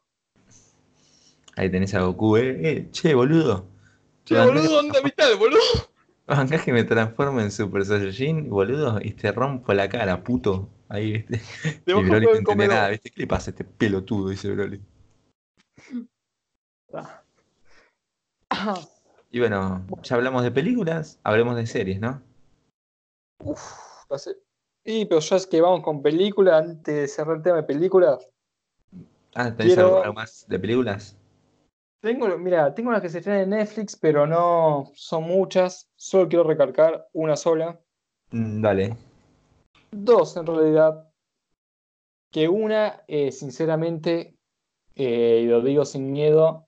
Ahí 1.57 1.71
tenés 1.71 1.95
a 1.95 2.03
Goku, 2.03 2.37
eh, 2.37 2.69
eh, 2.69 2.89
che, 2.91 3.15
boludo. 3.15 3.67
Che, 4.25 4.37
boludo, 4.37 4.69
que- 4.69 4.79
anda 4.79 4.99
a 4.99 5.03
mitad, 5.03 5.37
boludo. 5.39 5.61
Bancás 6.27 6.65
que 6.65 6.73
me 6.73 6.85
transformo 6.85 7.41
en 7.41 7.51
Super 7.51 7.85
Saiyajin, 7.85 8.49
boludo, 8.49 8.99
y 9.01 9.13
te 9.13 9.31
rompo 9.31 9.73
la 9.73 9.89
cara, 9.89 10.25
puto. 10.25 10.69
Ahí, 10.89 11.13
viste. 11.13 11.41
Te 11.85 11.93
Y 11.93 12.03
Broly 12.03 12.27
no 12.27 12.35
entiende 12.35 12.69
nada, 12.69 12.89
viste. 12.89 13.11
¿Qué 13.11 13.21
le 13.21 13.27
pasa 13.27 13.51
a 13.51 13.53
este 13.53 13.65
pelotudo? 13.65 14.31
Dice 14.31 14.51
Broly. 14.51 14.81
Ah, 16.93 17.24
Y 19.31 19.41
bueno, 19.41 19.85
ya 20.03 20.17
hablamos 20.17 20.43
de 20.45 20.51
películas, 20.51 21.19
hablemos 21.25 21.57
de 21.57 21.67
series, 21.67 22.01
¿no? 22.01 22.23
Uf. 23.41 23.61
Y 24.85 25.07
pero 25.07 25.21
ya 25.21 25.37
es 25.37 25.47
que 25.47 25.61
vamos 25.61 25.83
con 25.83 26.03
película, 26.03 26.59
antes 26.59 26.95
de 26.95 27.09
cerrar 27.09 27.37
el 27.39 27.43
tema 27.43 27.57
de 27.57 27.63
películas. 27.65 28.29
Ah, 29.35 29.55
¿tenés 29.55 29.75
Quiero- 29.75 29.89
algo, 29.89 30.03
algo 30.03 30.15
más 30.15 30.47
de 30.49 30.59
películas? 30.59 31.17
Tengo, 32.01 32.37
mira, 32.37 32.75
tengo 32.75 32.93
las 32.93 33.01
que 33.01 33.09
se 33.09 33.19
estrenan 33.19 33.45
en 33.45 33.51
Netflix, 33.51 33.97
pero 33.97 34.27
no 34.27 34.91
son 34.95 35.25
muchas. 35.25 35.91
Solo 35.97 36.29
quiero 36.29 36.45
recalcar 36.45 37.09
una 37.15 37.35
sola. 37.35 37.81
Mm, 38.31 38.61
dale. 38.61 38.97
Dos 39.91 40.37
en 40.37 40.47
realidad. 40.47 41.09
Que 42.31 42.49
una, 42.49 43.03
eh, 43.09 43.33
sinceramente, 43.33 44.37
eh, 44.97 45.41
y 45.45 45.47
lo 45.47 45.63
digo 45.63 45.85
sin 45.87 46.13
miedo, 46.13 46.64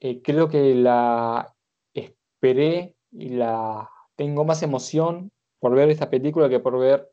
eh, 0.00 0.22
creo 0.22 0.48
que 0.48 0.74
la 0.74 1.54
esperé 1.94 2.96
y 3.10 3.30
la 3.30 3.90
tengo 4.16 4.44
más 4.44 4.62
emoción 4.62 5.30
por 5.58 5.74
ver 5.74 5.90
esta 5.90 6.10
película 6.10 6.48
que 6.48 6.60
por 6.60 6.78
ver 6.78 7.10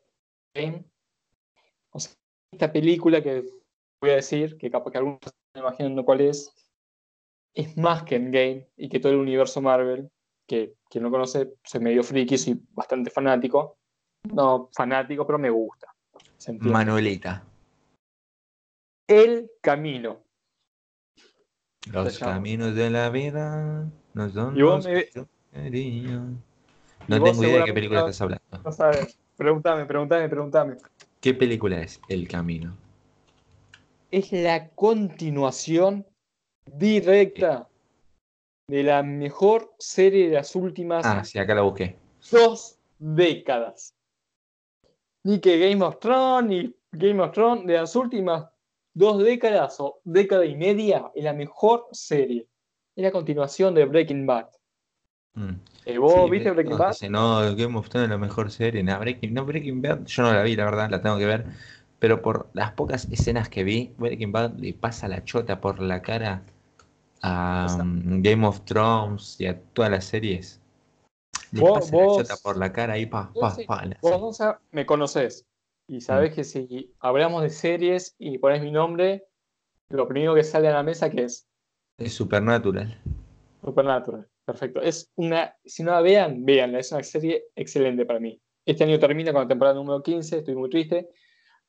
Game. 0.54 0.84
O 1.90 1.98
sea, 1.98 2.12
esta 2.52 2.72
película 2.72 3.22
que 3.22 3.44
voy 4.00 4.10
a 4.10 4.16
decir, 4.16 4.56
que 4.56 4.70
capaz 4.70 4.90
que 4.92 4.98
algunos 4.98 5.20
se 5.22 5.30
están 5.30 5.62
imaginando 5.62 6.04
cuál 6.04 6.20
es, 6.20 6.52
es 7.54 7.76
más 7.76 8.02
que 8.02 8.16
Endgame 8.16 8.68
y 8.76 8.88
que 8.88 9.00
todo 9.00 9.12
el 9.12 9.18
universo 9.18 9.60
Marvel, 9.60 10.10
que 10.46 10.74
quien 10.90 11.04
no 11.04 11.10
conoce, 11.10 11.54
soy 11.62 11.80
medio 11.80 12.02
friki, 12.02 12.36
soy 12.36 12.60
bastante 12.72 13.10
fanático. 13.10 13.78
No 14.24 14.68
fanático, 14.72 15.26
pero 15.26 15.38
me 15.38 15.50
gusta. 15.50 15.94
Manuelita. 16.60 17.44
El 19.06 19.50
camino. 19.60 20.23
Los 21.92 22.18
caminos 22.18 22.74
de 22.74 22.90
la 22.90 23.10
vida 23.10 23.86
no 24.14 24.30
son 24.30 24.58
los 24.58 24.84
me- 24.86 25.06
No 27.06 27.22
tengo 27.22 27.44
idea 27.44 27.58
de 27.58 27.64
qué 27.64 27.72
película 27.74 28.00
no- 28.00 28.06
estás 28.06 28.20
hablando. 28.22 28.44
No 28.64 28.72
sabes. 28.72 29.18
Pregúntame, 29.36 29.84
pregúntame, 29.84 30.28
pregúntame. 30.28 30.76
¿Qué 31.20 31.34
película 31.34 31.80
es 31.80 32.00
El 32.08 32.26
Camino? 32.28 32.76
Es 34.10 34.32
la 34.32 34.68
continuación 34.70 36.06
directa 36.66 37.68
de 38.68 38.82
la 38.82 39.02
mejor 39.02 39.74
serie 39.78 40.28
de 40.28 40.34
las 40.36 40.54
últimas 40.56 41.04
Ah, 41.04 41.22
sí, 41.24 41.38
acá 41.38 41.54
la 41.54 41.62
busqué. 41.62 41.96
dos 42.30 42.78
décadas. 42.98 43.92
Ni 45.24 45.40
que 45.40 45.58
Game 45.58 45.84
of 45.84 45.98
Thrones, 45.98 46.48
ni 46.48 46.74
Game 46.92 47.20
of 47.22 47.32
Thrones, 47.32 47.66
de 47.66 47.74
las 47.74 47.94
últimas 47.96 48.46
dos 48.94 49.18
décadas 49.22 49.76
o 49.80 50.00
década 50.04 50.44
y 50.46 50.56
media, 50.56 51.10
es 51.14 51.24
la 51.24 51.32
mejor 51.32 51.86
serie. 51.92 52.46
Es 52.96 53.02
la 53.02 53.10
continuación 53.10 53.74
de 53.74 53.84
Breaking 53.84 54.24
Bad. 54.26 54.46
Mm. 55.34 55.50
Eh, 55.84 55.98
¿Vos 55.98 56.24
Sí, 56.24 56.30
viste 56.30 56.50
Breaking 56.52 56.72
no, 56.72 56.78
Bad? 56.78 56.90
dice, 56.92 57.10
no, 57.10 57.56
Game 57.56 57.76
of 57.76 57.88
Thrones 57.88 58.06
es 58.06 58.10
la 58.10 58.18
mejor 58.18 58.50
serie. 58.50 58.82
No, 58.82 58.98
Breaking, 58.98 59.34
no, 59.34 59.44
Breaking 59.44 59.82
Bad, 59.82 60.04
yo 60.06 60.22
no 60.22 60.32
la 60.32 60.42
vi, 60.42 60.56
la 60.56 60.64
verdad, 60.64 60.88
la 60.90 61.02
tengo 61.02 61.18
que 61.18 61.26
ver. 61.26 61.44
Pero 61.98 62.22
por 62.22 62.48
las 62.54 62.72
pocas 62.72 63.08
escenas 63.10 63.48
que 63.48 63.64
vi, 63.64 63.92
Breaking 63.98 64.30
Bad 64.32 64.58
le 64.58 64.74
pasa 64.74 65.08
la 65.08 65.24
chota 65.24 65.60
por 65.60 65.80
la 65.80 66.00
cara 66.02 66.42
a 67.22 67.78
um, 67.80 68.22
Game 68.22 68.46
of 68.46 68.60
Thrones 68.64 69.40
y 69.40 69.46
a 69.46 69.58
todas 69.60 69.90
las 69.90 70.04
series. 70.04 70.60
Le 71.52 71.60
Vos- 71.62 71.72
pasa 71.80 71.96
vos- 71.96 72.16
la 72.18 72.22
chota 72.22 72.36
por 72.42 72.56
la 72.58 72.72
cara 72.72 72.98
y 72.98 73.06
pa, 73.06 73.30
Vos 73.34 73.40
pa, 73.40 73.50
sí, 73.54 73.64
pa. 73.64 73.76
Vos, 73.84 73.88
serie. 74.00 74.18
Gonza, 74.18 74.60
me 74.70 74.86
conoces 74.86 75.46
y 75.88 75.98
Mm. 75.98 76.34
que 76.34 76.44
si 76.44 76.92
hablamos 77.00 77.42
de 77.42 77.50
series 77.50 78.14
y 78.18 78.38
pones 78.38 78.62
mi 78.62 78.70
nombre, 78.70 79.24
lo 79.90 80.08
primero 80.08 80.34
que 80.34 80.42
sale 80.44 80.68
a 80.68 80.72
la 80.72 80.82
mesa 80.82 81.10
que 81.10 81.24
es 81.24 81.46
Es 81.98 82.12
Supernatural. 82.14 83.00
Supernatural. 83.62 84.26
Perfecto. 84.44 84.80
Es 84.80 85.10
una, 85.16 85.54
si 85.64 85.82
no 85.82 85.92
la 85.92 86.00
vean, 86.02 86.44
véanla. 86.44 86.78
Es 86.80 86.92
una 86.92 87.02
serie 87.02 87.44
excelente 87.54 88.04
para 88.04 88.20
mí. 88.20 88.40
Este 88.66 88.84
año 88.84 88.98
termina 88.98 89.32
con 89.32 89.42
la 89.42 89.48
temporada 89.48 89.74
número 89.76 90.02
15, 90.02 90.38
estoy 90.38 90.54
muy 90.54 90.68
triste, 90.70 91.08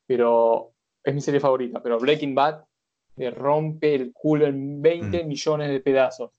pero 0.05 0.73
es 1.03 1.13
mi 1.13 1.21
serie 1.21 1.39
favorita. 1.39 1.81
Pero 1.81 1.99
Breaking 1.99 2.35
Bad 2.35 2.63
me 3.17 3.31
rompe 3.31 3.95
el 3.95 4.11
culo 4.13 4.45
en 4.45 4.81
20 4.81 5.23
Mm. 5.23 5.27
millones 5.27 5.69
de 5.69 5.79
pedazos. 5.79 6.31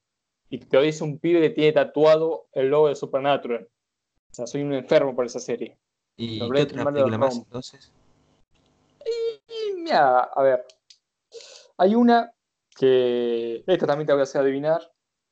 Y 0.51 0.59
te 0.59 0.77
lo 0.77 0.83
dice 0.83 1.03
un 1.05 1.19
pibe 1.19 1.41
que 1.41 1.51
tiene 1.51 1.73
tatuado 1.73 2.47
el 2.53 2.69
logo 2.69 2.89
de 2.89 2.97
Supernatural. 2.97 3.67
O 4.31 4.35
sea, 4.35 4.47
soy 4.47 4.63
un 4.63 4.75
enfermo 4.75 5.15
por 5.15 5.25
esa 5.27 5.41
serie. 5.41 5.79
¿Y 6.17 6.39
qué 6.39 6.63
otra 6.63 6.85
película 6.85 7.19
más 7.19 7.37
entonces? 7.37 7.93
Y 9.05 9.75
mira, 9.75 10.21
a 10.21 10.43
ver. 10.43 10.65
Hay 11.79 11.95
una 11.95 12.33
que. 12.75 13.63
Esta 13.67 13.87
también 13.87 14.07
te 14.07 14.13
voy 14.13 14.21
a 14.21 14.23
hacer 14.25 14.41
adivinar. 14.41 14.81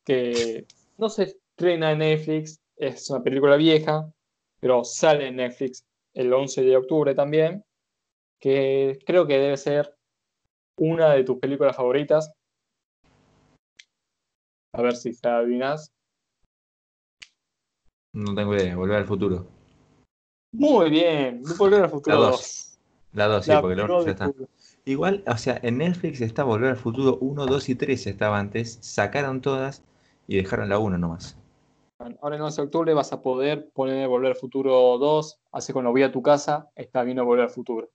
Que 0.05 0.67
no 0.99 1.09
se 1.09 1.25
estrena 1.25 1.93
en 1.93 1.99
Netflix. 1.99 2.61
Es 2.77 3.09
una 3.11 3.23
película 3.23 3.57
vieja. 3.57 4.13
Pero 4.61 4.85
sale 4.85 5.29
en 5.29 5.37
Netflix 5.37 5.85
el 6.13 6.33
11 6.33 6.63
de 6.63 6.77
octubre 6.77 7.15
también. 7.15 7.65
Que 8.39 8.99
creo 9.07 9.27
que 9.27 9.39
debe 9.39 9.57
ser 9.57 9.97
una 10.77 11.15
de 11.15 11.25
tus 11.25 11.39
películas 11.39 11.77
favoritas. 11.77 12.33
A 14.73 14.83
ver 14.83 14.97
si 14.97 15.19
te 15.19 15.29
adivinas. 15.29 15.93
No 18.13 18.35
tengo 18.35 18.55
idea, 18.55 18.77
Volver 18.77 18.99
al 18.99 19.07
Futuro. 19.07 19.64
Muy 20.55 20.89
bien. 20.89 21.43
Volver 21.59 21.83
al 21.83 21.91
futuro 21.91 22.17
La 22.17 22.23
2. 22.27 22.31
dos. 22.31 22.79
La 23.13 23.27
2, 23.27 23.45
sí, 23.45 23.51
La 23.51 23.61
porque 23.61 23.77
la 23.77 23.85
pro 23.85 23.97
1 23.99 24.05
ya 24.07 24.11
está. 24.13 24.33
Igual, 24.85 25.25
o 25.27 25.37
sea, 25.37 25.59
en 25.63 25.79
Netflix 25.79 26.21
está 26.21 26.45
Volver 26.45 26.71
al 26.71 26.77
Futuro 26.77 27.17
1, 27.21 27.47
2 27.47 27.69
y 27.71 27.75
3 27.75 28.07
estaba 28.07 28.39
antes, 28.39 28.79
sacaron 28.83 29.41
todas 29.41 29.83
y 30.27 30.37
dejaron 30.37 30.69
la 30.69 30.79
1 30.79 30.99
nomás. 30.99 31.37
Ahora 32.21 32.37
en 32.37 32.43
11 32.43 32.61
de 32.61 32.67
octubre 32.67 32.95
vas 32.95 33.13
a 33.13 33.23
poder 33.23 33.71
poner 33.71 34.07
Volver 34.09 34.33
al 34.33 34.37
Futuro 34.37 34.99
2. 34.99 35.41
Hace 35.53 35.73
cuando 35.73 35.91
voy 35.91 36.03
a 36.03 36.13
tu 36.13 36.23
casa, 36.23 36.71
está 36.77 37.03
viendo 37.03 37.25
Volver 37.25 37.45
al 37.45 37.51
Futuro. 37.51 37.91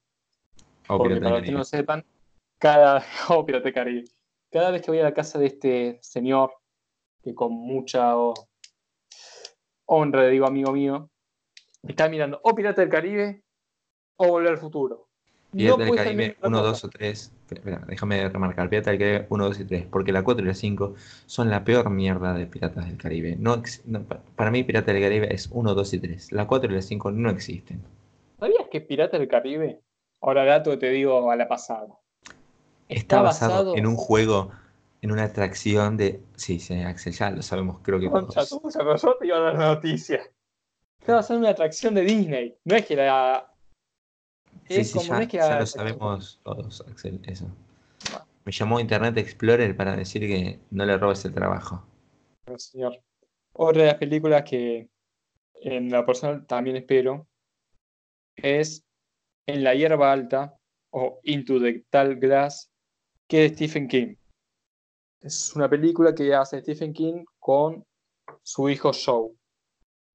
O 0.87 0.97
Porque 0.97 1.17
para 1.17 1.37
los 1.37 1.43
que 1.43 1.51
no 1.51 1.63
sepan, 1.63 2.03
cada. 2.57 3.03
Oh, 3.29 3.45
Caribe. 3.45 4.05
Cada 4.51 4.71
vez 4.71 4.81
que 4.81 4.89
voy 4.89 4.99
a 4.99 5.03
la 5.03 5.13
casa 5.13 5.37
de 5.37 5.45
este 5.45 5.99
señor, 6.01 6.51
que 7.21 7.35
con 7.35 7.53
mucha 7.53 8.17
oh, 8.17 8.33
honra 9.85 10.23
le 10.23 10.29
digo 10.31 10.47
amigo 10.47 10.71
mío, 10.71 11.09
está 11.87 12.09
mirando 12.09 12.39
o 12.43 12.55
Pirata 12.55 12.81
del 12.81 12.89
Caribe 12.89 13.43
o 14.17 14.27
Volver 14.27 14.51
al 14.51 14.57
Futuro. 14.57 15.07
Pirata 15.51 15.77
No 15.77 15.85
del 15.85 15.95
Caribe 15.95 16.15
viendo 16.15 16.37
otra 16.37 16.49
1, 16.49 16.57
cosa. 16.59 16.69
2 16.71 16.83
o 16.83 16.89
3. 16.89 17.33
Espera, 17.51 17.81
déjame 17.87 18.29
remarcar. 18.29 18.69
Pirata 18.69 18.91
del 18.91 18.99
Caribe 18.99 19.25
1, 19.29 19.45
2 19.45 19.59
y 19.61 19.65
3. 19.65 19.85
Porque 19.89 20.11
la 20.11 20.23
4 20.23 20.43
y 20.43 20.47
la 20.47 20.53
5 20.53 20.93
son 21.25 21.49
la 21.49 21.63
peor 21.63 21.89
mierda 21.89 22.33
de 22.35 22.45
Piratas 22.45 22.85
del 22.85 22.97
Caribe. 22.97 23.35
No, 23.39 23.61
no, 23.85 24.03
pa- 24.03 24.21
para 24.35 24.51
mí, 24.51 24.63
Pirata 24.63 24.93
del 24.93 25.01
Caribe 25.01 25.33
es 25.33 25.49
1, 25.51 25.73
2 25.73 25.93
y 25.93 25.99
3. 25.99 26.31
La 26.33 26.45
4 26.45 26.71
y 26.71 26.75
la 26.75 26.81
5 26.81 27.11
no 27.11 27.29
existen. 27.31 27.81
¿Sabías 28.39 28.67
que 28.69 28.81
Pirata 28.81 29.17
del 29.17 29.27
Caribe? 29.27 29.81
Ahora 30.21 30.43
dato 30.45 30.77
te 30.77 30.89
digo 30.89 31.31
a 31.31 31.35
la 31.35 31.47
pasada. 31.47 31.97
Está 32.89 33.21
basado 33.21 33.75
en 33.75 33.87
un 33.87 33.95
juego, 33.95 34.51
en 35.01 35.11
una 35.11 35.23
atracción 35.23 35.97
de. 35.97 36.21
Sí, 36.35 36.59
sí, 36.59 36.73
Axel, 36.81 37.13
ya 37.13 37.31
lo 37.31 37.41
sabemos, 37.41 37.79
creo 37.81 37.99
que 37.99 38.09
Concha 38.09 38.45
todos. 38.45 38.73
pero 38.77 38.95
yo 38.97 39.15
te 39.17 39.27
iba 39.27 39.37
a 39.37 39.41
dar 39.41 39.53
la 39.55 39.73
noticia. 39.75 40.21
Está 41.09 41.15
basado 41.15 41.37
en 41.37 41.41
una 41.41 41.49
atracción 41.49 41.95
de 41.95 42.01
Disney. 42.03 42.55
No 42.65 42.75
es 42.75 42.85
que 42.85 42.95
la. 42.95 43.51
Sí, 44.67 44.75
Es 44.75 44.91
sí, 44.91 44.93
como 44.93 45.07
ya, 45.07 45.15
no 45.15 45.21
es 45.21 45.27
que 45.27 45.37
ya 45.37 45.59
lo 45.59 45.65
sabemos 45.65 46.39
todos, 46.43 46.85
Axel, 46.87 47.19
eso. 47.25 47.47
Me 48.45 48.51
llamó 48.51 48.79
Internet 48.79 49.17
Explorer 49.17 49.75
para 49.75 49.95
decir 49.95 50.21
que 50.21 50.59
no 50.69 50.85
le 50.85 50.99
robes 50.99 51.25
el 51.25 51.33
trabajo. 51.33 51.83
No, 52.45 52.59
señor. 52.59 53.01
Otra 53.53 53.81
de 53.81 53.87
las 53.87 53.97
películas 53.97 54.43
que 54.43 54.87
en 55.55 55.89
la 55.89 56.05
persona 56.05 56.45
también 56.45 56.75
espero 56.75 57.27
es 58.35 58.85
En 59.47 59.63
la 59.63 59.73
hierba 59.73 60.11
alta 60.11 60.59
o 60.91 61.19
Into 61.23 61.59
the 61.59 61.83
Tall 61.89 62.17
Grass, 62.17 62.71
que 63.27 63.45
es 63.45 63.51
de 63.51 63.55
Stephen 63.55 63.87
King. 63.87 64.15
Es 65.21 65.55
una 65.55 65.67
película 65.67 66.13
que 66.13 66.35
hace 66.35 66.61
Stephen 66.61 66.93
King 66.93 67.25
con 67.39 67.83
su 68.43 68.69
hijo 68.69 68.91
Joe. 68.93 69.38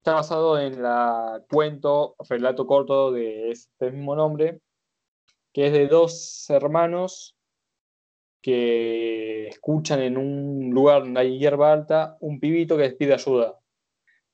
Está 0.05 0.13
basado 0.13 0.59
en 0.59 0.83
la 0.83 1.43
cuento, 1.49 2.15
relato 2.29 2.67
corto 2.67 3.11
de 3.11 3.49
este 3.49 3.89
mismo 3.89 4.15
nombre, 4.15 4.61
que 5.51 5.65
es 5.65 5.73
de 5.73 5.87
dos 5.87 6.47
hermanos 6.47 7.35
que 8.39 9.47
escuchan 9.47 10.03
en 10.03 10.17
un 10.17 10.69
lugar 10.69 11.01
donde 11.01 11.21
hay 11.21 11.39
hierba 11.39 11.73
alta 11.73 12.17
un 12.19 12.39
pibito 12.39 12.77
que 12.77 12.83
les 12.83 12.93
pide 12.93 13.15
ayuda. 13.15 13.59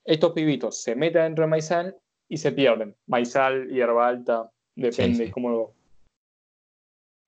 Estos 0.04 0.34
pibitos 0.34 0.84
se 0.84 0.94
meten 0.94 1.22
dentro 1.24 1.46
de 1.46 1.52
maizal 1.52 1.98
y 2.28 2.36
se 2.36 2.52
pierden. 2.52 2.94
Maizal, 3.08 3.70
hierba 3.70 4.10
alta, 4.10 4.52
depende 4.76 5.20
Sí, 5.20 5.26
sí. 5.28 5.32
cómo 5.32 5.50
lo. 5.52 5.74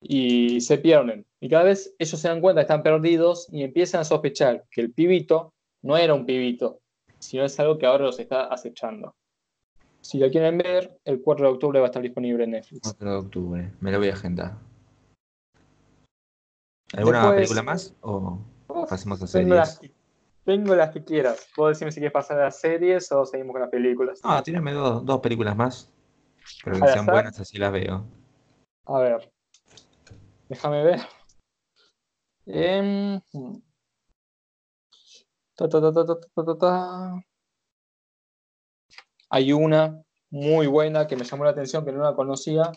Y 0.02 0.60
se 0.60 0.76
pierden. 0.76 1.24
Y 1.40 1.48
cada 1.48 1.64
vez 1.64 1.94
ellos 1.98 2.20
se 2.20 2.28
dan 2.28 2.42
cuenta 2.42 2.60
que 2.60 2.64
están 2.64 2.82
perdidos 2.82 3.48
y 3.50 3.62
empiezan 3.62 4.02
a 4.02 4.04
sospechar 4.04 4.66
que 4.70 4.82
el 4.82 4.92
pibito 4.92 5.54
no 5.80 5.96
era 5.96 6.12
un 6.12 6.26
pibito, 6.26 6.82
sino 7.24 7.44
es 7.44 7.58
algo 7.58 7.78
que 7.78 7.86
ahora 7.86 8.04
los 8.04 8.18
está 8.18 8.44
acechando. 8.52 9.14
Si 10.02 10.18
lo 10.18 10.30
quieren 10.30 10.58
ver, 10.58 10.98
el 11.04 11.22
4 11.22 11.46
de 11.46 11.52
octubre 11.54 11.80
va 11.80 11.86
a 11.86 11.88
estar 11.88 12.02
disponible 12.02 12.44
en 12.44 12.50
Netflix. 12.50 12.82
4 12.82 13.10
de 13.10 13.16
octubre, 13.16 13.72
me 13.80 13.90
lo 13.90 13.98
voy 13.98 14.08
a 14.10 14.12
agendar. 14.12 14.58
¿Alguna 16.92 17.18
Después- 17.20 17.36
película 17.36 17.62
más? 17.62 17.94
¿O 18.02 18.38
pasemos 18.88 19.22
a 19.22 19.26
tengo, 19.38 19.54
las 19.54 19.76
series? 19.76 19.92
que, 19.92 19.98
tengo 20.44 20.74
las 20.76 20.90
que 20.90 21.02
quieras. 21.04 21.48
Puedo 21.56 21.70
decirme 21.70 21.90
si 21.90 22.00
quieres 22.00 22.12
pasar 22.12 22.38
a 22.38 22.44
las 22.44 22.60
series 22.60 23.10
o 23.12 23.24
seguimos 23.24 23.52
con 23.54 23.62
las 23.62 23.70
películas. 23.70 24.20
No, 24.22 24.42
tírame 24.42 24.72
dos, 24.72 25.04
dos 25.04 25.20
películas 25.20 25.56
más. 25.56 25.90
Pero 26.62 26.76
que 26.76 26.82
¿Al 26.84 26.92
sean 26.92 27.06
buenas, 27.06 27.40
así 27.40 27.56
las 27.58 27.72
veo. 27.72 28.04
A 28.86 28.98
ver. 28.98 29.32
Déjame 30.50 30.84
ver. 30.84 31.00
Em, 32.46 33.18
ta, 35.54 35.68
ta, 35.68 35.80
ta, 35.80 35.92
ta, 35.92 36.06
ta, 36.06 36.14
ta, 36.34 36.44
ta, 36.44 36.58
ta. 36.58 37.24
Hay 39.30 39.52
una 39.52 40.02
muy 40.30 40.66
buena 40.66 41.06
que 41.06 41.16
me 41.16 41.24
llamó 41.24 41.44
la 41.44 41.50
atención, 41.50 41.84
que 41.84 41.92
no 41.92 42.02
la 42.02 42.14
conocía, 42.14 42.72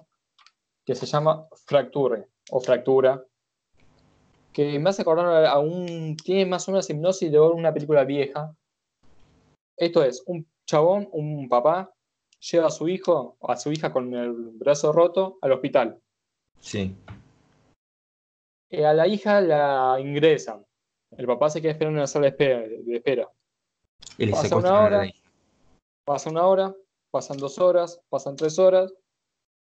que 0.85 0.95
se 0.95 1.05
llama 1.05 1.47
Fracture 1.65 2.27
o 2.51 2.59
Fractura, 2.59 3.23
que 4.53 4.79
me 4.79 4.89
hace 4.89 5.01
acordar 5.01 5.45
a 5.45 5.59
un... 5.59 6.15
Tiene 6.17 6.45
más 6.45 6.67
o 6.67 6.71
menos 6.71 6.89
hipnosis 6.89 7.31
de 7.31 7.39
una 7.39 7.73
película 7.73 8.03
vieja. 8.03 8.55
Esto 9.75 10.03
es, 10.03 10.23
un 10.25 10.47
chabón, 10.65 11.09
un 11.11 11.49
papá, 11.49 11.93
lleva 12.39 12.67
a 12.67 12.71
su 12.71 12.87
hijo, 12.87 13.37
a 13.41 13.55
su 13.57 13.71
hija 13.71 13.91
con 13.91 14.13
el 14.13 14.33
brazo 14.33 14.91
roto 14.91 15.37
al 15.41 15.51
hospital. 15.51 15.99
Sí. 16.59 16.95
Eh, 18.69 18.85
a 18.85 18.93
la 18.93 19.07
hija 19.07 19.41
la 19.41 19.97
ingresan. 19.99 20.66
El 21.11 21.25
papá 21.25 21.49
se 21.49 21.61
queda 21.61 21.71
esperando 21.71 21.97
en 21.97 22.01
la 22.01 22.07
sala 22.07 22.23
de 22.23 22.29
espera. 22.29 22.59
de 22.59 22.95
espera. 22.95 23.29
Y 24.17 24.25
le 24.25 24.31
Pasa 24.31 24.55
una 24.55 24.81
hora. 24.81 25.11
Pasa 26.05 26.29
una 26.29 26.47
hora, 26.47 26.75
pasan 27.11 27.37
dos 27.37 27.59
horas, 27.59 28.01
pasan 28.09 28.35
tres 28.35 28.57
horas. 28.59 28.93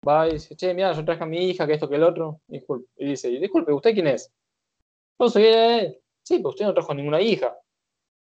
Va 0.07 0.27
y 0.27 0.33
dice, 0.33 0.55
che, 0.55 0.73
mira, 0.73 0.93
yo 0.93 1.05
traje 1.05 1.23
a 1.23 1.27
mi 1.27 1.37
hija, 1.49 1.67
que 1.67 1.73
esto, 1.73 1.89
que 1.89 1.95
el 1.95 2.03
otro. 2.03 2.41
Disculpe. 2.47 2.89
Y 2.95 3.09
dice, 3.09 3.29
disculpe, 3.29 3.71
¿usted 3.71 3.93
quién 3.93 4.07
es? 4.07 4.31
Yo 5.19 5.29
soy 5.29 5.45
él. 5.45 6.01
Sí, 6.23 6.37
pero 6.37 6.49
usted 6.49 6.65
no 6.65 6.73
trajo 6.73 6.93
ninguna 6.93 7.21
hija. 7.21 7.55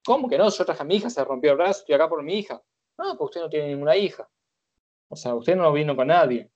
¿Cómo 0.05 0.27
que 0.27 0.37
no? 0.37 0.49
Yo 0.49 0.65
traje 0.65 0.81
a 0.81 0.85
mi 0.85 0.95
hija, 0.95 1.09
se 1.09 1.23
rompió 1.23 1.51
el 1.51 1.57
brazo, 1.57 1.81
estoy 1.81 1.95
acá 1.95 2.09
por 2.09 2.23
mi 2.23 2.39
hija. 2.39 2.61
No, 2.97 3.17
pues 3.17 3.29
usted 3.29 3.41
no 3.41 3.49
tiene 3.49 3.69
ninguna 3.69 3.95
hija. 3.95 4.27
O 5.09 5.15
sea, 5.15 5.35
usted 5.35 5.55
no 5.55 5.71
vino 5.73 5.95
con 5.95 6.07
nadie. 6.07 6.49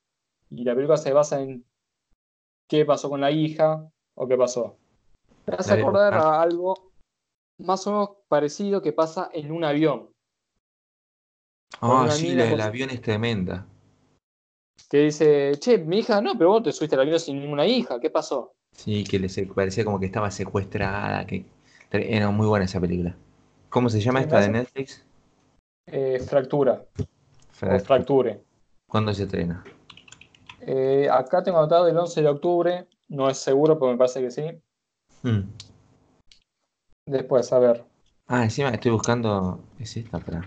Y 0.49 0.63
la 0.63 0.73
película 0.73 0.97
se 0.97 1.13
basa 1.13 1.41
en 1.41 1.65
qué 2.67 2.85
pasó 2.85 3.09
con 3.09 3.21
la 3.21 3.31
hija 3.31 3.91
o 4.15 4.27
qué 4.27 4.37
pasó. 4.37 4.77
Me 5.47 5.55
hace 5.57 5.73
acordar 5.73 6.13
a 6.13 6.41
algo 6.41 6.91
más 7.59 7.85
o 7.87 7.91
menos 7.91 8.09
parecido 8.27 8.81
que 8.81 8.93
pasa 8.93 9.29
en 9.33 9.51
un 9.51 9.63
avión. 9.63 10.09
Ah, 11.81 12.03
una 12.03 12.11
sí, 12.11 12.33
la 12.33 12.45
del 12.45 12.61
avión 12.61 12.89
es 12.89 13.01
tremenda. 13.01 13.65
Que 14.89 14.99
dice, 14.99 15.53
che, 15.59 15.77
mi 15.77 15.99
hija, 15.99 16.21
no, 16.21 16.37
pero 16.37 16.51
vos 16.51 16.63
te 16.63 16.71
subiste 16.71 16.95
al 16.95 17.01
avión 17.01 17.19
sin 17.19 17.39
ninguna 17.39 17.65
hija, 17.65 17.99
¿qué 17.99 18.09
pasó? 18.09 18.53
Sí, 18.71 19.03
que 19.03 19.19
le 19.19 19.29
se- 19.29 19.45
parecía 19.45 19.85
como 19.85 19.99
que 19.99 20.05
estaba 20.05 20.29
secuestrada. 20.31 21.25
Que... 21.25 21.45
Era 21.91 22.29
muy 22.29 22.47
buena 22.47 22.65
esa 22.65 22.81
película. 22.81 23.15
¿Cómo 23.69 23.89
se 23.89 24.01
llama 24.01 24.21
esta 24.21 24.39
de 24.41 24.49
Netflix? 24.49 25.05
Eh, 25.87 26.19
fractura 26.19 26.83
o 26.97 27.05
Frac- 27.53 27.83
fracture. 27.85 28.43
¿Cuándo 28.87 29.13
se 29.13 29.23
estrena? 29.23 29.63
Eh, 30.61 31.07
acá 31.09 31.43
tengo 31.43 31.57
anotado 31.59 31.87
el 31.87 31.97
11 31.97 32.21
de 32.21 32.27
octubre, 32.27 32.87
no 33.09 33.29
es 33.29 33.37
seguro, 33.37 33.77
pero 33.79 33.91
me 33.91 33.97
parece 33.97 34.21
que 34.21 34.31
sí. 34.31 34.43
Hmm. 35.25 35.41
Después, 37.07 37.51
a 37.51 37.57
ver. 37.57 37.83
Ah, 38.27 38.43
encima 38.43 38.69
estoy 38.69 38.91
buscando. 38.91 39.59
¿Es 39.79 39.97
esta? 39.97 40.19
Para. 40.19 40.43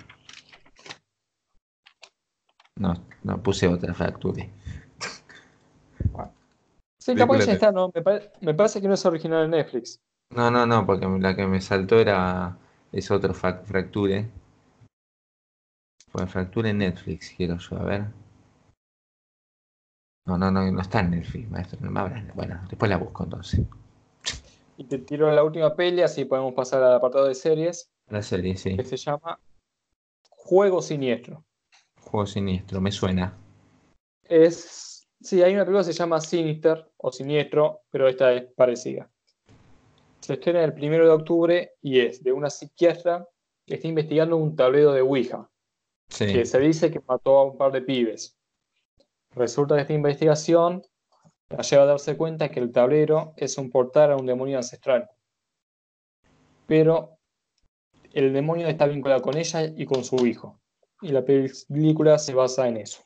No, 2.76 2.94
no, 3.24 3.42
puse 3.42 3.66
otra 3.66 3.92
Fracture. 3.92 4.50
Sí, 7.00 7.14
capaz 7.14 7.46
ya 7.46 7.52
está, 7.54 7.72
¿no? 7.72 7.90
Me, 7.94 8.02
pare- 8.02 8.30
me 8.42 8.54
parece 8.54 8.80
que 8.80 8.88
no 8.88 8.94
es 8.94 9.06
original 9.06 9.50
de 9.50 9.56
Netflix. 9.56 9.98
No, 10.30 10.50
no, 10.50 10.66
no, 10.66 10.84
porque 10.84 11.06
la 11.06 11.34
que 11.34 11.46
me 11.46 11.60
saltó 11.60 11.98
era. 11.98 12.56
Es 12.92 13.10
otro 13.10 13.34
Fracture. 13.34 14.28
Pues 16.12 16.30
Fracture 16.30 16.70
en 16.70 16.78
Netflix, 16.78 17.32
quiero 17.36 17.56
yo, 17.58 17.78
a 17.78 17.84
ver. 17.84 18.06
No, 20.26 20.36
no, 20.38 20.50
no, 20.50 20.70
no 20.70 20.80
está 20.80 21.00
en 21.00 21.10
Netflix, 21.12 21.50
maestro. 21.50 21.78
No 21.80 21.90
me 21.90 22.00
hablan. 22.00 22.30
Bueno, 22.34 22.60
después 22.68 22.90
la 22.90 22.98
busco 22.98 23.24
entonces. 23.24 23.60
Y 24.80 24.84
te 24.84 24.98
tiro 24.98 25.30
la 25.32 25.42
última 25.42 25.74
peli, 25.74 26.02
así 26.02 26.24
podemos 26.24 26.54
pasar 26.54 26.82
al 26.84 26.94
apartado 26.94 27.26
de 27.26 27.34
series, 27.34 27.90
La 28.08 28.22
serie, 28.22 28.56
sí. 28.56 28.76
que 28.76 28.84
se 28.84 28.96
llama 28.96 29.38
Juego 30.30 30.80
Siniestro. 30.80 31.44
Juego 32.00 32.24
siniestro, 32.26 32.80
me 32.80 32.90
suena. 32.92 33.36
Es. 34.22 35.06
Sí, 35.20 35.42
hay 35.42 35.52
una 35.52 35.64
película 35.64 35.80
que 35.84 35.92
se 35.92 35.98
llama 35.98 36.20
Sinister 36.20 36.90
o 36.96 37.10
Siniestro, 37.10 37.80
pero 37.90 38.06
esta 38.08 38.32
es 38.32 38.44
parecida. 38.54 39.10
Se 40.20 40.34
estrena 40.34 40.62
el 40.62 40.72
primero 40.74 41.04
de 41.06 41.10
octubre 41.10 41.72
y 41.82 41.98
es 42.00 42.22
de 42.22 42.30
una 42.32 42.48
psiquiatra 42.48 43.26
que 43.66 43.74
está 43.74 43.88
investigando 43.88 44.36
un 44.36 44.54
tablero 44.54 44.92
de 44.92 45.00
Ouija, 45.02 45.50
Sí. 46.08 46.26
que 46.32 46.46
se 46.46 46.60
dice 46.60 46.90
que 46.92 47.00
mató 47.06 47.36
a 47.38 47.44
un 47.46 47.58
par 47.58 47.72
de 47.72 47.82
pibes. 47.82 48.38
Resulta 49.34 49.74
que 49.74 49.82
esta 49.82 49.92
investigación 49.92 50.82
la 51.50 51.62
lleva 51.62 51.82
a 51.84 51.86
darse 51.86 52.16
cuenta 52.16 52.50
que 52.50 52.60
el 52.60 52.72
tablero 52.72 53.32
es 53.36 53.56
un 53.58 53.70
portal 53.70 54.12
a 54.12 54.16
un 54.16 54.26
demonio 54.26 54.58
ancestral. 54.58 55.08
Pero 56.66 57.18
el 58.12 58.32
demonio 58.32 58.68
está 58.68 58.86
vinculado 58.86 59.22
con 59.22 59.36
ella 59.36 59.64
y 59.64 59.86
con 59.86 60.04
su 60.04 60.26
hijo. 60.26 60.58
Y 61.00 61.08
la 61.08 61.24
película 61.24 62.18
se 62.18 62.34
basa 62.34 62.68
en 62.68 62.76
eso. 62.78 63.02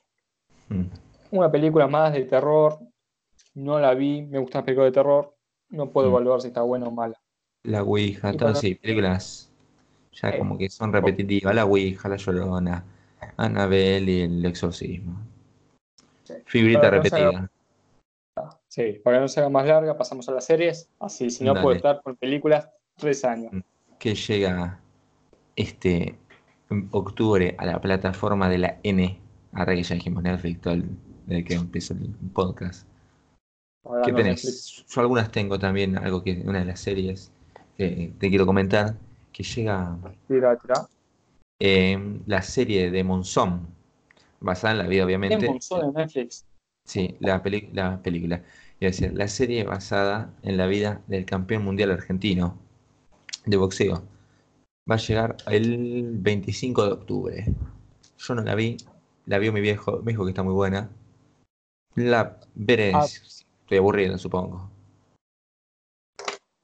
Mm. 0.68 0.84
Una 1.32 1.50
película 1.50 1.86
más 1.86 2.12
de 2.12 2.24
terror. 2.24 2.78
No 3.54 3.78
la 3.78 3.94
vi, 3.94 4.22
me 4.22 4.38
gustan 4.38 4.60
las 4.60 4.64
películas 4.64 4.88
de 4.88 4.94
terror. 4.94 5.34
No 5.68 5.90
puedo 5.90 6.08
Mm. 6.08 6.10
evaluar 6.12 6.40
si 6.40 6.48
está 6.48 6.62
buena 6.62 6.86
o 6.86 6.90
mala. 6.90 7.20
La 7.64 7.82
Ouija, 7.82 8.32
todas 8.32 8.58
sí, 8.58 8.74
películas 8.74 9.50
ya 10.12 10.30
Eh, 10.30 10.38
como 10.38 10.58
que 10.58 10.68
son 10.68 10.92
repetitivas. 10.92 11.54
La 11.54 11.64
Ouija, 11.64 12.08
La 12.08 12.16
Llorona, 12.16 12.84
Annabelle 13.36 14.10
y 14.10 14.20
El 14.22 14.44
Exorcismo. 14.44 15.20
Sí. 16.24 16.34
Que 16.50 16.62
no 16.72 17.48
Sí, 18.68 19.00
para 19.04 19.16
que 19.16 19.20
no 19.22 19.28
se 19.28 19.40
haga 19.40 19.48
más 19.48 19.66
larga, 19.66 19.96
pasamos 19.96 20.28
a 20.28 20.32
las 20.32 20.44
series. 20.44 20.88
Así, 21.00 21.30
si 21.30 21.44
no 21.44 21.52
Dale. 21.54 21.62
puedo 21.62 21.76
estar 21.76 22.02
con 22.02 22.16
películas 22.16 22.68
tres 22.96 23.24
años. 23.24 23.52
Que 23.98 24.14
llega 24.14 24.80
este 25.56 26.18
octubre 26.90 27.54
a 27.58 27.66
la 27.66 27.80
plataforma 27.80 28.48
de 28.48 28.58
la 28.58 28.78
N. 28.82 29.18
Ahora 29.52 29.74
que 29.74 29.82
ya 29.82 29.94
dijimos 29.94 30.22
Netflix, 30.22 30.60
todo 30.60 30.74
el- 30.74 30.88
desde 31.26 31.44
que 31.44 31.54
empezó 31.54 31.94
el 31.94 32.08
podcast. 32.32 32.86
Ahora 33.84 34.02
¿Qué 34.02 34.12
no, 34.12 34.16
tenés? 34.18 34.44
Netflix. 34.44 34.84
Yo 34.88 35.00
algunas 35.00 35.30
tengo 35.30 35.58
también, 35.58 35.96
algo 35.98 36.22
que 36.22 36.42
una 36.46 36.60
de 36.60 36.64
las 36.64 36.80
series 36.80 37.30
que 37.76 38.12
te 38.18 38.28
quiero 38.28 38.46
comentar, 38.46 38.94
que 39.32 39.42
llega 39.42 39.96
Tira, 40.28 40.56
tira. 40.56 40.74
eh, 41.60 42.20
la 42.26 42.42
serie 42.42 42.90
de 42.90 43.04
Monzón, 43.04 43.66
basada 44.40 44.72
en 44.72 44.78
la 44.78 44.86
vida, 44.86 45.04
obviamente. 45.04 45.46
Un 45.46 45.52
montón 45.70 45.92
de 45.94 46.00
Netflix. 46.02 46.44
Sí, 46.84 47.16
la, 47.20 47.42
peli- 47.42 47.70
la 47.72 48.02
película. 48.02 48.36
A 48.36 48.84
decir, 48.84 49.12
la 49.14 49.28
serie 49.28 49.64
basada 49.64 50.34
en 50.42 50.56
la 50.56 50.66
vida 50.66 51.02
del 51.06 51.24
campeón 51.24 51.64
mundial 51.64 51.90
argentino 51.92 52.58
de 53.46 53.56
boxeo. 53.56 54.02
Va 54.90 54.96
a 54.96 54.98
llegar 54.98 55.36
el 55.46 56.10
25 56.18 56.84
de 56.84 56.92
octubre. 56.92 57.46
Yo 58.18 58.34
no 58.34 58.42
la 58.42 58.54
vi, 58.56 58.76
la 59.26 59.38
vio 59.38 59.52
mi 59.52 59.60
viejo, 59.60 60.00
me 60.02 60.12
dijo 60.12 60.24
que 60.24 60.30
está 60.30 60.42
muy 60.42 60.54
buena. 60.54 60.90
La 61.94 62.40
veré. 62.54 62.92
Ah. 62.94 63.04
Estoy 63.04 63.78
aburrido, 63.78 64.18
supongo. 64.18 64.68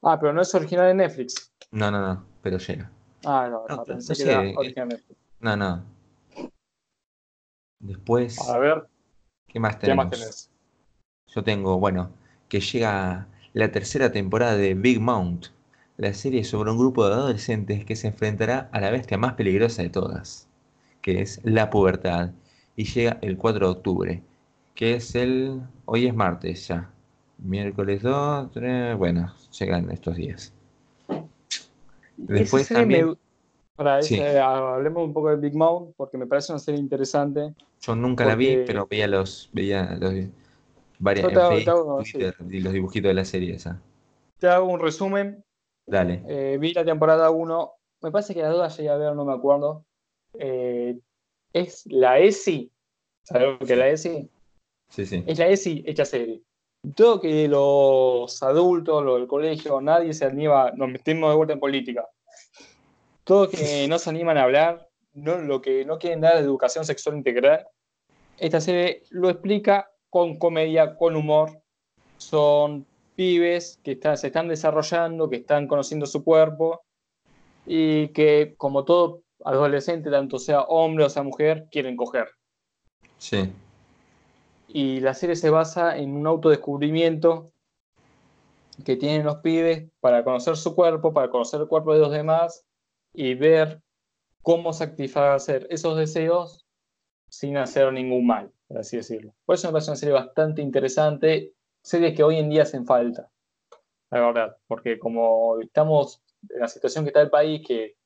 Ah, 0.02 0.18
pero 0.20 0.32
no 0.32 0.42
es 0.42 0.54
original 0.54 0.88
de 0.88 0.94
Netflix. 0.94 1.52
No, 1.70 1.90
no, 1.90 2.00
no, 2.00 2.24
pero 2.42 2.58
llega. 2.58 2.90
Ah, 3.24 3.48
no, 3.50 3.64
No, 3.68 3.76
no, 3.76 3.84
pensé 3.84 4.12
no 4.12 4.16
que 4.16 4.22
sé, 4.22 4.30
era 4.50 4.58
original 4.58 4.88
de 4.88 4.94
Netflix. 4.96 5.18
No, 5.40 5.56
no. 5.56 5.84
Después, 7.80 8.38
A 8.48 8.58
ver, 8.58 8.88
¿qué 9.48 9.60
más 9.60 9.76
¿qué 9.82 9.90
tenemos? 9.90 10.06
más 10.10 10.10
tenés? 10.10 10.50
Yo 11.28 11.44
tengo, 11.44 11.78
bueno, 11.78 12.10
que 12.48 12.60
llega 12.60 13.28
la 13.52 13.70
tercera 13.70 14.10
temporada 14.12 14.56
de 14.56 14.74
Big 14.74 15.00
Mount, 15.00 15.46
la 15.96 16.12
serie 16.12 16.42
sobre 16.44 16.70
un 16.72 16.78
grupo 16.78 17.06
de 17.06 17.14
adolescentes 17.14 17.84
que 17.84 17.96
se 17.96 18.08
enfrentará 18.08 18.68
a 18.72 18.80
la 18.80 18.90
bestia 18.90 19.16
más 19.18 19.34
peligrosa 19.34 19.82
de 19.82 19.90
todas, 19.90 20.48
que 21.02 21.22
es 21.22 21.40
la 21.44 21.70
pubertad, 21.70 22.30
y 22.76 22.84
llega 22.84 23.18
el 23.22 23.36
4 23.38 23.66
de 23.66 23.72
octubre, 23.72 24.22
que 24.74 24.94
es 24.96 25.14
el... 25.14 25.62
Hoy 25.86 26.06
es 26.06 26.14
martes 26.14 26.68
ya. 26.68 26.90
Miércoles 27.38 28.02
2, 28.02 28.50
3, 28.52 28.96
bueno, 28.98 29.32
llegan 29.58 29.90
estos 29.90 30.16
días. 30.16 30.52
Después 32.16 32.70
me- 32.70 32.70
también, 32.70 33.16
Para 33.78 34.02
Sí. 34.02 34.16
ese, 34.16 34.40
hablemos 34.40 35.04
un 35.04 35.12
poco 35.12 35.30
de 35.30 35.36
Big 35.36 35.54
Mouth, 35.54 35.92
porque 35.96 36.18
me 36.18 36.26
parece 36.26 36.50
una 36.52 36.58
serie 36.58 36.80
interesante. 36.80 37.54
yo 37.80 37.94
nunca 37.94 38.24
la 38.24 38.34
vi, 38.34 38.64
pero 38.66 38.88
veía 38.90 39.06
los, 39.06 39.48
veía 39.52 39.96
los, 40.00 40.12
varias, 40.98 41.26
hago- 41.32 41.50
Facebook, 41.50 41.68
hago-. 41.70 42.02
Twitter, 42.02 42.34
y 42.50 42.60
los 42.60 42.72
dibujitos 42.72 43.08
de 43.08 43.14
la 43.14 43.24
serie 43.24 43.54
esa. 43.54 43.80
Te 44.38 44.48
hago 44.48 44.66
un 44.66 44.80
resumen. 44.80 45.44
Dale. 45.86 46.24
Eh, 46.26 46.58
vi 46.60 46.72
la 46.74 46.84
temporada 46.84 47.30
1. 47.30 47.72
Me 48.02 48.10
parece 48.10 48.34
que 48.34 48.42
las 48.42 48.52
dudas 48.52 48.76
llegué 48.76 48.88
a 48.90 48.96
ver, 48.96 49.14
no 49.14 49.24
me 49.24 49.32
acuerdo. 49.32 49.84
Eh, 50.34 50.98
es 51.52 51.86
la 51.86 52.18
ESI. 52.18 52.72
¿Sabes 53.22 53.60
lo 53.60 53.64
que 53.64 53.72
es 53.74 53.78
la 53.78 53.88
ESI? 53.90 54.28
Sí, 54.88 55.06
sí. 55.06 55.22
Es 55.24 55.38
la 55.38 55.46
ESI 55.46 55.84
hecha 55.86 56.04
serie. 56.04 56.42
Todo 56.96 57.20
que 57.20 57.46
los 57.46 58.42
adultos, 58.42 59.04
los 59.04 59.18
del 59.20 59.28
colegio, 59.28 59.80
nadie 59.80 60.12
se 60.14 60.24
anima, 60.24 60.72
nos 60.72 60.88
metemos 60.90 61.30
de 61.30 61.36
vuelta 61.36 61.52
en 61.54 61.60
política. 61.60 62.04
Todo 63.28 63.50
que 63.50 63.86
no 63.88 63.98
se 63.98 64.08
animan 64.08 64.38
a 64.38 64.44
hablar, 64.44 64.88
no, 65.12 65.36
lo 65.36 65.60
que 65.60 65.84
no 65.84 65.98
quieren 65.98 66.22
dar 66.22 66.38
educación 66.38 66.86
sexual 66.86 67.14
integral. 67.18 67.68
Esta 68.38 68.58
serie 68.58 69.02
lo 69.10 69.28
explica 69.28 69.90
con 70.08 70.38
comedia, 70.38 70.96
con 70.96 71.14
humor. 71.14 71.60
Son 72.16 72.86
pibes 73.16 73.78
que 73.84 73.92
están- 73.92 74.16
se 74.16 74.28
están 74.28 74.48
desarrollando, 74.48 75.28
que 75.28 75.36
están 75.36 75.66
conociendo 75.68 76.06
su 76.06 76.24
cuerpo 76.24 76.80
y 77.66 78.08
que, 78.08 78.54
como 78.56 78.86
todo 78.86 79.20
adolescente, 79.44 80.10
tanto 80.10 80.38
sea 80.38 80.62
hombre 80.62 81.04
o 81.04 81.10
sea 81.10 81.22
mujer, 81.22 81.66
quieren 81.70 81.96
coger 81.96 82.28
Sí. 83.18 83.52
y 84.68 85.00
la 85.00 85.12
serie 85.12 85.36
se 85.36 85.50
basa 85.50 85.98
en 85.98 86.16
un 86.16 86.26
autodescubrimiento 86.26 87.50
que 88.86 88.96
tienen 88.96 89.26
los 89.26 89.36
pibes 89.36 89.90
para 90.00 90.24
conocer 90.24 90.56
su 90.56 90.74
cuerpo, 90.74 91.12
para 91.12 91.28
conocer 91.28 91.60
el 91.60 91.68
cuerpo 91.68 91.92
de 91.92 92.00
los 92.00 92.10
demás 92.10 92.64
y 93.20 93.34
ver 93.34 93.82
cómo 94.42 94.72
satisfacer 94.72 95.66
esos 95.70 95.96
deseos 95.98 96.64
sin 97.28 97.56
hacer 97.56 97.92
ningún 97.92 98.24
mal, 98.28 98.52
por 98.68 98.78
así 98.78 98.96
decirlo. 98.96 99.34
Por 99.44 99.56
eso 99.56 99.66
me 99.66 99.72
parece 99.72 99.90
una 99.90 99.96
serie 99.96 100.14
bastante 100.14 100.62
interesante, 100.62 101.52
series 101.82 102.14
que 102.14 102.22
hoy 102.22 102.36
en 102.38 102.48
día 102.48 102.62
hacen 102.62 102.86
falta, 102.86 103.28
la 104.12 104.20
verdad, 104.20 104.56
porque 104.68 105.00
como 105.00 105.58
estamos 105.60 106.22
en 106.48 106.60
la 106.60 106.68
situación 106.68 107.04
que 107.04 107.08
está 107.08 107.20
el 107.20 107.28
país, 107.28 107.60
que 107.66 107.96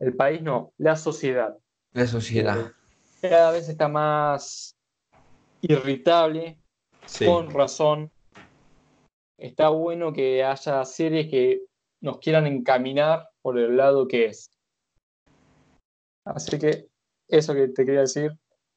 el 0.00 0.16
país 0.16 0.42
no, 0.42 0.72
la 0.76 0.96
sociedad, 0.96 1.56
La 1.92 2.06
sociedad. 2.08 2.72
cada 3.20 3.52
vez 3.52 3.68
está 3.68 3.86
más 3.86 4.76
irritable, 5.60 6.58
Sí. 7.06 7.24
con 7.24 7.48
razón. 7.54 8.10
Está 9.38 9.68
bueno 9.68 10.12
que 10.12 10.42
haya 10.42 10.84
series 10.84 11.30
que 11.30 11.62
nos 12.02 12.18
quieran 12.18 12.46
encaminar 12.48 13.28
por 13.48 13.58
el 13.58 13.78
lado 13.78 14.06
que 14.06 14.26
es. 14.26 14.50
Así 16.26 16.58
que 16.58 16.86
eso 17.28 17.54
que 17.54 17.68
te 17.68 17.86
quería 17.86 18.00
decir, 18.00 18.30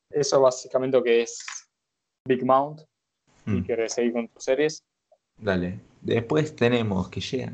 eso 0.10 0.40
básicamente 0.40 0.96
lo 0.96 1.04
que 1.04 1.24
es 1.24 1.44
Big 2.26 2.46
Mount. 2.46 2.80
Mm. 3.44 3.58
Y 3.58 3.64
querés 3.64 3.94
seguir 3.96 4.14
con 4.14 4.30
tus 4.30 4.46
series. 4.46 4.82
Dale. 5.38 5.82
Después 6.00 6.56
tenemos 6.56 7.10
que 7.10 7.20
llega, 7.20 7.52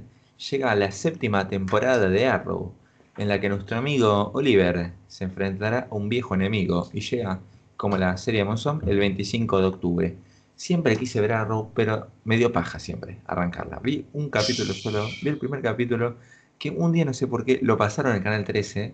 llega 0.52 0.76
la 0.76 0.92
séptima 0.92 1.48
temporada 1.48 2.08
de 2.08 2.28
Arrow, 2.28 2.72
en 3.18 3.30
la 3.30 3.42
que 3.42 3.50
nuestro 3.50 3.78
amigo 3.78 4.30
Oliver 4.36 4.92
se 5.08 5.24
enfrentará 5.24 5.88
a 5.90 5.96
un 5.96 6.10
viejo 6.10 6.36
enemigo 6.36 6.88
y 6.94 7.00
llega, 7.00 7.40
como 7.78 7.98
la 7.98 8.16
serie 8.18 8.42
de 8.42 8.46
Monzón, 8.46 8.84
el 8.88 9.00
25 9.00 9.60
de 9.60 9.66
octubre. 9.66 10.18
Siempre 10.56 10.96
quise 10.98 11.20
ver 11.20 11.34
Arrow, 11.34 11.72
pero 11.74 12.12
me 12.26 12.38
dio 12.38 12.52
paja 12.54 12.78
siempre 12.78 13.22
arrancarla. 13.26 13.80
Vi 13.80 14.06
un 14.14 14.30
capítulo 14.30 14.72
solo, 14.74 15.08
vi 15.24 15.30
el 15.30 15.40
primer 15.40 15.64
capítulo, 15.64 16.18
que 16.60 16.72
un 16.72 16.92
día 16.92 17.06
no 17.06 17.14
sé 17.14 17.28
por 17.28 17.46
qué 17.46 17.60
lo 17.62 17.78
pasaron 17.78 18.16
en 18.16 18.24
canal 18.24 18.44
13. 18.44 18.94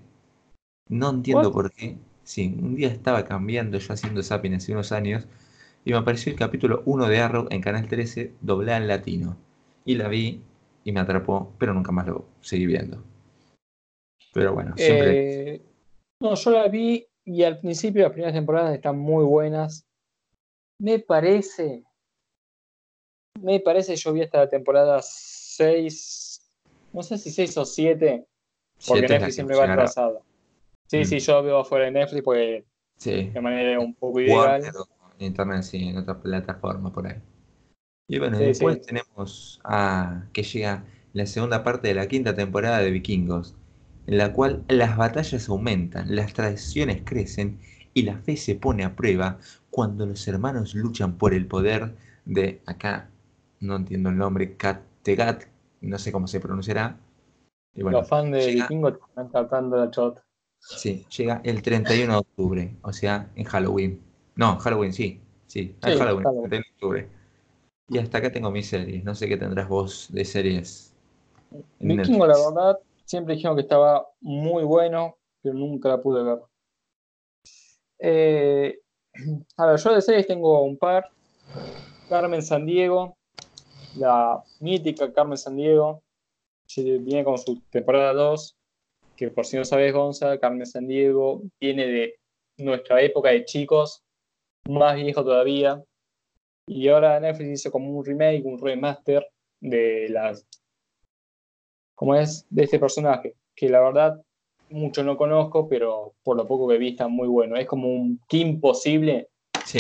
No 0.89 1.09
entiendo 1.09 1.49
What? 1.49 1.53
por 1.53 1.71
qué. 1.71 1.97
Sí, 2.23 2.55
un 2.61 2.75
día 2.75 2.87
estaba 2.87 3.25
cambiando 3.25 3.77
yo 3.77 3.93
haciendo 3.93 4.23
zapping 4.23 4.55
hace 4.55 4.71
unos 4.71 4.91
años 4.91 5.27
y 5.85 5.91
me 5.91 5.97
apareció 5.97 6.31
el 6.31 6.39
capítulo 6.39 6.83
1 6.85 7.07
de 7.07 7.19
Arrow 7.19 7.47
en 7.49 7.61
Canal 7.61 7.87
13 7.87 8.33
doblada 8.41 8.77
en 8.77 8.87
latino. 8.87 9.37
Y 9.85 9.95
la 9.95 10.07
vi 10.07 10.41
y 10.85 10.91
me 10.91 11.01
atrapó, 11.01 11.53
pero 11.57 11.73
nunca 11.73 11.91
más 11.91 12.07
lo 12.07 12.25
seguí 12.41 12.65
viendo. 12.65 13.03
Pero 14.33 14.53
bueno, 14.53 14.73
siempre... 14.77 15.55
Eh, 15.55 15.61
no, 16.21 16.35
yo 16.35 16.51
la 16.51 16.67
vi 16.69 17.05
y 17.25 17.43
al 17.43 17.59
principio 17.59 18.03
las 18.03 18.11
primeras 18.11 18.33
temporadas 18.33 18.73
están 18.73 18.97
muy 18.97 19.25
buenas. 19.25 19.85
Me 20.79 20.99
parece, 20.99 21.83
me 23.41 23.59
parece, 23.59 23.95
yo 23.95 24.13
vi 24.13 24.21
hasta 24.21 24.39
la 24.39 24.49
temporada 24.49 25.01
6, 25.01 26.22
no 26.93 27.03
sé 27.03 27.17
si 27.17 27.31
6 27.31 27.57
o 27.57 27.65
7, 27.65 28.25
porque 28.85 29.07
siete 29.07 29.13
la 29.19 29.19
Netflix 29.19 29.35
siempre 29.35 29.55
va 29.57 29.65
atrasado. 29.65 30.23
Sí, 30.87 30.99
Mm. 30.99 31.03
sí, 31.05 31.19
yo 31.19 31.43
veo 31.43 31.59
afuera 31.59 31.85
de 31.85 31.91
Netflix 31.91 32.23
porque 32.23 32.65
Sí. 32.97 33.31
de 33.33 33.41
manera 33.41 33.79
un 33.79 33.95
poco 33.95 34.19
o 34.19 34.21
Internet, 35.19 35.63
sí, 35.63 35.89
en 35.89 35.97
otra 35.97 36.19
plataforma 36.21 36.91
por 36.91 37.07
ahí. 37.07 37.21
Y 38.07 38.19
bueno, 38.19 38.37
Sí, 38.37 38.45
después 38.45 38.77
sí. 38.79 38.87
tenemos 38.87 39.61
a 39.63 40.25
que 40.33 40.43
llega 40.43 40.85
la 41.13 41.25
segunda 41.25 41.63
parte 41.63 41.89
de 41.89 41.95
la 41.95 42.07
quinta 42.07 42.35
temporada 42.35 42.79
de 42.79 42.91
Vikingos, 42.91 43.55
en 44.07 44.17
la 44.17 44.33
cual 44.33 44.63
las 44.69 44.97
batallas 44.97 45.49
aumentan, 45.49 46.15
las 46.15 46.33
tradiciones 46.33 47.03
crecen 47.05 47.59
y 47.93 48.03
la 48.03 48.17
fe 48.19 48.37
se 48.37 48.55
pone 48.55 48.83
a 48.85 48.95
prueba 48.95 49.39
cuando 49.71 50.05
los 50.05 50.27
hermanos 50.27 50.75
luchan 50.75 51.17
por 51.17 51.33
el 51.33 51.47
poder 51.47 51.95
de 52.25 52.61
acá, 52.65 53.09
no 53.59 53.75
entiendo 53.77 54.09
el 54.09 54.17
nombre, 54.17 54.57
Kattegat, 54.57 55.45
no 55.87 55.97
sé 55.97 56.11
cómo 56.11 56.27
se 56.27 56.39
pronunciará. 56.39 56.97
Y 57.73 57.83
bueno, 57.83 57.99
Los 57.99 58.09
fans 58.09 58.31
de 58.31 58.53
Vikingo 58.53 58.89
están 58.89 59.29
tratando 59.29 59.77
la 59.77 59.89
chota. 59.89 60.23
Sí, 60.59 61.05
llega 61.17 61.41
el 61.43 61.61
31 61.61 62.13
de 62.13 62.19
octubre, 62.19 62.75
o 62.83 62.93
sea, 62.93 63.29
en 63.35 63.43
Halloween. 63.45 64.01
No, 64.35 64.57
Halloween, 64.59 64.93
sí, 64.93 65.19
sí, 65.47 65.75
en 65.83 65.97
Halloween, 65.97 66.23
Halloween. 66.23 66.49
31 66.49 66.63
de 66.63 66.73
octubre. 66.73 67.09
Y 67.89 67.97
hasta 67.97 68.19
acá 68.19 68.31
tengo 68.31 68.49
mis 68.49 68.69
series, 68.69 69.03
no 69.03 69.13
sé 69.13 69.27
qué 69.27 69.37
tendrás 69.37 69.67
vos 69.67 70.07
de 70.11 70.23
series. 70.23 70.95
Vikingo, 71.79 72.25
la 72.25 72.37
verdad, 72.37 72.79
siempre 73.05 73.35
dijeron 73.35 73.57
que 73.57 73.63
estaba 73.63 74.07
muy 74.21 74.63
bueno, 74.63 75.17
pero 75.41 75.55
nunca 75.55 75.89
la 75.89 76.01
pude 76.01 76.23
ver. 76.23 76.39
Eh, 77.99 78.79
a 79.57 79.65
ver, 79.65 79.79
yo 79.79 79.93
de 79.93 80.01
series 80.01 80.27
tengo 80.27 80.63
un 80.63 80.77
par. 80.77 81.09
Carmen 82.09 82.41
San 82.41 82.65
Diego, 82.65 83.17
la 83.97 84.43
mítica 84.59 85.13
Carmen 85.13 85.37
San 85.37 85.55
Diego, 85.55 86.01
viene 86.75 87.23
con 87.23 87.37
su 87.37 87.59
temporada 87.69 88.13
2, 88.13 88.55
que 89.15 89.29
por 89.29 89.45
si 89.45 89.57
no 89.57 89.65
sabes, 89.65 89.93
Gonza, 89.93 90.39
Carmen 90.39 90.65
San 90.65 90.87
Diego 90.87 91.41
viene 91.59 91.87
de 91.87 92.15
nuestra 92.57 93.01
época 93.01 93.29
de 93.29 93.45
chicos, 93.45 94.03
más 94.67 94.95
viejo 94.95 95.23
todavía. 95.23 95.83
Y 96.67 96.87
ahora 96.87 97.19
Netflix 97.19 97.49
hizo 97.49 97.71
como 97.71 97.89
un 97.89 98.05
remake, 98.05 98.43
un 98.45 98.59
remaster 98.59 99.27
de 99.59 100.07
las 100.09 100.45
como 101.95 102.15
es 102.15 102.45
de 102.49 102.63
este 102.63 102.79
personaje, 102.79 103.35
que 103.55 103.69
la 103.69 103.79
verdad 103.79 104.21
mucho 104.69 105.03
no 105.03 105.15
conozco, 105.15 105.67
pero 105.69 106.15
por 106.23 106.35
lo 106.35 106.47
poco 106.47 106.67
que 106.67 106.77
vi 106.77 106.89
está 106.89 107.07
muy 107.07 107.27
bueno. 107.27 107.55
Es 107.55 107.67
como 107.67 107.87
un 107.87 108.19
Kim 108.27 108.59
posible, 108.59 109.29
Sí, 109.63 109.79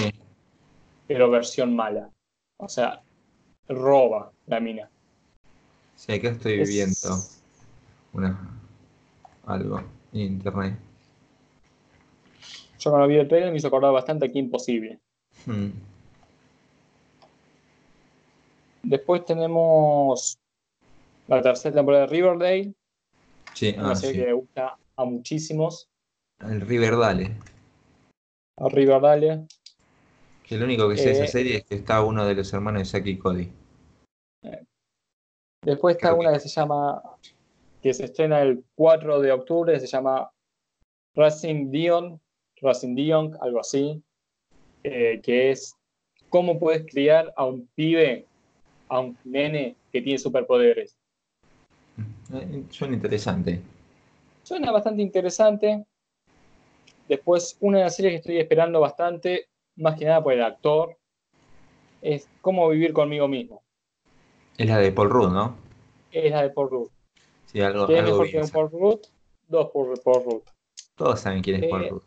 pero 1.07 1.29
versión 1.29 1.75
mala. 1.75 2.09
O 2.57 2.69
sea, 2.69 3.01
roba 3.67 4.31
la 4.47 4.59
mina. 4.59 4.89
sí, 5.95 6.11
acá 6.13 6.29
estoy 6.29 6.61
Es- 6.61 6.69
viendo 6.69 7.17
una, 8.13 8.37
algo 9.45 9.79
en 10.13 10.19
internet. 10.21 10.77
Yo 12.79 12.91
cuando 12.91 13.07
vi 13.07 13.15
el 13.17 13.27
trailer 13.27 13.51
me 13.51 13.57
hizo 13.57 13.67
acordar 13.67 13.93
bastante 13.93 14.25
a 14.25 14.31
Kim 14.31 14.49
posible. 14.51 14.99
Hmm, 15.45 15.69
Después 18.83 19.23
tenemos 19.25 20.37
la 21.27 21.41
tercera 21.41 21.75
temporada 21.75 22.05
de 22.05 22.11
Riverdale, 22.11 22.73
Sí, 23.53 23.73
una 23.77 23.91
ah, 23.91 23.95
serie 23.95 24.13
sí. 24.13 24.19
que 24.19 24.25
le 24.25 24.33
gusta 24.33 24.77
a 24.97 25.05
muchísimos. 25.05 25.87
El 26.41 26.61
Riverdale, 26.61 27.37
A 28.57 28.67
Riverdale, 28.67 29.47
lo 30.57 30.65
único 30.65 30.89
que 30.89 30.97
sé 30.97 31.05
de 31.05 31.11
esa 31.11 31.23
Eh, 31.25 31.27
serie 31.27 31.57
es 31.57 31.65
que 31.65 31.75
está 31.75 32.03
uno 32.03 32.25
de 32.25 32.35
los 32.35 32.51
hermanos 32.53 32.81
de 32.81 32.85
Saki 32.85 33.11
y 33.11 33.17
Cody. 33.17 33.51
Después 35.61 35.95
está 35.95 36.09
Creo 36.09 36.19
una 36.19 36.29
que- 36.31 36.35
que 36.35 36.39
se 36.41 36.49
llama, 36.49 37.01
que 37.81 37.93
se 37.93 38.05
estrena 38.05 38.41
el 38.41 38.63
4 38.75 39.21
de 39.21 39.31
octubre, 39.31 39.79
se 39.79 39.87
llama 39.87 40.29
Racing 41.15 41.71
Dion, 41.71 42.19
Racing 42.61 42.95
Dion, 42.95 43.37
algo 43.39 43.59
así, 43.59 44.01
eh, 44.83 45.21
que 45.23 45.51
es 45.51 45.75
cómo 46.29 46.59
puedes 46.59 46.85
criar 46.85 47.33
a 47.37 47.45
un 47.45 47.67
pibe, 47.75 48.25
a 48.89 48.99
un 48.99 49.17
nene 49.23 49.75
que 49.91 50.01
tiene 50.01 50.19
superpoderes. 50.19 50.97
Eh, 52.33 52.63
Suena 52.69 52.95
interesante. 52.95 53.61
Suena 54.43 54.71
bastante 54.71 55.01
interesante. 55.01 55.85
Después, 57.07 57.55
una 57.61 57.77
de 57.79 57.83
las 57.85 57.95
series 57.95 58.13
que 58.13 58.17
estoy 58.17 58.37
esperando 58.39 58.79
bastante, 58.81 59.47
más 59.75 59.97
que 59.97 60.05
nada 60.05 60.23
por 60.23 60.33
el 60.33 60.43
actor, 60.43 60.97
es 62.01 62.29
Cómo 62.41 62.67
vivir 62.69 62.93
conmigo 62.93 63.27
mismo. 63.27 63.63
Es 64.57 64.67
la 64.67 64.77
de 64.77 64.91
Paul 64.91 65.09
Rudd, 65.09 65.31
¿no? 65.31 65.55
Es 66.11 66.31
la 66.31 66.43
de 66.43 66.49
Paul 66.49 66.69
Rudd. 66.69 66.89
Sí, 67.45 67.61
algo, 67.61 67.87
¿Qué 67.87 67.93
es 67.93 67.99
algo 68.03 68.21
mejor 68.21 68.45
que. 68.45 68.51
Paul 68.51 68.71
Rudd? 68.71 68.99
Dos 69.47 69.69
por 69.71 70.03
Paul 70.03 70.23
Rudd. 70.25 70.41
Todos 70.95 71.19
saben 71.21 71.41
quién 71.41 71.63
es 71.63 71.69
Paul 71.69 71.83
Eh, 71.83 71.89
Rudd. 71.89 72.01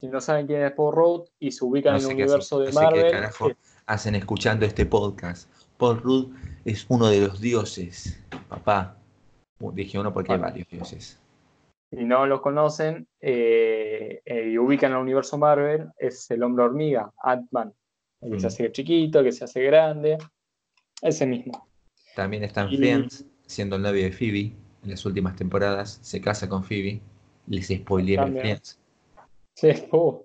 Si 0.00 0.06
no 0.08 0.20
saben 0.20 0.46
quién 0.46 0.62
es 0.62 0.72
Paul 0.72 0.94
Rudd 0.94 1.28
y 1.38 1.50
se 1.50 1.64
ubican 1.64 1.94
No 1.94 1.98
en 1.98 2.04
el 2.04 2.12
universo 2.14 2.60
de 2.60 2.66
no 2.66 2.72
sé 2.72 2.78
qué 2.78 2.84
Marvel, 2.84 3.10
carajo 3.10 3.50
hacen 3.86 4.14
escuchando 4.14 4.66
este 4.66 4.84
podcast. 4.84 5.50
Paul 5.76 6.00
Rudd 6.02 6.34
es 6.64 6.86
uno 6.88 7.08
de 7.08 7.20
los 7.20 7.40
dioses, 7.40 8.20
papá. 8.48 8.96
Dije 9.58 9.98
uno 9.98 10.12
porque 10.12 10.32
hay 10.32 10.38
varios 10.38 10.68
dioses. 10.68 11.18
Si 11.90 12.04
no 12.04 12.26
lo 12.26 12.40
conocen 12.42 13.08
eh, 13.20 14.20
eh, 14.24 14.50
y 14.50 14.58
ubican 14.58 14.92
al 14.92 14.98
universo 15.02 15.38
Marvel, 15.38 15.88
es 15.98 16.30
el 16.30 16.42
hombre 16.42 16.64
hormiga, 16.64 17.12
Ant-Man. 17.22 17.72
El 18.20 18.30
que 18.32 18.36
Mm. 18.36 18.40
se 18.40 18.46
hace 18.48 18.72
chiquito, 18.72 19.20
el 19.20 19.26
que 19.26 19.32
se 19.32 19.44
hace 19.44 19.62
grande. 19.62 20.18
Ese 21.00 21.24
mismo. 21.26 21.68
También 22.16 22.42
está 22.44 22.62
en 22.62 22.70
Y- 22.72 22.76
Friends, 22.76 23.24
siendo 23.46 23.76
el 23.76 23.82
novio 23.82 24.02
de 24.02 24.12
Phoebe 24.12 24.52
en 24.82 24.90
las 24.90 25.06
últimas 25.06 25.36
temporadas. 25.36 25.98
Se 26.02 26.20
casa 26.20 26.48
con 26.48 26.64
Phoebe. 26.64 27.00
Les 27.46 27.68
spoileé. 27.68 28.18
Friends. 28.18 28.78
Sí, 29.54 29.68
uh. 29.92 30.22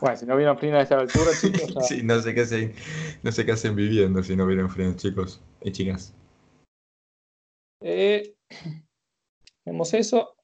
Bueno, 0.00 0.16
si 0.16 0.26
no 0.26 0.36
vieron 0.36 0.58
Friends 0.58 0.76
a 0.78 0.82
esta 0.82 0.98
altura, 0.98 1.30
chicos, 1.40 1.74
ya- 1.74 1.80
Sí, 1.82 2.02
no 2.02 2.18
sé 2.20 2.34
qué 2.34 2.40
hacen, 2.42 2.74
no 3.22 3.30
sé 3.32 3.46
qué 3.46 3.52
hacen 3.52 3.74
viviendo 3.76 4.22
si 4.22 4.34
no 4.36 4.46
vieron 4.46 4.68
Friends, 4.68 4.96
chicos 5.02 5.40
y 5.62 5.70
chicas. 5.72 6.14
Eh, 7.80 8.34
tenemos 9.64 9.92
eso. 9.94 10.34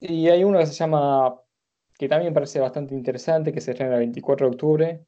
Y 0.00 0.28
hay 0.28 0.44
uno 0.44 0.58
que 0.58 0.66
se 0.66 0.74
llama, 0.74 1.34
que 1.98 2.08
también 2.08 2.34
parece 2.34 2.60
bastante 2.60 2.94
interesante, 2.94 3.52
que 3.52 3.60
se 3.60 3.72
estrena 3.72 3.94
el 3.94 4.00
24 4.00 4.46
de 4.46 4.52
octubre, 4.52 5.06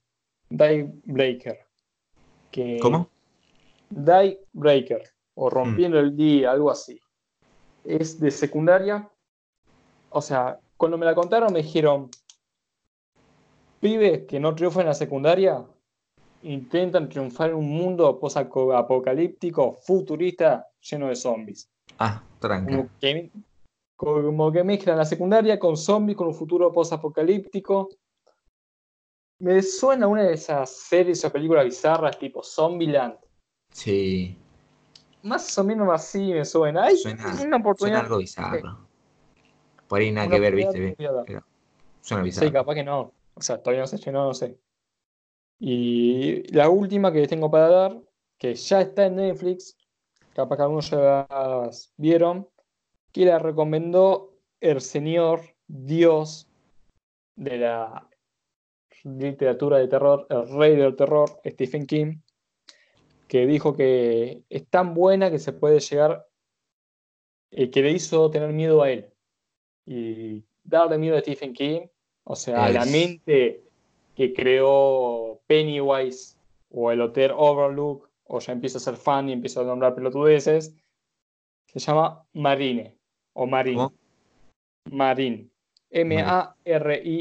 Die 0.49 0.93
Breaker. 1.05 1.59
Que, 2.51 2.79
¿Cómo? 2.81 3.11
Die 3.91 4.41
Breaker, 4.53 5.03
o 5.35 5.51
Rompiendo 5.51 5.99
el 5.99 6.17
Día, 6.17 6.53
algo 6.53 6.71
así. 6.71 7.01
Es 7.85 8.19
de 8.19 8.31
secundaria. 8.31 9.09
O 10.11 10.23
sea, 10.23 10.59
cuando 10.77 10.99
me 10.99 11.07
la 11.07 11.15
contaron 11.15 11.53
me 11.53 11.63
dijeron, 11.63 12.11
pibes 13.81 14.27
que 14.27 14.41
no 14.41 14.55
triunfan 14.55 14.83
en 14.83 14.89
la 14.89 14.95
secundaria 14.95 15.65
intentan 16.43 17.09
triunfar 17.09 17.51
en 17.51 17.57
un 17.57 17.69
mundo 17.69 18.19
post-apocalíptico, 18.19 19.73
futurista, 19.73 20.67
lleno 20.81 21.09
de 21.09 21.17
zombies. 21.17 21.69
Ah, 21.99 22.23
que, 23.01 23.31
como 23.97 24.53
que 24.53 24.63
mezclan 24.63 24.99
la 24.99 25.05
secundaria 25.05 25.59
con 25.59 25.77
zombies, 25.77 26.17
con 26.17 26.29
un 26.29 26.35
futuro 26.35 26.73
post-apocalíptico. 26.73 27.89
Me 29.39 29.63
suena 29.63 30.07
una 30.07 30.23
de 30.23 30.35
esas 30.35 30.71
series 30.71 31.25
o 31.25 31.33
películas 31.33 31.65
bizarras 31.65 32.19
tipo 32.19 32.43
Zombieland. 32.43 33.17
Sí, 33.71 34.37
Más 35.23 35.59
o 35.59 35.65
menos 35.65 35.89
así 35.93 36.33
me 36.33 36.45
suena. 36.45 36.85
Ay, 36.85 36.97
suena, 36.97 37.25
una 37.27 37.37
suena 37.37 37.57
oportunidad. 37.57 38.01
algo 38.01 38.19
bizarro. 38.19 38.87
por 39.89 40.01
ahí 40.01 40.11
nada 40.13 40.27
una 40.27 40.37
que 40.37 40.41
ver, 40.41 40.55
viste, 40.55 40.95
pero 40.97 41.45
suena 42.01 42.23
bizarro. 42.23 42.47
Sí, 42.47 42.53
capaz 42.53 42.75
que 42.75 42.85
no. 42.85 43.13
O 43.35 43.43
sea, 43.43 43.59
todavía 43.63 43.83
no 43.83 43.87
se 43.87 43.97
estrenó, 43.97 44.25
no 44.25 44.35
sé. 44.35 44.59
Y 45.59 46.51
la 46.53 46.69
última 46.69 47.13
que 47.13 47.21
les 47.21 47.29
tengo 47.29 47.51
para 47.51 47.69
dar, 47.69 48.03
que 48.39 48.55
ya 48.55 48.81
está 48.83 49.07
en 49.07 49.17
Netflix, 49.17 49.77
capaz 50.35 50.57
que 50.57 50.63
algunos 50.63 50.91
ya 50.91 51.27
las 51.29 51.93
vieron, 51.97 52.49
que 53.13 53.25
la 53.25 53.39
recomendó 53.39 54.35
el 54.61 54.81
señor 54.81 55.43
Dios 55.67 56.49
de 57.37 57.59
la 57.59 58.09
literatura 59.05 59.79
de 59.79 59.89
terror, 59.89 60.27
el 60.31 60.49
rey 60.49 60.77
del 60.77 60.97
terror, 60.97 61.41
Stephen 61.45 61.87
King, 61.87 62.19
que 63.29 63.47
dijo 63.47 63.77
que 63.77 64.43
es 64.49 64.67
tan 64.69 64.95
buena 64.95 65.31
que 65.31 65.39
se 65.39 65.53
puede 65.53 65.81
llegar, 65.81 66.27
eh, 67.51 67.71
que 67.71 67.83
le 67.83 67.93
hizo 67.93 68.31
tener 68.31 68.53
miedo 68.53 68.83
a 68.83 68.91
él. 68.91 69.07
Y 69.85 70.45
darle 70.65 70.99
miedo 70.99 71.17
a 71.17 71.21
Stephen 71.21 71.53
King, 71.53 71.83
o 72.25 72.35
sea, 72.35 72.69
la 72.71 72.85
mente 72.85 73.63
que 74.17 74.33
creó 74.33 75.41
Pennywise 75.47 76.37
o 76.71 76.91
el 76.91 77.01
Hotel 77.01 77.33
Overlook, 77.37 78.11
o 78.25 78.41
ya 78.41 78.53
empiezo 78.53 78.79
a 78.79 78.81
ser 78.81 78.97
fan 78.97 79.29
y 79.29 79.33
empiezo 79.33 79.61
a 79.61 79.65
nombrar 79.65 79.95
pelotudeces, 79.95 80.75
se 81.67 81.79
llama 81.81 82.25
Marine, 82.33 82.97
o 83.35 83.47
Marine. 83.47 83.77
¿Cómo? 83.77 83.93
Marine. 84.91 85.49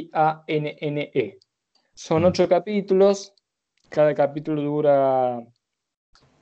M-A-R-I-A-N-N-E. 0.05 1.39
Son 1.93 2.23
Mm. 2.23 2.25
ocho 2.25 2.47
capítulos. 2.49 3.33
Cada 3.89 4.13
capítulo 4.13 4.61
dura 4.61 5.45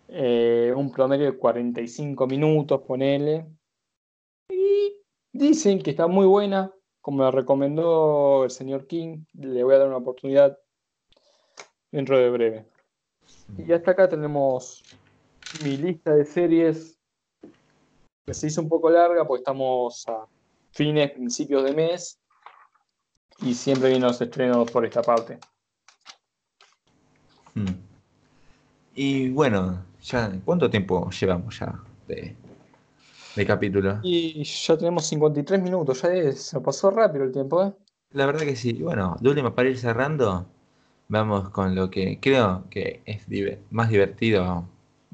eh, 0.09 0.73
un 0.75 0.91
promedio 0.91 1.25
de 1.31 1.37
45 1.37 2.27
minutos, 2.27 2.81
ponele. 2.81 3.45
Y 4.49 4.95
dicen 5.31 5.81
que 5.81 5.91
está 5.91 6.07
muy 6.07 6.25
buena, 6.27 6.71
como 7.01 7.23
la 7.23 7.31
recomendó 7.31 8.43
el 8.43 8.51
señor 8.51 8.85
King. 8.87 9.23
Le 9.33 9.63
voy 9.63 9.75
a 9.75 9.79
dar 9.79 9.87
una 9.87 9.97
oportunidad 9.97 10.57
dentro 11.91 12.17
de 12.17 12.29
breve. 12.29 12.65
Y 13.57 13.71
hasta 13.71 13.91
acá 13.91 14.07
tenemos 14.09 14.83
mi 15.63 15.77
lista 15.77 16.13
de 16.15 16.25
series 16.25 16.92
se 18.31 18.47
hizo 18.47 18.61
un 18.61 18.69
poco 18.69 18.89
larga 18.89 19.25
porque 19.27 19.41
estamos 19.41 20.07
a 20.07 20.25
fines, 20.71 21.11
principios 21.11 21.63
de 21.63 21.73
mes 21.73 22.19
y 23.39 23.53
siempre 23.53 23.89
vienen 23.89 24.07
los 24.07 24.21
estrenos 24.21 24.71
por 24.71 24.85
esta 24.85 25.01
parte. 25.01 25.39
Mm. 27.55 27.67
Y 28.95 29.29
bueno, 29.31 29.83
ya 30.01 30.31
¿cuánto 30.45 30.69
tiempo 30.69 31.09
llevamos 31.09 31.59
ya 31.59 31.79
de, 32.07 32.35
de 33.35 33.45
capítulo? 33.45 33.99
Y 34.03 34.43
ya 34.43 34.77
tenemos 34.77 35.05
53 35.07 35.61
minutos, 35.61 36.01
ya 36.01 36.13
es- 36.13 36.43
se 36.43 36.59
pasó 36.61 36.91
rápido 36.91 37.25
el 37.25 37.31
tiempo, 37.31 37.63
¿eh? 37.63 37.73
La 38.11 38.25
verdad 38.27 38.41
que 38.41 38.55
sí. 38.55 38.73
Bueno, 38.73 39.15
de 39.19 39.29
última 39.29 39.55
para 39.55 39.69
ir 39.69 39.77
cerrando, 39.79 40.45
vamos 41.07 41.49
con 41.49 41.73
lo 41.75 41.89
que 41.89 42.19
creo 42.21 42.63
que 42.69 43.01
es 43.05 43.27
diver- 43.27 43.59
más 43.71 43.89
divertido. 43.89 44.67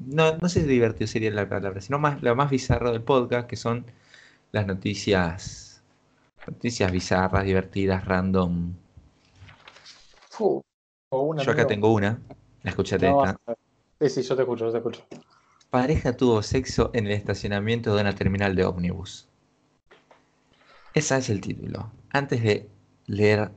No, 0.06 0.36
no 0.38 0.48
sé 0.48 0.62
si 0.62 0.66
divertido 0.66 1.06
sería 1.06 1.30
la 1.30 1.48
palabra, 1.48 1.80
sino 1.80 1.98
más 1.98 2.22
lo 2.22 2.34
más 2.34 2.50
bizarro 2.50 2.90
del 2.92 3.02
podcast, 3.02 3.46
que 3.48 3.56
son 3.56 3.84
las 4.52 4.66
noticias, 4.66 5.82
noticias 6.46 6.90
bizarras, 6.90 7.44
divertidas, 7.44 8.04
random. 8.06 8.72
Yo 10.38 10.62
acá 11.42 11.52
amigo- 11.52 11.66
tengo 11.66 11.92
una, 11.92 12.18
escúchate 12.64 13.06
No, 13.10 13.24
esta. 13.24 13.38
Sí, 14.00 14.08
sí, 14.08 14.22
yo 14.22 14.36
te 14.36 14.42
escucho, 14.42 14.66
yo 14.66 14.72
te 14.72 14.78
escucho. 14.78 15.04
Pareja 15.68 16.16
tuvo 16.16 16.42
sexo 16.42 16.90
en 16.94 17.06
el 17.06 17.12
estacionamiento 17.12 17.94
de 17.94 18.00
una 18.00 18.14
terminal 18.14 18.56
de 18.56 18.64
ómnibus. 18.64 19.28
Ese 20.94 21.16
es 21.18 21.28
el 21.30 21.40
título. 21.40 21.90
Antes 22.10 22.42
de 22.42 22.68
leer 23.06 23.50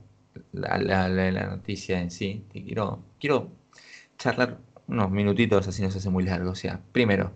la, 0.52 0.78
la- 0.78 1.10
la- 1.10 1.32
la 1.32 1.46
noticia 1.48 2.00
en 2.02 2.12
sí, 2.12 2.46
te 2.52 2.64
quiero, 2.64 3.00
quiero 3.20 3.50
charlar 4.18 4.60
unos 4.88 5.12
minutitos, 5.12 5.68
así 5.68 5.82
no 5.82 5.92
se 5.92 6.00
hace 6.00 6.10
muy 6.10 6.24
largo. 6.26 6.52
O 6.52 6.56
sea, 6.56 6.82
primero, 6.92 7.32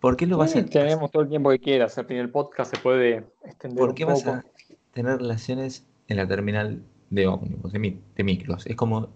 ¿por 0.00 0.16
qué 0.16 0.26
lo 0.26 0.38
vas 0.38 0.54
Sí, 0.54 0.62
a 0.62 0.64
tenemos 0.64 1.10
todo 1.10 1.22
el 1.22 1.28
tiempo 1.28 1.50
que 1.50 1.58
quieras. 1.58 1.96
El 1.98 2.06
primer 2.06 2.30
podcast 2.30 2.74
se 2.74 2.80
puede 2.80 3.24
extender 3.44 3.82
¿Por 3.82 3.90
un 3.90 3.96
qué 3.96 4.04
vas 4.04 4.26
a 4.26 4.44
tener 4.92 5.18
relaciones 5.18 5.86
en 6.08 6.16
la 6.16 6.26
terminal 6.26 6.82
de 7.10 7.26
ómnibus, 7.26 7.72
de, 7.72 7.98
de 8.16 8.24
micros? 8.24 8.66
Es 8.66 8.76
como 8.76 9.10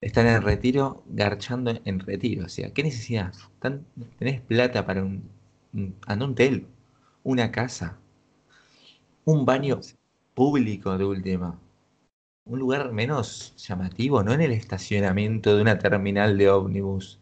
estar 0.00 0.26
en 0.26 0.42
retiro, 0.42 1.02
garchando 1.06 1.72
en 1.84 2.00
retiro. 2.00 2.46
O 2.46 2.48
sea, 2.48 2.72
¿qué 2.72 2.82
necesidad? 2.82 3.34
Tan- 3.60 3.86
tenés 4.18 4.40
plata 4.40 4.86
para 4.86 5.02
un, 5.04 5.30
un, 5.74 5.96
un 6.22 6.34
tel, 6.34 6.66
una 7.24 7.52
casa, 7.52 7.98
un 9.26 9.44
baño 9.44 9.80
público 10.34 10.96
de 10.96 11.04
última. 11.04 11.58
Un 12.46 12.60
lugar 12.60 12.92
menos 12.92 13.54
llamativo, 13.56 14.22
no 14.22 14.32
en 14.32 14.40
el 14.40 14.52
estacionamiento 14.52 15.56
de 15.56 15.62
una 15.62 15.78
terminal 15.78 16.38
de 16.38 16.48
ómnibus. 16.48 17.18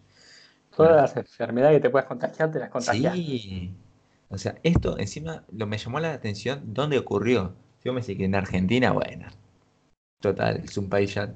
Todas 0.76 0.96
las 0.96 1.16
enfermedades 1.16 1.78
que 1.78 1.82
te 1.82 1.90
puedas 1.90 2.06
contagiar, 2.06 2.52
te 2.52 2.58
las 2.58 2.68
contagias. 2.68 3.14
Sí. 3.14 3.74
O 4.28 4.36
sea, 4.36 4.56
esto 4.62 4.98
encima 4.98 5.44
lo 5.50 5.66
me 5.66 5.78
llamó 5.78 5.98
la 5.98 6.12
atención 6.12 6.60
dónde 6.74 6.98
ocurrió. 6.98 7.54
Si 7.78 7.88
vos 7.88 7.94
me 7.94 8.00
decís 8.02 8.18
que 8.18 8.24
en 8.24 8.34
Argentina, 8.34 8.92
bueno. 8.92 9.28
Total, 10.20 10.62
es 10.62 10.76
un 10.76 10.90
país 10.90 11.14
ya. 11.14 11.32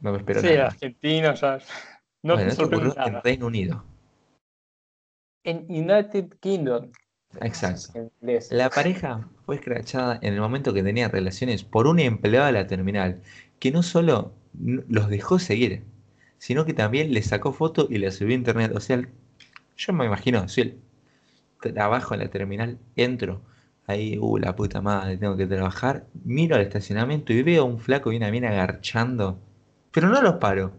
No 0.00 0.12
me 0.12 0.18
espero 0.18 0.40
sí, 0.40 0.48
nada. 0.48 0.66
argentino 0.66 1.34
ya. 1.34 1.58
No 2.22 2.34
bueno, 2.34 2.50
sorprende 2.52 2.88
ocurrió 2.88 3.06
en. 3.06 3.22
Reino 3.22 3.46
Unido. 3.46 3.84
En 5.42 5.66
United 5.68 6.34
Kingdom. 6.40 6.92
Exacto. 7.40 8.10
La 8.50 8.70
pareja 8.70 9.28
fue 9.44 9.56
escrachada 9.56 10.18
en 10.22 10.34
el 10.34 10.40
momento 10.40 10.72
que 10.72 10.82
tenía 10.82 11.08
relaciones 11.08 11.64
por 11.64 11.86
un 11.86 11.98
empleado 11.98 12.46
de 12.46 12.52
la 12.52 12.66
terminal 12.66 13.20
que 13.58 13.70
no 13.70 13.82
solo 13.82 14.32
los 14.54 15.08
dejó 15.08 15.38
seguir, 15.38 15.82
sino 16.38 16.64
que 16.64 16.72
también 16.74 17.12
le 17.12 17.22
sacó 17.22 17.52
foto 17.52 17.86
y 17.90 17.98
la 17.98 18.10
subió 18.10 18.32
a 18.32 18.38
internet. 18.38 18.72
O 18.74 18.80
sea, 18.80 19.02
yo 19.76 19.92
me 19.92 20.06
imagino, 20.06 20.48
si 20.48 20.60
el 20.62 20.78
trabajo 21.74 22.14
en 22.14 22.20
la 22.20 22.28
terminal, 22.28 22.78
entro, 22.96 23.40
ahí, 23.86 24.18
uh, 24.18 24.38
la 24.38 24.54
puta 24.54 24.80
madre, 24.80 25.16
tengo 25.16 25.36
que 25.36 25.46
trabajar, 25.46 26.06
miro 26.24 26.56
al 26.56 26.62
estacionamiento 26.62 27.32
y 27.32 27.42
veo 27.42 27.62
a 27.62 27.66
un 27.66 27.78
flaco 27.80 28.12
y 28.12 28.16
una 28.16 28.30
mina 28.30 28.48
agarchando, 28.50 29.38
pero 29.90 30.08
no 30.08 30.20
los 30.22 30.34
paro. 30.34 30.72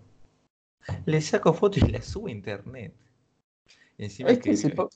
Le 1.05 1.19
saco 1.21 1.53
foto 1.53 1.79
y 1.79 1.89
la 1.89 2.01
subo 2.01 2.27
a 2.27 2.31
internet. 2.31 2.93
Encima 3.97 4.29
Es 4.29 4.39
que 4.39 4.51
escribió- 4.51 4.89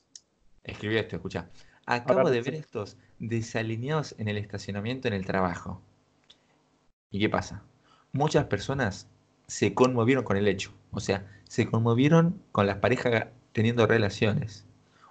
Escribió 0.63 0.99
esto, 0.99 1.15
escucha. 1.15 1.49
Acabo 1.85 2.29
de 2.29 2.41
ver 2.41 2.53
estos 2.55 2.97
desalineados 3.19 4.15
en 4.17 4.27
el 4.27 4.37
estacionamiento 4.37 5.07
en 5.07 5.13
el 5.13 5.25
trabajo. 5.25 5.81
¿Y 7.11 7.19
qué 7.19 7.29
pasa? 7.29 7.63
Muchas 8.11 8.45
personas 8.45 9.07
se 9.47 9.73
conmovieron 9.73 10.23
con 10.23 10.37
el 10.37 10.47
hecho. 10.47 10.71
O 10.91 10.99
sea, 10.99 11.27
se 11.47 11.67
conmovieron 11.67 12.41
con 12.51 12.67
las 12.67 12.77
parejas 12.77 13.27
teniendo 13.51 13.85
relaciones. 13.87 14.65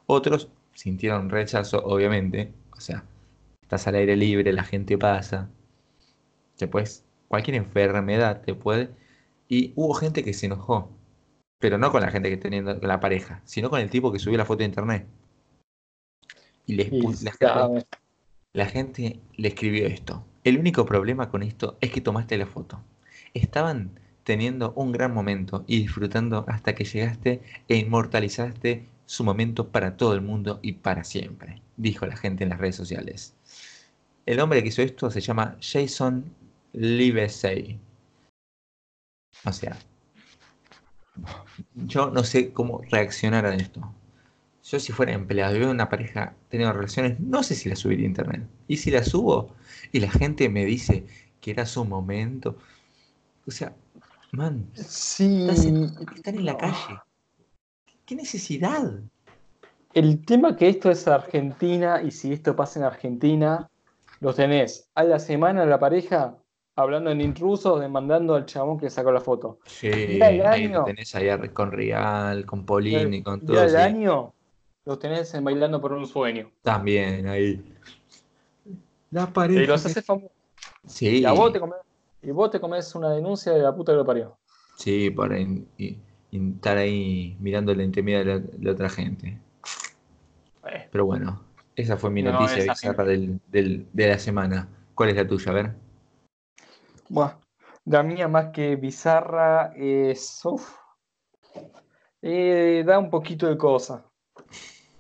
Otros 0.06 0.48
sintieron 0.74 1.30
rechazo, 1.30 1.84
obviamente. 1.84 2.52
O 2.76 2.80
sea, 2.80 3.04
estás 3.62 3.86
al 3.86 3.96
aire 3.96 4.16
libre, 4.16 4.52
la 4.52 4.64
gente 4.64 4.96
pasa. 4.96 5.48
Después, 6.58 7.04
cualquier 7.28 7.56
enfermedad 7.56 8.42
te 8.42 8.54
puede. 8.54 8.90
Y 9.48 9.72
hubo 9.76 9.94
gente 9.94 10.24
que 10.24 10.34
se 10.34 10.46
enojó. 10.46 10.90
Pero 11.58 11.78
no 11.78 11.90
con 11.90 12.02
la 12.02 12.10
gente 12.10 12.30
que 12.30 12.36
teniendo 12.36 12.74
la 12.74 13.00
pareja, 13.00 13.42
sino 13.44 13.70
con 13.70 13.80
el 13.80 13.90
tipo 13.90 14.12
que 14.12 14.20
subió 14.20 14.38
la 14.38 14.44
foto 14.44 14.58
de 14.58 14.66
internet. 14.66 15.06
Y 16.68 16.74
les 16.74 16.92
y 16.92 17.24
la, 17.24 17.32
gente, 17.32 17.86
la 18.52 18.66
gente 18.66 19.20
le 19.36 19.48
escribió 19.48 19.86
esto. 19.86 20.24
El 20.44 20.58
único 20.58 20.86
problema 20.86 21.30
con 21.30 21.42
esto 21.42 21.76
es 21.80 21.90
que 21.90 22.00
tomaste 22.00 22.38
la 22.38 22.46
foto. 22.46 22.80
Estaban 23.34 23.98
teniendo 24.22 24.72
un 24.76 24.92
gran 24.92 25.14
momento 25.14 25.64
y 25.66 25.80
disfrutando 25.80 26.44
hasta 26.46 26.74
que 26.74 26.84
llegaste 26.84 27.40
e 27.66 27.76
inmortalizaste 27.76 28.86
su 29.06 29.24
momento 29.24 29.68
para 29.68 29.96
todo 29.96 30.12
el 30.12 30.20
mundo 30.20 30.60
y 30.60 30.72
para 30.72 31.02
siempre, 31.02 31.62
dijo 31.78 32.04
la 32.04 32.16
gente 32.16 32.44
en 32.44 32.50
las 32.50 32.58
redes 32.58 32.76
sociales. 32.76 33.34
El 34.26 34.38
hombre 34.40 34.62
que 34.62 34.68
hizo 34.68 34.82
esto 34.82 35.10
se 35.10 35.22
llama 35.22 35.56
Jason 35.62 36.22
Livesey. 36.74 37.80
O 39.46 39.52
sea, 39.52 39.78
yo 41.74 42.10
no 42.10 42.22
sé 42.22 42.52
cómo 42.52 42.82
reaccionar 42.90 43.46
a 43.46 43.54
esto. 43.54 43.94
Yo 44.70 44.78
si 44.78 44.92
fuera 44.92 45.12
empleado 45.12 45.56
y 45.56 45.60
veo 45.60 45.70
una 45.70 45.88
pareja 45.88 46.34
teniendo 46.50 46.74
relaciones, 46.74 47.18
no 47.20 47.42
sé 47.42 47.54
si 47.54 47.70
la 47.70 47.76
subiría 47.76 48.04
a 48.04 48.08
internet. 48.08 48.42
Y 48.66 48.76
si 48.76 48.90
la 48.90 49.02
subo 49.02 49.54
y 49.92 50.00
la 50.00 50.10
gente 50.10 50.48
me 50.50 50.66
dice 50.66 51.06
que 51.40 51.52
era 51.52 51.64
su 51.64 51.86
momento. 51.86 52.56
O 53.46 53.50
sea, 53.50 53.74
man, 54.32 54.66
Sí. 54.74 55.40
estás 55.40 55.64
en- 55.64 55.90
están 56.14 56.34
en 56.36 56.44
la 56.44 56.56
calle. 56.58 57.00
¿Qué 58.04 58.14
necesidad? 58.14 59.00
El 59.94 60.24
tema 60.26 60.54
que 60.54 60.68
esto 60.68 60.90
es 60.90 61.08
Argentina 61.08 62.02
y 62.02 62.10
si 62.10 62.34
esto 62.34 62.54
pasa 62.54 62.78
en 62.78 62.84
Argentina, 62.84 63.70
los 64.20 64.36
tenés 64.36 64.90
a 64.94 65.04
la 65.04 65.18
semana 65.18 65.64
la 65.64 65.78
pareja 65.78 66.36
hablando 66.76 67.10
en 67.10 67.22
intrusos, 67.22 67.80
demandando 67.80 68.34
al 68.34 68.44
chabón 68.44 68.78
que 68.78 68.90
sacó 68.90 69.12
la 69.12 69.20
foto. 69.20 69.60
Sí, 69.64 70.18
lo 70.18 70.84
tenés 70.84 71.14
ahí 71.14 71.48
con 71.54 71.72
Real, 71.72 72.44
con 72.44 72.66
Polini, 72.66 73.22
con 73.22 73.34
al- 73.34 73.42
y 73.42 73.46
todo. 73.46 73.60
al 73.60 73.70
sí. 73.70 73.76
año 73.76 74.34
los 74.88 74.98
tenés 74.98 75.34
en 75.34 75.44
bailando 75.44 75.82
por 75.82 75.92
un 75.92 76.06
sueño. 76.06 76.50
También 76.62 77.28
ahí. 77.28 77.62
La 79.10 79.26
Y 79.26 79.30
pareja. 79.32 79.60
los 79.72 79.82
que- 79.84 79.90
haces 79.90 80.04
famosos. 80.04 80.30
Sí, 80.86 81.18
Y 81.18 81.24
a 81.26 81.32
vos 81.32 81.52
te 81.52 81.60
comés, 81.60 81.78
y 82.22 82.30
vos 82.30 82.50
te 82.50 82.58
comés 82.58 82.94
una 82.94 83.10
denuncia 83.12 83.52
de 83.52 83.60
la 83.60 83.74
puta 83.76 83.92
que 83.92 83.96
lo 83.96 84.06
parió. 84.06 84.38
sí, 84.76 85.10
por 85.10 85.36
y- 85.36 85.66
y 85.76 85.98
estar 86.54 86.78
ahí 86.78 87.36
mirando 87.38 87.74
la 87.74 87.82
intimidad 87.82 88.20
de 88.20 88.24
la, 88.24 88.38
de 88.38 88.70
otra 88.70 88.88
gente. 88.88 89.38
Eh, 90.70 90.88
Pero 90.90 91.04
bueno, 91.04 91.44
esa 91.76 91.98
fue 91.98 92.08
mi 92.10 92.22
No, 92.22 92.32
noticia 92.32 92.62
bizarra 92.64 93.04
del, 93.04 93.38
del- 93.48 93.86
de 93.92 94.08
la 94.08 94.18
semana. 94.18 94.68
¿Cuál 94.94 95.10
es 95.10 95.16
la 95.16 95.26
tuya? 95.28 95.50
A 95.50 95.54
ver. 95.54 95.74
Buah, 97.10 97.34
la 97.84 98.02
mía 98.02 98.26
más 98.26 98.46
que 98.54 98.76
bizarra 98.76 99.70
es. 99.76 100.40
uf, 100.44 100.76
eh, 102.22 102.82
da 102.86 102.98
un 102.98 103.10
poquito 103.10 103.46
de 103.48 103.58
cosa. 103.58 104.07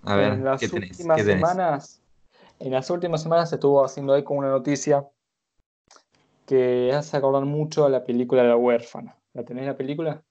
A 0.02 0.16
ver, 0.16 0.32
en 0.34 0.44
las 0.44 0.60
¿qué 0.60 0.68
tenés? 0.68 0.90
últimas 0.90 1.16
¿Qué 1.18 1.24
tenés? 1.24 1.48
semanas, 1.48 2.02
en 2.58 2.72
las 2.72 2.90
últimas 2.90 3.22
semanas 3.22 3.50
se 3.50 3.56
estuvo 3.56 3.84
haciendo 3.84 4.16
eco 4.16 4.34
una 4.34 4.50
noticia 4.50 5.06
que 6.46 6.92
hace 6.92 7.16
acordar 7.16 7.44
mucho 7.44 7.84
a 7.84 7.90
la 7.90 8.04
película 8.04 8.42
La 8.42 8.56
huérfana. 8.56 9.16
¿La 9.34 9.44
tenés 9.44 9.66
la 9.66 9.76
película? 9.76 10.24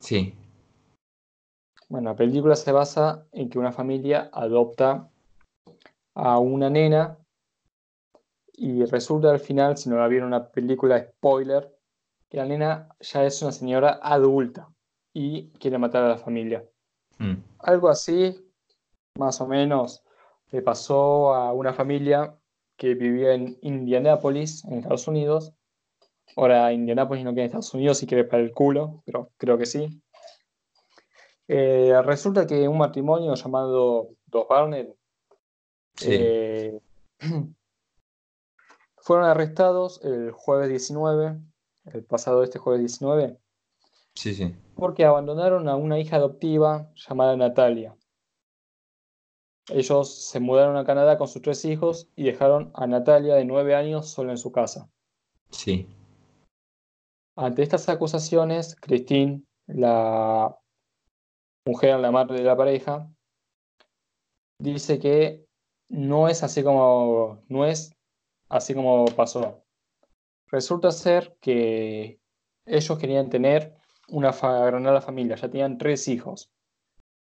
Sí, 0.00 0.34
Bueno, 1.88 2.10
la 2.10 2.16
película 2.16 2.56
se 2.56 2.72
basa 2.72 3.26
en 3.32 3.48
que 3.48 3.58
una 3.58 3.72
familia 3.72 4.30
adopta 4.32 5.08
a 6.14 6.38
una 6.38 6.70
nena 6.70 7.18
y 8.56 8.84
resulta 8.84 9.30
al 9.30 9.40
final, 9.40 9.76
si 9.76 9.88
no 9.88 9.96
la 9.96 10.08
vieron 10.08 10.30
la 10.30 10.50
película, 10.50 11.02
spoiler, 11.02 11.74
que 12.28 12.36
la 12.38 12.46
nena 12.46 12.88
ya 13.00 13.24
es 13.24 13.42
una 13.42 13.52
señora 13.52 13.98
adulta 14.02 14.68
y 15.12 15.48
quiere 15.52 15.78
matar 15.78 16.04
a 16.04 16.08
la 16.08 16.16
familia. 16.18 16.64
mm, 17.18 17.34
Algo 17.60 17.88
así, 17.88 18.43
más 19.18 19.40
o 19.40 19.46
menos, 19.46 20.02
le 20.50 20.62
pasó 20.62 21.34
a 21.34 21.52
una 21.52 21.72
familia 21.72 22.36
que 22.76 22.94
vivía 22.94 23.34
en 23.34 23.58
Indianápolis, 23.62 24.64
en 24.64 24.78
Estados 24.78 25.06
Unidos. 25.08 25.52
Ahora 26.36 26.72
Indianápolis 26.72 27.24
no 27.24 27.32
queda 27.32 27.42
en 27.42 27.46
Estados 27.46 27.74
Unidos 27.74 28.02
y 28.02 28.06
quiere 28.06 28.24
para 28.24 28.42
el 28.42 28.52
culo, 28.52 29.02
pero 29.04 29.30
creo 29.36 29.56
que 29.58 29.66
sí. 29.66 30.02
Eh, 31.46 31.94
resulta 32.02 32.46
que 32.46 32.66
un 32.68 32.78
matrimonio 32.78 33.34
llamado 33.34 34.08
Los 34.32 34.48
Barnett 34.48 34.96
sí, 35.94 36.08
eh, 36.10 36.80
fueron 38.96 39.26
arrestados 39.26 40.00
el 40.02 40.32
jueves 40.32 40.70
19, 40.70 41.38
el 41.92 42.04
pasado 42.04 42.42
este 42.42 42.58
jueves 42.58 42.80
19, 42.80 43.38
sí, 44.14 44.34
sí. 44.34 44.56
porque 44.74 45.04
abandonaron 45.04 45.68
a 45.68 45.76
una 45.76 45.98
hija 45.98 46.16
adoptiva 46.16 46.90
llamada 46.94 47.36
Natalia. 47.36 47.94
Ellos 49.68 50.14
se 50.14 50.40
mudaron 50.40 50.76
a 50.76 50.84
Canadá 50.84 51.16
con 51.18 51.28
sus 51.28 51.42
tres 51.42 51.64
hijos 51.64 52.08
y 52.16 52.24
dejaron 52.24 52.70
a 52.74 52.86
Natalia 52.86 53.34
de 53.34 53.44
nueve 53.44 53.74
años 53.74 54.08
sola 54.08 54.32
en 54.32 54.38
su 54.38 54.52
casa. 54.52 54.90
Sí, 55.50 55.86
Ante 57.36 57.62
estas 57.62 57.88
acusaciones, 57.88 58.76
Christine, 58.80 59.42
la 59.66 60.56
mujer, 61.66 61.98
la 61.98 62.10
madre 62.10 62.38
de 62.38 62.44
la 62.44 62.56
pareja, 62.56 63.10
dice 64.58 64.98
que 64.98 65.44
no 65.88 66.28
es 66.28 66.42
así 66.42 66.62
como 66.62 67.42
no 67.48 67.64
es 67.64 67.94
así 68.48 68.74
como 68.74 69.06
pasó. 69.06 69.64
Resulta 70.50 70.90
ser 70.92 71.36
que 71.40 72.20
ellos 72.66 72.98
querían 72.98 73.28
tener 73.30 73.74
una 74.08 74.32
fa- 74.32 74.70
la 74.70 75.00
familia, 75.00 75.36
ya 75.36 75.50
tenían 75.50 75.78
tres 75.78 76.06
hijos. 76.08 76.53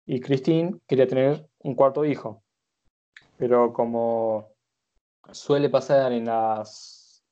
Y 0.06 0.20
Christine 0.20 0.80
quería 0.86 1.06
tener 1.06 1.48
un 1.60 1.74
cuarto 1.74 2.04
hijo. 2.04 2.42
Pero 3.36 3.72
como 3.72 4.48
suele 5.30 5.68
pasar 5.70 6.12
en 6.12 6.26
las 6.26 7.24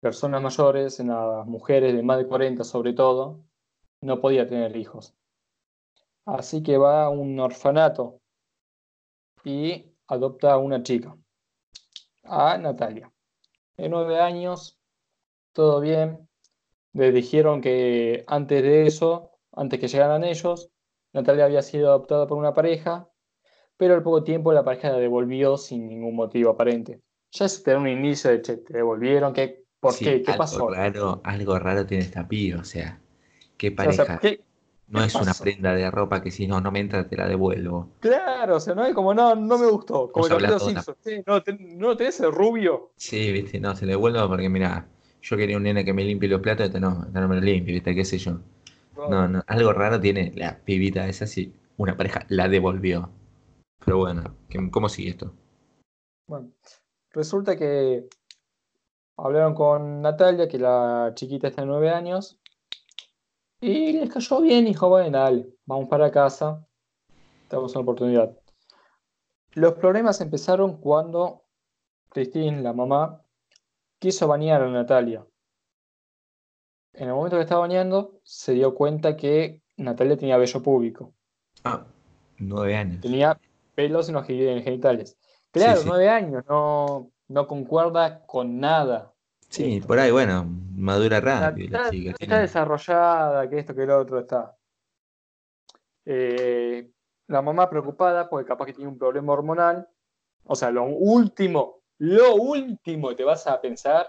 personas 0.00 0.42
mayores, 0.42 0.98
en 1.00 1.08
las 1.08 1.46
mujeres 1.46 1.94
de 1.94 2.02
más 2.02 2.18
de 2.18 2.26
40 2.26 2.64
sobre 2.64 2.92
todo, 2.92 3.44
no 4.00 4.20
podía 4.20 4.46
tener 4.46 4.76
hijos. 4.76 5.14
Así 6.24 6.62
que 6.62 6.78
va 6.78 7.04
a 7.04 7.10
un 7.10 7.38
orfanato 7.38 8.20
y 9.44 9.86
adopta 10.06 10.52
a 10.52 10.58
una 10.58 10.82
chica, 10.82 11.16
a 12.24 12.58
Natalia. 12.58 13.12
De 13.76 13.88
nueve 13.88 14.20
años, 14.20 14.78
todo 15.52 15.80
bien. 15.80 16.28
Le 16.92 17.12
dijeron 17.12 17.60
que 17.60 18.24
antes 18.26 18.62
de 18.62 18.86
eso, 18.86 19.32
antes 19.52 19.78
que 19.80 19.88
llegaran 19.88 20.24
ellos, 20.24 20.70
Natalia 21.12 21.44
había 21.46 21.62
sido 21.62 21.88
adoptada 21.90 22.26
por 22.26 22.38
una 22.38 22.54
pareja, 22.54 23.08
pero 23.76 23.94
al 23.94 24.02
poco 24.02 24.24
tiempo 24.24 24.52
la 24.52 24.64
pareja 24.64 24.90
la 24.90 24.98
devolvió 24.98 25.56
sin 25.58 25.88
ningún 25.88 26.16
motivo 26.16 26.50
aparente. 26.50 27.00
Ya 27.32 27.48
se 27.48 27.62
te 27.64 27.72
da 27.72 27.78
un 27.78 27.88
inicio 27.88 28.30
de, 28.30 28.42
che, 28.42 28.56
te 28.58 28.74
devolvieron, 28.74 29.32
¿qué, 29.32 29.64
¿por 29.80 29.94
Sí, 29.94 30.04
qué? 30.04 30.22
¿Qué 30.22 30.32
algo 30.32 30.38
pasó? 30.38 30.68
Raro, 30.68 31.20
algo 31.24 31.58
raro 31.58 31.84
tiene 31.86 32.04
esta 32.04 32.26
piba, 32.28 32.60
o 32.60 32.64
sea, 32.64 33.00
qué 33.58 33.70
O 33.70 33.92
sea, 33.92 34.06
pareja. 34.06 34.20
¿qué- 34.20 34.44
no 34.88 35.00
qué 35.00 35.06
es 35.06 35.20
una 35.20 35.34
prenda 35.34 35.74
de 35.74 35.90
ropa 35.90 36.22
que 36.22 36.30
si 36.30 36.46
no, 36.46 36.60
no 36.60 36.72
me 36.72 36.80
entra, 36.80 37.08
te 37.08 37.16
la 37.16 37.28
devuelvo. 37.28 37.90
Claro, 37.98 38.56
o 38.56 38.60
sea, 38.60 38.74
no 38.74 38.84
es 38.84 38.94
como, 38.94 39.12
no, 39.14 39.34
no 39.34 39.58
me 39.58 39.66
gustó. 39.66 40.10
Como 40.12 40.26
el 40.26 40.32
capítulo 40.32 40.58
una- 40.60 40.82
Simpson. 40.82 40.96
Sí, 41.02 41.22
no, 41.26 41.42
no 41.78 41.96
tenés 41.96 42.20
el 42.20 42.32
rubio. 42.32 42.92
Sí, 42.96 43.32
viste, 43.32 43.58
no, 43.58 43.74
se 43.74 43.84
le 43.86 43.92
devuelvo 43.92 44.28
porque 44.28 44.48
mira, 44.48 44.88
yo 45.22 45.36
quería 45.36 45.56
un 45.56 45.64
nene 45.64 45.84
que 45.84 45.92
me 45.92 46.04
limpie 46.04 46.28
los 46.28 46.40
platos, 46.40 46.66
esta 46.66 46.78
no, 46.80 47.04
esta 47.06 47.20
no 47.20 47.28
me 47.28 47.34
los 47.36 47.44
limpie, 47.44 47.74
¿viste? 47.74 47.94
¿Qué 47.96 48.04
sé 48.04 48.18
yo? 48.18 48.40
No, 48.96 49.28
no, 49.28 49.42
algo 49.46 49.72
raro 49.72 50.00
tiene 50.00 50.32
la 50.34 50.58
pibita 50.64 51.06
esa, 51.06 51.26
si 51.26 51.54
una 51.76 51.96
pareja 51.96 52.26
la 52.28 52.48
devolvió. 52.48 53.10
Pero 53.84 53.98
bueno, 53.98 54.36
¿cómo 54.70 54.88
sigue 54.88 55.10
esto? 55.10 55.34
Bueno, 56.26 56.50
resulta 57.12 57.56
que 57.56 58.08
hablaron 59.16 59.54
con 59.54 60.02
Natalia, 60.02 60.48
que 60.48 60.58
la 60.58 61.12
chiquita 61.14 61.48
está 61.48 61.62
de 61.62 61.68
nueve 61.68 61.90
años, 61.90 62.38
y 63.60 63.92
les 63.92 64.10
cayó 64.12 64.40
bien, 64.40 64.64
y 64.66 64.70
dijo, 64.70 64.88
bueno, 64.88 65.18
dale, 65.18 65.48
vamos 65.66 65.88
para 65.88 66.10
casa, 66.10 66.66
tenemos 67.48 67.74
una 67.74 67.82
oportunidad. 67.82 68.36
Los 69.52 69.74
problemas 69.74 70.20
empezaron 70.20 70.78
cuando 70.80 71.44
Christine, 72.10 72.62
la 72.62 72.72
mamá, 72.72 73.22
quiso 73.98 74.28
bañar 74.28 74.62
a 74.62 74.68
Natalia. 74.68 75.26
En 76.92 77.08
el 77.08 77.14
momento 77.14 77.36
que 77.36 77.42
estaba 77.42 77.62
bañando, 77.62 78.20
se 78.24 78.52
dio 78.52 78.74
cuenta 78.74 79.16
que 79.16 79.62
Natalia 79.76 80.16
tenía 80.16 80.36
vello 80.36 80.62
público. 80.62 81.14
Ah, 81.64 81.84
nueve 82.38 82.76
años. 82.76 83.00
Tenía 83.00 83.38
pelos 83.74 84.08
en 84.08 84.14
los 84.16 84.26
genitales. 84.26 85.16
Claro, 85.50 85.80
nueve 85.84 86.08
años, 86.08 86.44
no, 86.48 87.10
no 87.28 87.46
concuerda 87.46 88.24
con 88.26 88.60
nada. 88.60 89.12
Sí, 89.48 89.80
por 89.80 89.98
ahí, 89.98 90.10
bueno, 90.10 90.46
madura 90.74 91.20
rápido 91.20 91.78
la 91.78 91.90
chica. 91.90 92.14
Está 92.18 92.38
desarrollada, 92.40 93.48
que 93.48 93.58
esto, 93.58 93.74
que 93.74 93.82
el 93.82 93.90
otro 93.90 94.20
está. 94.20 94.56
Eh, 96.04 96.90
la 97.26 97.42
mamá 97.42 97.68
preocupada 97.68 98.28
porque 98.28 98.48
capaz 98.48 98.66
que 98.66 98.72
tiene 98.72 98.90
un 98.90 98.98
problema 98.98 99.32
hormonal. 99.32 99.88
O 100.44 100.54
sea, 100.54 100.70
lo 100.70 100.84
último, 100.84 101.82
lo 101.98 102.34
último 102.34 103.08
que 103.10 103.16
te 103.16 103.24
vas 103.24 103.46
a 103.46 103.60
pensar 103.60 104.08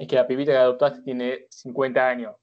es 0.00 0.08
que 0.08 0.16
la 0.16 0.26
pibita 0.26 0.52
que 0.52 0.56
adoptaste 0.56 1.02
tiene 1.02 1.46
50 1.50 2.08
años. 2.08 2.34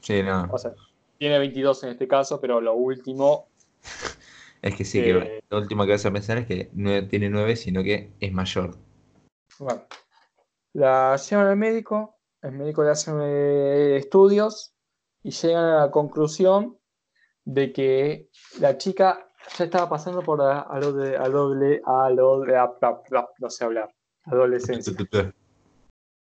Sí, 0.00 0.20
no. 0.20 0.48
O 0.50 0.58
sea, 0.58 0.72
tiene 1.16 1.38
22 1.38 1.84
en 1.84 1.90
este 1.90 2.08
caso, 2.08 2.40
pero 2.40 2.60
lo 2.60 2.74
último. 2.74 3.46
es 4.62 4.74
que 4.74 4.84
sí, 4.84 5.00
que 5.00 5.10
eh, 5.10 5.44
lo 5.48 5.58
último 5.58 5.86
que 5.86 5.92
vas 5.92 6.04
a 6.04 6.10
pensar 6.10 6.38
es 6.38 6.46
que 6.46 6.70
no 6.72 7.06
tiene 7.06 7.30
9, 7.30 7.54
sino 7.54 7.84
que 7.84 8.10
es 8.18 8.32
mayor. 8.32 8.74
Bueno. 9.60 9.82
La 10.72 11.14
llevan 11.16 11.46
al 11.46 11.56
médico, 11.56 12.16
el 12.42 12.52
médico 12.52 12.82
le 12.82 12.90
hace 12.90 13.12
eh, 13.14 13.96
estudios 13.96 14.74
y 15.22 15.30
llegan 15.30 15.64
a 15.64 15.78
la 15.84 15.90
conclusión 15.92 16.78
de 17.44 17.72
que 17.72 18.28
la 18.58 18.76
chica 18.76 19.28
ya 19.56 19.64
estaba 19.64 19.88
pasando 19.88 20.22
por 20.22 20.42
a, 20.42 20.66
lo 20.80 20.92
de 20.92 21.16
a 21.16 21.28
doble 21.28 21.80
a 21.86 22.10
lo 22.10 22.40
de 22.40 22.54
no 23.38 23.50
sé 23.50 23.64
hablar 23.64 23.94
adolescencia 24.24 24.92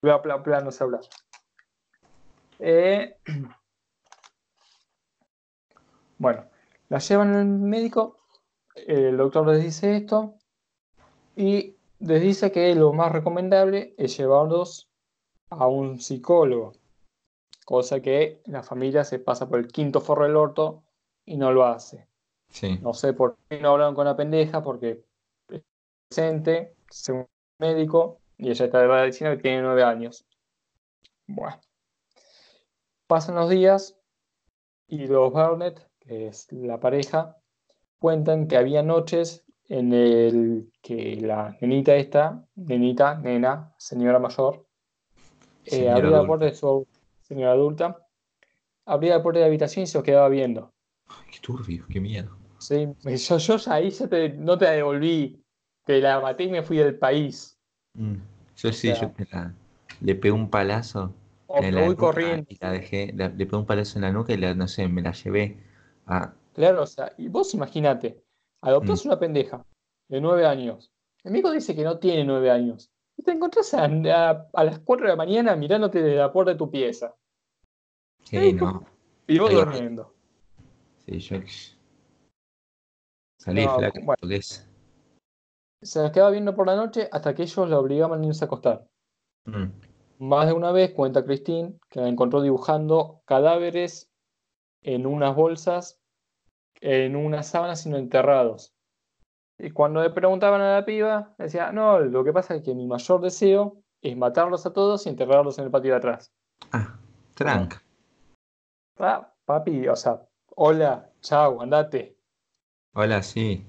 bla 0.02 0.18
bla 0.18 0.38
bla 0.38 0.62
no 0.62 0.72
sé 0.72 0.84
hablar 0.84 1.02
eh, 2.60 3.18
bueno 6.18 6.46
la 6.90 7.00
llevan 7.00 7.36
al 7.36 7.46
médico 7.46 8.20
el 8.76 9.18
doctor 9.18 9.48
les 9.48 9.64
dice 9.64 9.98
esto 9.98 10.36
y 11.36 11.76
les 12.00 12.22
dice 12.22 12.52
que 12.52 12.74
lo 12.76 12.94
más 12.94 13.12
recomendable 13.12 13.96
es 13.98 14.18
llevarlos 14.18 14.88
a 15.50 15.68
un 15.68 16.00
psicólogo, 16.00 16.74
cosa 17.66 18.02
que 18.02 18.42
la 18.46 18.64
familia 18.64 19.04
se 19.04 19.20
pasa 19.20 19.48
por 19.48 19.60
el 19.60 19.68
quinto 19.68 20.02
forro 20.02 20.26
del 20.26 20.36
orto 20.36 20.84
y 21.26 21.38
no 21.38 21.52
lo 21.52 21.66
hace. 21.66 22.08
No 22.82 22.94
sé 22.94 23.14
por 23.14 23.38
qué 23.50 23.60
no 23.60 23.72
hablaron 23.72 23.94
con 23.94 24.06
la 24.06 24.16
pendeja, 24.16 24.64
porque 24.64 25.04
es 25.50 25.62
presente, 26.10 26.76
según 26.90 27.28
el 27.60 27.76
médico, 27.76 28.20
y 28.38 28.50
ella 28.50 28.66
está 28.66 29.04
diciendo 29.04 29.36
que 29.38 29.44
tiene 29.44 29.62
nueve 29.62 29.84
años. 29.84 30.26
Bueno. 31.26 31.60
Pasan 33.08 33.36
los 33.36 33.50
días 33.50 33.98
y 34.88 35.08
los 35.08 35.32
Barnett, 35.32 35.90
que 36.00 36.28
es 36.28 36.52
la 36.52 36.80
pareja, 36.80 37.38
cuentan 38.00 38.48
que 38.48 38.58
había 38.58 38.84
noches 38.84 39.46
en 39.70 39.94
el 39.94 40.72
que 40.82 41.18
la 41.22 41.58
nenita 41.62 41.96
esta, 41.96 42.46
nenita, 42.56 43.16
nena, 43.16 43.74
señora 43.78 44.20
mayor, 44.20 44.66
eh, 45.66 45.90
abría 45.90 46.12
la 46.12 46.26
puerta 46.26 46.46
de 46.46 46.54
su 46.54 46.88
señora 47.22 47.52
adulta, 47.52 48.08
abría 48.86 49.18
la 49.18 49.24
puerta 49.24 49.40
de 49.40 49.46
la 49.46 49.48
habitación 49.48 49.84
y 49.84 49.88
se 49.88 49.98
los 49.98 50.06
quedaba 50.06 50.30
viendo. 50.30 50.74
qué 51.32 51.40
turbio, 51.42 51.86
qué 51.90 52.00
miedo. 52.00 52.38
Sí, 52.60 52.88
yo, 53.04 53.38
yo 53.38 53.58
ahí 53.68 53.90
ya 53.90 54.08
no 54.36 54.58
te 54.58 54.66
la 54.66 54.72
devolví, 54.72 55.44
te 55.84 56.00
la 56.00 56.20
maté 56.20 56.46
y 56.46 56.50
me 56.50 56.64
fui 56.64 56.78
del 56.78 56.98
país. 56.98 57.57
Mm, 57.98 58.16
yo 58.56 58.72
sí, 58.72 58.94
yo 58.94 59.12
le 60.02 60.16
pegué 60.16 60.32
un 60.32 60.50
palazo. 60.50 61.14
en 61.50 61.76
la 61.76 61.96
corriendo. 61.96 62.46
Y 62.50 62.58
la 62.62 62.72
dejé, 62.72 63.14
le 63.14 63.30
pegué 63.30 63.58
un 63.58 63.66
palazo 63.66 63.98
en 63.98 64.04
la 64.04 64.12
nuca 64.12 64.34
y 64.34 64.38
la, 64.38 64.54
no 64.54 64.68
sé, 64.68 64.88
me 64.88 65.02
la 65.02 65.12
llevé 65.12 65.58
a... 66.06 66.34
Claro, 66.54 66.84
o 66.84 66.88
sea, 66.88 67.12
y 67.18 67.28
vos 67.28 67.54
imagínate, 67.54 68.24
Adoptás 68.62 69.06
mm. 69.06 69.08
una 69.08 69.20
pendeja 69.20 69.66
de 70.08 70.22
nueve 70.22 70.46
años. 70.46 70.92
El 71.24 71.32
amigo 71.32 71.52
dice 71.52 71.76
que 71.76 71.84
no 71.84 72.00
tiene 72.00 72.24
nueve 72.24 72.50
años. 72.50 72.92
Y 73.18 73.24
te 73.24 73.32
encontrás 73.32 73.74
a, 73.74 73.88
las 73.88 74.80
cuatro 74.80 75.06
de 75.06 75.12
la 75.12 75.16
mañana 75.16 75.56
mirándote 75.56 76.02
desde 76.02 76.18
la 76.18 76.32
puerta 76.32 76.52
de 76.52 76.58
tu 76.58 76.70
pieza. 76.70 77.16
Sí, 78.24 78.54
no. 78.54 78.86
Y 79.28 79.40
vos 79.40 79.52
durmiendo. 79.52 80.14
Sí, 81.06 81.20
yo. 81.20 81.38
Salí 83.40 83.66
no, 83.66 83.78
flaco. 83.78 84.00
Se 85.82 86.02
las 86.02 86.12
quedaba 86.12 86.32
viendo 86.32 86.56
por 86.56 86.68
la 86.68 86.76
noche 86.76 87.10
hasta 87.12 87.34
que 87.34 87.44
ellos 87.44 87.70
la 87.70 87.80
obligaban 87.80 88.22
a 88.22 88.26
irse 88.26 88.44
a 88.44 88.48
acostar. 88.48 88.88
Mm. 89.46 89.66
Más 90.20 90.48
de 90.48 90.54
una 90.54 90.72
vez 90.72 90.92
cuenta 90.94 91.24
Christine 91.24 91.80
que 91.90 92.02
la 92.02 92.08
encontró 92.08 92.42
dibujando 92.42 93.22
cadáveres 93.26 94.10
en 94.82 95.06
unas 95.06 95.36
bolsas 95.36 96.00
en 96.82 97.16
una 97.16 97.44
sábana, 97.44 97.76
sino 97.76 97.98
enterrados. 97.98 98.74
Y 99.60 99.72
cuando 99.72 100.02
le 100.02 100.10
preguntaban 100.12 100.62
a 100.62 100.76
la 100.76 100.86
piba, 100.86 101.34
decía, 101.38 101.72
no, 101.72 102.00
lo 102.00 102.24
que 102.24 102.34
pasa 102.34 102.56
es 102.56 102.64
que 102.64 102.76
mi 102.76 102.86
mayor 102.86 103.22
deseo 103.22 103.82
es 104.02 104.16
matarlos 104.16 104.66
a 104.66 104.74
todos 104.74 105.06
y 105.06 105.10
enterrarlos 105.10 105.58
en 105.58 105.66
el 105.66 105.72
patio 105.72 105.92
de 105.92 105.98
atrás. 105.98 106.32
Ah, 106.72 107.00
tranca. 107.34 107.82
Ah, 109.00 109.34
papi, 109.46 109.88
o 109.88 109.96
sea, 109.96 110.22
hola, 110.56 111.10
chao, 111.22 111.62
andate. 111.62 112.18
Hola, 112.94 113.24
sí. 113.24 113.66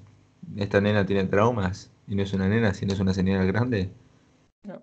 ¿Esta 0.56 0.80
nena 0.80 1.04
tiene 1.06 1.24
traumas? 1.24 1.90
¿Y 2.08 2.14
no 2.14 2.22
es 2.22 2.32
una 2.32 2.48
nena, 2.48 2.72
sino 2.74 2.94
es 2.94 3.00
una 3.00 3.12
señora 3.12 3.44
grande? 3.44 3.92
No. 4.62 4.82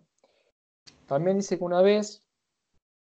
También 1.07 1.37
dice 1.37 1.57
que 1.57 1.63
una 1.63 1.81
vez 1.81 2.23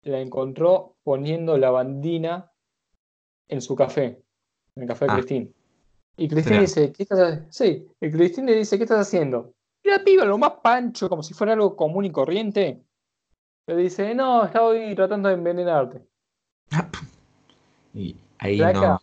la 0.02 0.20
encontró 0.20 0.96
poniendo 1.02 1.56
la 1.56 1.70
bandina 1.70 2.52
en 3.48 3.62
su 3.62 3.74
café 3.74 4.22
en 4.76 4.82
el 4.82 4.88
café 4.88 5.06
de 5.06 5.10
ah. 5.10 5.14
Cristín. 5.16 5.54
Y 6.16 6.28
Cristín 6.28 6.60
dice, 6.60 6.92
¿qué 6.92 7.02
estás 7.04 7.42
Sí, 7.50 7.86
y 8.00 8.10
Cristín 8.10 8.46
le 8.46 8.54
dice, 8.54 8.76
¿qué 8.76 8.84
estás 8.84 9.06
haciendo? 9.06 9.54
Y 9.82 9.88
la 9.88 10.04
piba, 10.04 10.24
lo 10.24 10.38
más 10.38 10.52
pancho, 10.62 11.08
como 11.08 11.22
si 11.22 11.34
fuera 11.34 11.54
algo 11.54 11.74
común 11.74 12.04
y 12.04 12.12
corriente, 12.12 12.82
le 13.66 13.76
dice, 13.76 14.14
no, 14.14 14.44
estaba 14.44 14.72
tratando 14.94 15.28
de 15.28 15.34
envenenarte. 15.34 16.06
y 17.94 18.16
ahí 18.38 18.58
no, 18.58 19.00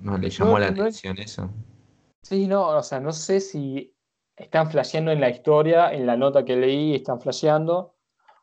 no, 0.00 0.18
le 0.18 0.30
llamó 0.30 0.58
la 0.58 0.68
atención 0.68 1.18
eso. 1.18 1.50
Sí, 2.22 2.46
no, 2.46 2.68
o 2.68 2.82
sea, 2.82 3.00
no 3.00 3.12
sé 3.12 3.40
si 3.40 3.92
están 4.40 4.70
flasheando 4.70 5.12
en 5.12 5.20
la 5.20 5.28
historia, 5.28 5.92
en 5.92 6.06
la 6.06 6.16
nota 6.16 6.44
que 6.44 6.56
leí, 6.56 6.94
están 6.94 7.20
flasheando, 7.20 7.94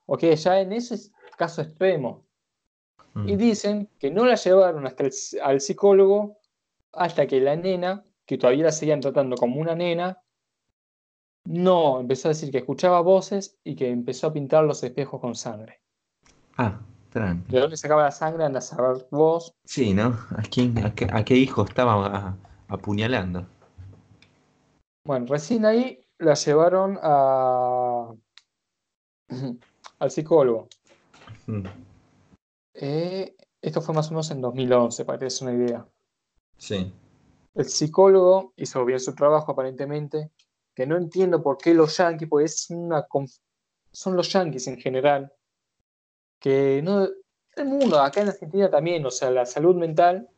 o 0.06 0.18
que 0.18 0.36
ya 0.36 0.62
en 0.62 0.72
ese 0.72 1.12
caso 1.38 1.62
extremo. 1.62 2.26
Y 3.26 3.34
mm. 3.34 3.38
dicen 3.38 3.90
que 4.00 4.12
no 4.12 4.26
la 4.26 4.36
llevaron 4.36 4.86
hasta 4.86 5.04
el, 5.04 5.12
al 5.42 5.60
psicólogo 5.60 6.38
hasta 6.94 7.26
que 7.26 7.42
la 7.42 7.56
nena, 7.56 8.06
que 8.26 8.38
todavía 8.38 8.66
la 8.66 8.72
seguían 8.72 9.02
tratando 9.02 9.36
como 9.36 9.60
una 9.60 9.74
nena, 9.74 10.22
no, 11.46 12.00
empezó 12.00 12.28
a 12.28 12.30
decir 12.30 12.52
que 12.52 12.60
escuchaba 12.60 13.02
voces 13.02 13.58
y 13.64 13.76
que 13.76 13.90
empezó 13.90 14.28
a 14.28 14.34
pintar 14.34 14.66
los 14.66 14.84
espejos 14.84 15.20
con 15.20 15.34
sangre. 15.34 15.82
Ah, 16.58 16.80
tranquilo. 17.10 17.56
¿De 17.56 17.62
dónde 17.62 17.78
sacaba 17.78 18.04
la 18.04 18.12
sangre? 18.12 18.44
Anda 18.44 18.60
a 18.60 18.62
saber 18.62 19.08
vos. 19.12 19.56
Sí, 19.64 19.94
¿no? 19.94 20.18
¿A, 20.36 20.42
quién, 20.44 20.78
a, 20.86 21.24
qué, 21.24 21.36
hijo 21.36 21.64
estaba 21.64 22.38
apuñalando? 22.68 23.48
Bueno, 25.08 25.26
recién 25.28 25.66
ahí 25.66 26.06
la 26.18 26.34
llevaron 26.34 27.00
a... 27.02 28.14
al 30.00 30.12
psicólogo. 30.12 30.68
Mm. 31.46 31.66
Eh, 32.74 33.34
esto 33.62 33.82
fue 33.82 33.96
más 33.96 34.08
o 34.08 34.12
menos 34.12 34.30
en 34.32 34.42
2011, 34.42 35.06
para 35.06 35.18
que 35.18 35.20
te 35.20 35.26
des 35.28 35.42
una 35.42 35.54
idea. 35.54 35.88
Sí. 36.58 36.94
El 37.56 37.66
psicólogo 37.66 38.52
hizo 38.58 38.84
bien 38.84 39.00
su 39.00 39.16
trabajo 39.16 39.54
aparentemente, 39.54 40.30
que 40.76 40.86
no 40.86 40.98
entiendo 40.98 41.42
por 41.42 41.58
qué 41.58 41.74
los 41.74 41.96
yankees, 41.96 42.28
porque 42.28 42.46
es 42.46 42.70
una 42.70 43.08
son 43.94 44.18
los 44.18 44.30
yankees 44.34 44.68
en 44.68 44.78
general, 44.78 45.32
que 46.38 46.82
no, 46.84 47.08
el 47.56 47.66
mundo, 47.66 48.02
acá 48.02 48.24
en 48.24 48.28
Argentina 48.28 48.70
también, 48.70 49.06
o 49.06 49.12
sea, 49.12 49.32
la 49.32 49.46
salud 49.46 49.78
mental 49.78 50.30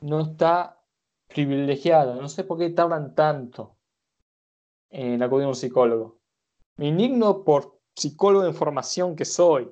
no 0.00 0.22
está 0.22 0.80
privilegiada, 1.26 2.14
no 2.16 2.28
sé 2.28 2.44
por 2.44 2.58
qué 2.58 2.70
tardan 2.70 3.14
tanto 3.14 3.76
en 4.90 5.22
acudir 5.22 5.44
a 5.44 5.48
un 5.48 5.54
psicólogo. 5.54 6.18
Me 6.76 6.86
indigno 6.86 7.44
por 7.44 7.80
psicólogo 7.94 8.44
de 8.44 8.52
formación 8.52 9.16
que 9.16 9.24
soy. 9.24 9.70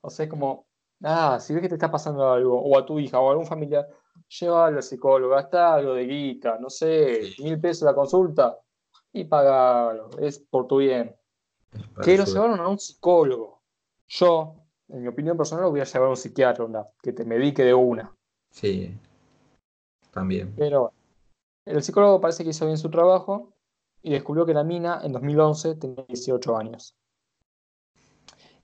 O 0.00 0.10
sea, 0.10 0.24
es 0.24 0.30
como, 0.30 0.66
ah, 1.02 1.38
si 1.40 1.54
ves 1.54 1.62
que 1.62 1.68
te 1.68 1.74
está 1.74 1.90
pasando 1.90 2.30
algo, 2.30 2.60
o 2.60 2.78
a 2.78 2.84
tu 2.84 2.98
hija 2.98 3.18
o 3.18 3.28
a 3.28 3.32
algún 3.32 3.46
familiar, 3.46 3.88
llévalo 4.28 4.76
al 4.76 4.82
psicólogo, 4.82 5.34
gasta 5.34 5.74
algo 5.74 5.94
de 5.94 6.06
guita, 6.06 6.58
no 6.58 6.70
sé, 6.70 7.32
mil 7.38 7.60
pesos 7.60 7.86
la 7.86 7.94
consulta 7.94 8.58
y 9.12 9.24
pagalo, 9.24 10.10
es 10.18 10.38
por 10.38 10.66
tu 10.66 10.78
bien. 10.78 11.14
Que 12.02 12.18
lo 12.18 12.24
llevaron 12.24 12.60
a 12.60 12.68
un 12.68 12.78
psicólogo. 12.78 13.62
Yo, 14.08 14.56
en 14.88 15.02
mi 15.02 15.08
opinión 15.08 15.36
personal, 15.36 15.64
lo 15.64 15.70
voy 15.70 15.80
a 15.80 15.84
llevar 15.84 16.08
a 16.08 16.10
un 16.10 16.16
psiquiatra, 16.16 16.66
que 17.02 17.12
te 17.12 17.24
medique 17.24 17.64
de 17.64 17.72
una. 17.72 18.14
Sí, 18.50 18.94
también. 20.12 20.54
Pero 20.56 20.92
el 21.64 21.82
psicólogo 21.82 22.20
parece 22.20 22.44
que 22.44 22.50
hizo 22.50 22.66
bien 22.66 22.78
su 22.78 22.90
trabajo 22.90 23.52
y 24.02 24.10
descubrió 24.10 24.44
que 24.46 24.54
la 24.54 24.64
mina 24.64 25.00
en 25.02 25.12
2011 25.12 25.76
tenía 25.76 26.04
18 26.06 26.56
años. 26.56 26.94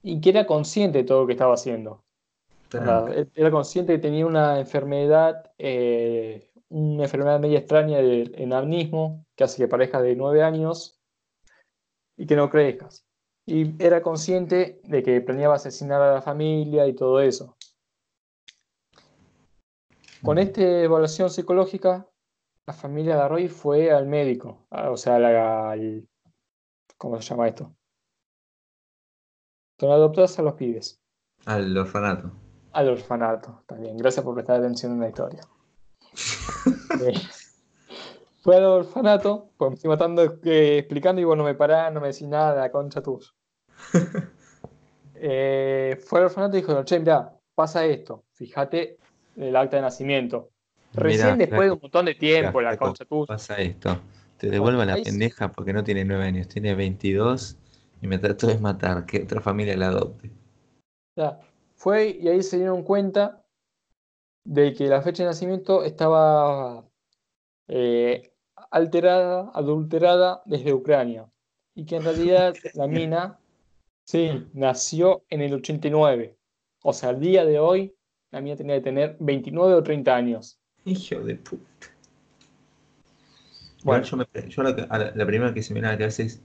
Y 0.01 0.21
que 0.21 0.29
era 0.29 0.45
consciente 0.45 0.99
de 0.99 1.03
todo 1.03 1.21
lo 1.21 1.27
que 1.27 1.33
estaba 1.33 1.53
haciendo. 1.53 2.03
era 2.71 3.51
consciente 3.51 3.93
que 3.93 3.99
tenía 3.99 4.25
una 4.25 4.59
enfermedad, 4.59 5.51
eh, 5.57 6.51
una 6.69 7.03
enfermedad 7.03 7.39
media 7.39 7.59
extraña 7.59 7.97
del 7.97 8.33
enarnismo, 8.37 9.25
que 9.35 9.43
hace 9.43 9.57
que 9.57 9.67
parezca 9.67 10.01
de 10.01 10.15
9 10.15 10.43
años 10.43 10.99
y 12.15 12.25
que 12.25 12.35
no 12.35 12.49
crezcas. 12.49 13.05
Y 13.45 13.81
era 13.83 14.01
consciente 14.01 14.81
de 14.83 15.01
que 15.01 15.21
planeaba 15.21 15.55
asesinar 15.55 16.01
a 16.01 16.13
la 16.13 16.21
familia 16.21 16.85
y 16.85 16.93
todo 16.93 17.19
eso. 17.21 17.57
Con 20.23 20.37
esta 20.37 20.61
evaluación 20.61 21.29
psicológica, 21.29 22.05
la 22.65 22.73
familia 22.73 23.15
de 23.15 23.27
Roy 23.27 23.47
fue 23.47 23.91
al 23.91 24.05
médico, 24.05 24.67
o 24.69 24.97
sea, 24.97 25.15
al, 25.15 26.07
¿cómo 26.97 27.21
se 27.21 27.29
llama 27.29 27.47
esto? 27.47 27.73
Son 29.79 29.91
adoptados 29.91 30.37
a 30.37 30.41
los 30.41 30.53
pibes. 30.55 31.01
Al 31.45 31.75
orfanato. 31.77 32.31
Al 32.73 32.89
orfanato, 32.89 33.63
también. 33.65 33.97
Gracias 33.97 34.23
por 34.25 34.35
prestar 34.35 34.57
atención 34.57 34.91
en 34.93 34.99
la 34.99 35.09
historia. 35.09 35.41
Eh, 37.01 37.13
fue 38.41 38.57
al 38.57 38.65
orfanato, 38.65 39.51
pues 39.55 39.69
me 39.69 39.75
estoy 39.75 39.89
matando 39.89 40.23
eh, 40.43 40.79
explicando 40.79 41.21
y 41.21 41.23
vos 41.23 41.37
no 41.37 41.45
me 41.45 41.55
parás, 41.55 41.93
no 41.93 42.01
me 42.01 42.07
decís 42.07 42.27
nada, 42.27 42.69
concha 42.71 43.01
tus. 43.01 43.35
Eh, 45.21 46.01
fue 46.05 46.19
al 46.19 46.25
orfanato 46.25 46.57
y 46.57 46.61
dijo, 46.61 46.81
che, 46.85 46.97
mira, 46.97 47.37
pasa 47.53 47.85
esto, 47.85 48.23
fíjate 48.31 48.97
el 49.35 49.55
acta 49.55 49.77
de 49.77 49.83
nacimiento. 49.83 50.49
Recién 50.93 51.37
después 51.37 51.67
de 51.67 51.71
un 51.71 51.79
montón 51.81 52.05
de 52.05 52.15
tiempo, 52.15 52.61
la 52.61 52.77
concha 52.77 53.05
tuya. 53.05 53.27
Pasa 53.27 53.57
esto, 53.57 53.99
te 54.37 54.49
devuelvo 54.49 54.83
la 54.85 54.95
pendeja 54.95 55.51
porque 55.51 55.73
no 55.73 55.83
tiene 55.83 56.05
nueve 56.05 56.25
años, 56.25 56.47
tiene 56.47 56.73
22 56.73 57.57
y 58.01 58.07
me 58.07 58.17
trató 58.17 58.47
de 58.47 58.57
matar, 58.57 59.05
que 59.05 59.23
otra 59.23 59.41
familia 59.41 59.75
la 59.77 59.89
adopte. 59.89 60.31
Ya, 61.15 61.39
fue 61.75 62.17
y 62.19 62.27
ahí 62.27 62.41
se 62.41 62.57
dieron 62.57 62.83
cuenta 62.83 63.45
de 64.45 64.73
que 64.73 64.87
la 64.87 65.01
fecha 65.01 65.23
de 65.23 65.29
nacimiento 65.29 65.83
estaba 65.83 66.83
eh, 67.67 68.31
alterada, 68.71 69.51
adulterada 69.53 70.41
desde 70.45 70.73
Ucrania. 70.73 71.29
Y 71.75 71.85
que 71.85 71.97
en 71.97 72.03
realidad 72.03 72.55
la 72.73 72.87
mina, 72.87 73.39
sí, 74.05 74.47
nació 74.53 75.23
en 75.29 75.41
el 75.41 75.53
89. 75.53 76.35
O 76.83 76.93
sea, 76.93 77.09
al 77.09 77.19
día 77.19 77.45
de 77.45 77.59
hoy, 77.59 77.95
la 78.31 78.41
mina 78.41 78.55
tenía 78.55 78.75
que 78.75 78.81
tener 78.81 79.17
29 79.19 79.73
o 79.73 79.83
30 79.83 80.15
años. 80.15 80.59
Hijo 80.85 81.19
de 81.21 81.35
puta. 81.35 81.87
Bueno, 83.83 84.03
yo, 84.03 84.63
la, 84.63 85.25
primera 85.25 85.53
que 85.53 85.63
se 85.63 85.73
me 85.73 85.79
viene 85.79 85.87
a 85.87 85.91
la 85.93 85.97
cabeza 85.97 86.23
es 86.23 86.41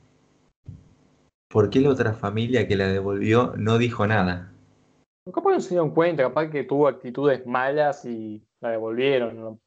¿por 1.49 1.69
qué 1.69 1.81
la 1.81 1.91
otra 1.91 2.15
familia 2.15 2.69
que 2.69 2.77
la 2.77 2.89
devolvió 2.89 3.55
no 3.57 3.79
dijo 3.79 4.07
nada? 4.07 4.53
Capaz 5.33 5.53
no 5.53 5.61
se 5.61 5.71
dieron 5.71 5.91
cuenta, 5.91 6.23
capaz 6.23 6.51
que 6.51 6.65
tuvo 6.65 6.87
actitudes 6.87 7.47
malas 7.47 8.05
y 8.05 8.47
la 8.61 8.71
devolvieron. 8.71 9.41
No, 9.41 9.61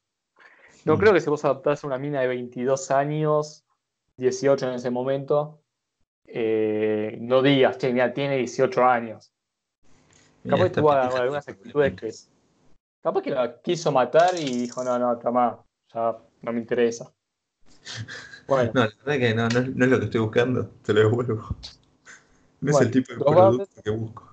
no 0.84 0.98
creo 0.98 1.12
que 1.12 1.20
si 1.20 1.28
vos 1.28 1.44
adoptás 1.44 1.84
a 1.84 1.86
una 1.86 1.98
mina 1.98 2.20
de 2.20 2.28
22 2.28 2.90
años, 2.90 3.64
18 4.16 4.68
en 4.68 4.74
ese 4.74 4.90
momento, 4.90 5.60
eh, 6.26 7.18
no 7.20 7.42
digas, 7.42 7.78
che, 7.78 7.92
mira, 7.92 8.14
tiene 8.14 8.36
18 8.36 8.84
años. 8.84 9.32
Capaz 10.48 10.64
que 10.64 10.70
tuvo 10.70 10.92
algunas 10.92 11.48
actitudes 11.48 11.94
que 11.94 12.12
Capaz 13.02 13.22
que 13.22 13.30
la 13.30 13.60
quiso 13.60 13.92
matar 13.92 14.34
y 14.34 14.44
dijo, 14.44 14.82
no, 14.82 14.98
no, 14.98 15.16
toma, 15.18 15.64
ya 15.94 16.18
no 16.42 16.52
me 16.52 16.60
interesa. 16.60 17.12
Bueno. 18.48 18.72
No, 18.74 18.80
la 18.80 18.90
verdad 19.04 19.18
que 19.18 19.34
no, 19.34 19.48
no, 19.48 19.84
es 19.84 19.90
lo 19.90 19.98
que 19.98 20.04
estoy 20.06 20.20
buscando, 20.20 20.68
te 20.82 20.92
lo 20.94 21.00
devuelvo. 21.00 21.44
No 22.60 22.70
es 22.70 22.80
el 22.80 22.90
tipo 22.90 23.12
de 23.12 23.18
producto 23.18 23.82
que 23.82 23.90
busco. 23.90 24.32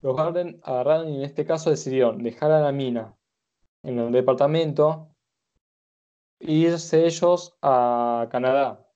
Los 0.00 0.16
Garden 0.16 0.60
agarraron 0.62 1.08
y 1.08 1.16
en 1.16 1.22
este 1.22 1.44
caso 1.44 1.70
decidieron 1.70 2.22
dejar 2.22 2.52
a 2.52 2.60
la 2.60 2.72
mina 2.72 3.16
en 3.82 3.98
el 3.98 4.12
departamento 4.12 5.08
e 6.40 6.52
irse 6.52 7.04
ellos 7.04 7.58
a 7.60 8.28
Canadá. 8.30 8.86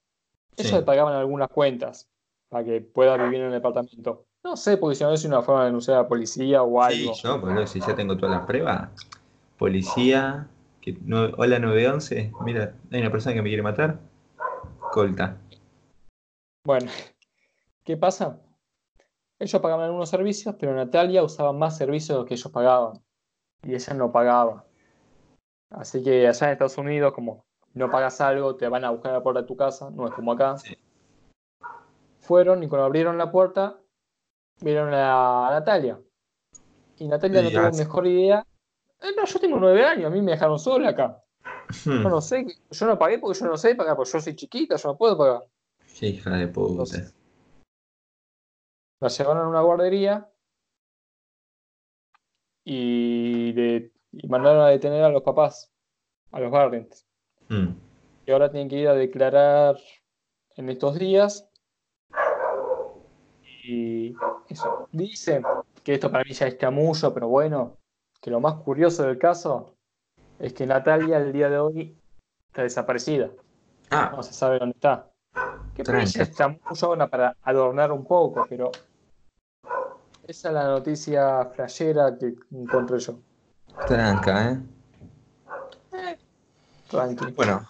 Ellos 0.55 0.73
le 0.73 0.83
pagaban 0.83 1.13
algunas 1.13 1.49
cuentas 1.49 2.09
para 2.49 2.63
que 2.63 2.81
pueda 2.81 3.17
vivir 3.17 3.41
en 3.41 3.47
el 3.47 3.51
departamento. 3.51 4.25
No 4.43 4.57
sé, 4.57 4.75
porque 4.75 4.95
si 4.95 5.03
no 5.03 5.13
es 5.13 5.23
una 5.23 5.41
forma 5.41 5.61
de 5.61 5.67
denunciar 5.67 5.97
a 5.97 6.01
la 6.01 6.07
policía 6.07 6.63
o 6.63 6.81
algo. 6.81 7.13
Sí, 7.13 7.21
yo, 7.23 7.41
pero 7.41 7.65
si 7.65 7.79
ya 7.79 7.95
tengo 7.95 8.17
todas 8.17 8.35
las 8.35 8.45
pruebas. 8.45 8.89
Policía, 9.57 10.47
que, 10.81 10.97
hola 11.37 11.59
911, 11.59 12.33
mira, 12.41 12.75
hay 12.91 12.99
una 12.99 13.11
persona 13.11 13.33
que 13.35 13.41
me 13.41 13.49
quiere 13.49 13.63
matar. 13.63 13.99
Colta. 14.91 15.37
Bueno, 16.65 16.91
¿qué 17.85 17.95
pasa? 17.95 18.37
Ellos 19.39 19.61
pagaban 19.61 19.85
algunos 19.85 20.09
servicios, 20.09 20.55
pero 20.59 20.75
Natalia 20.75 21.23
usaba 21.23 21.53
más 21.53 21.77
servicios 21.77 22.25
que 22.25 22.33
ellos 22.33 22.51
pagaban. 22.51 23.01
Y 23.63 23.73
ella 23.73 23.93
no 23.93 24.11
pagaba. 24.11 24.65
Así 25.69 26.03
que 26.03 26.27
allá 26.27 26.47
en 26.47 26.51
Estados 26.51 26.77
Unidos, 26.77 27.13
como 27.13 27.45
no 27.73 27.89
pagas 27.89 28.19
algo, 28.19 28.55
te 28.57 28.67
van 28.67 28.83
a 28.83 28.91
buscar 28.91 29.11
a 29.11 29.15
la 29.15 29.23
puerta 29.23 29.41
de 29.41 29.47
tu 29.47 29.55
casa, 29.55 29.89
no 29.89 30.05
es 30.05 30.13
como 30.13 30.33
acá. 30.33 30.55
Fueron 32.19 32.61
y 32.61 32.67
cuando 32.67 32.85
abrieron 32.85 33.17
la 33.17 33.31
puerta, 33.31 33.79
vieron 34.63 34.93
a 34.93 35.49
Natalia. 35.51 35.99
Y 36.97 37.07
Natalia 37.07 37.41
no 37.41 37.49
tuvo 37.49 37.77
mejor 37.77 38.07
idea. 38.07 38.45
Eh, 39.01 39.11
no, 39.15 39.25
yo 39.25 39.39
tengo 39.39 39.59
nueve 39.59 39.85
años, 39.85 40.05
a 40.05 40.09
mí 40.09 40.21
me 40.21 40.31
dejaron 40.31 40.57
sola 40.57 40.89
acá. 40.89 41.21
Hmm. 41.85 42.03
Yo 42.03 42.09
no 42.09 42.21
sé, 42.21 42.45
yo 42.71 42.85
no 42.85 42.97
pagué 42.97 43.19
porque 43.19 43.39
yo 43.39 43.45
no 43.47 43.57
sé 43.57 43.75
pagar, 43.75 43.95
porque 43.95 44.11
yo 44.11 44.21
soy 44.21 44.35
chiquita, 44.35 44.77
yo 44.77 44.89
no 44.89 44.97
puedo 44.97 45.17
pagar. 45.17 45.43
Sí, 45.85 46.07
hija 46.07 46.31
de 46.31 46.47
puta. 46.47 46.83
la 48.99 49.07
llevaron 49.09 49.43
a 49.43 49.49
una 49.49 49.61
guardería 49.61 50.29
y, 52.63 53.53
mandaron 54.27 54.61
a 54.61 54.69
detener 54.69 55.03
a 55.03 55.09
los 55.09 55.23
papás, 55.23 55.71
a 56.31 56.39
los 56.39 56.51
Gardens. 56.51 57.05
Hmm. 57.49 57.75
Y 58.25 58.31
ahora 58.31 58.49
tienen 58.49 58.69
que 58.69 58.77
ir 58.77 58.87
a 58.87 58.93
declarar 58.93 59.77
en 60.55 60.69
estos 60.69 60.97
días 60.97 61.49
y 63.63 64.15
eso. 64.49 64.87
Dicen 64.91 65.43
que 65.83 65.95
esto 65.95 66.11
para 66.11 66.23
mí 66.23 66.33
ya 66.33 66.47
es 66.47 66.57
chamullo, 66.57 67.13
pero 67.13 67.27
bueno, 67.27 67.77
que 68.21 68.29
lo 68.29 68.39
más 68.39 68.55
curioso 68.55 69.03
del 69.03 69.17
caso 69.17 69.75
es 70.39 70.53
que 70.53 70.65
Natalia 70.65 71.17
el 71.17 71.31
día 71.31 71.49
de 71.49 71.57
hoy 71.57 71.97
está 72.47 72.63
desaparecida. 72.63 73.29
Ah. 73.89 74.11
No 74.15 74.23
se 74.23 74.33
sabe 74.33 74.59
dónde 74.59 74.75
está. 74.75 75.09
Que 75.75 75.83
para 75.83 75.99
mí 75.99 76.05
ya 76.05 76.23
es 76.23 76.35
chamullo 76.35 77.09
para 77.09 77.35
adornar 77.43 77.91
un 77.91 78.05
poco, 78.05 78.45
pero 78.49 78.71
esa 80.27 80.47
es 80.49 80.53
la 80.53 80.67
noticia 80.67 81.45
flashera 81.53 82.17
que 82.17 82.35
encontré 82.51 82.99
yo. 82.99 83.19
Tranca, 83.87 84.51
¿eh? 84.51 84.59
eh 85.93 86.17
tranquilo. 86.89 87.31
Bueno. 87.35 87.69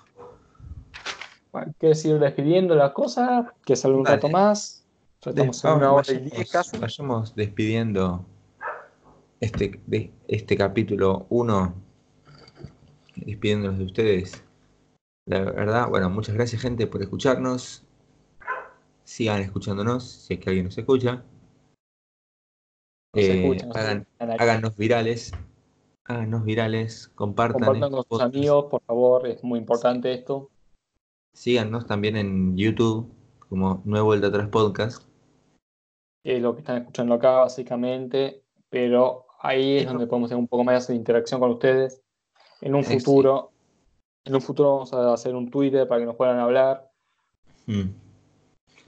bueno. 1.51 1.73
¿Quieres 1.79 2.03
ir 2.05 2.19
despidiendo 2.19 2.75
la 2.75 2.93
cosa? 2.93 3.53
¿Que 3.65 3.75
salga 3.75 3.97
un 3.97 4.05
rato 4.05 4.29
más? 4.29 4.82
Estamos 5.29 5.63
en 5.63 5.71
una 5.71 5.93
hora 5.93 6.13
y 6.13 6.79
Vayamos 6.79 7.35
despidiendo 7.35 8.25
este, 9.39 9.79
de, 9.87 10.11
este 10.27 10.57
capítulo 10.57 11.25
1, 11.29 11.73
despidiéndonos 13.15 13.79
de 13.79 13.85
ustedes. 13.85 14.43
La 15.25 15.39
verdad, 15.39 15.87
bueno, 15.89 16.09
muchas 16.09 16.35
gracias 16.35 16.61
gente 16.61 16.87
por 16.87 17.01
escucharnos. 17.01 17.83
Sigan 19.05 19.41
escuchándonos, 19.41 20.03
si 20.03 20.33
es 20.33 20.39
que 20.39 20.49
alguien 20.49 20.65
nos 20.65 20.77
escucha. 20.77 21.23
Eh, 23.15 23.57
háganos 24.19 24.75
virales. 24.75 25.31
Háganos 26.05 26.43
virales, 26.43 27.11
compartan. 27.15 27.63
Compartan 27.63 27.91
con 27.91 28.03
sus 28.09 28.21
amigos, 28.21 28.65
por 28.69 28.81
favor, 28.83 29.27
es 29.27 29.41
muy 29.43 29.59
importante 29.59 30.13
esto. 30.13 30.49
Síganos 31.33 31.87
también 31.87 32.17
en 32.17 32.57
YouTube 32.57 33.09
como 33.47 33.81
Nuevo 33.85 34.13
El 34.13 34.21
de 34.21 34.27
Atrás 34.27 34.49
Podcast 34.49 35.12
es 36.23 36.41
lo 36.41 36.53
que 36.53 36.61
están 36.61 36.77
escuchando 36.77 37.15
acá 37.15 37.39
básicamente, 37.39 38.43
pero 38.69 39.25
ahí 39.39 39.77
es 39.77 39.85
donde 39.85 40.07
podemos 40.07 40.29
tener 40.29 40.39
un 40.39 40.47
poco 40.47 40.63
más 40.63 40.87
de 40.87 40.95
interacción 40.95 41.39
con 41.39 41.51
ustedes. 41.51 42.01
En 42.61 42.75
un 42.75 42.83
futuro, 42.83 43.51
en 44.23 44.35
un 44.35 44.41
futuro 44.41 44.73
vamos 44.73 44.93
a 44.93 45.13
hacer 45.13 45.35
un 45.35 45.51
Twitter 45.51 45.87
para 45.87 45.99
que 45.99 46.05
nos 46.05 46.15
puedan 46.15 46.39
hablar. 46.39 46.89
Hmm. 47.65 47.89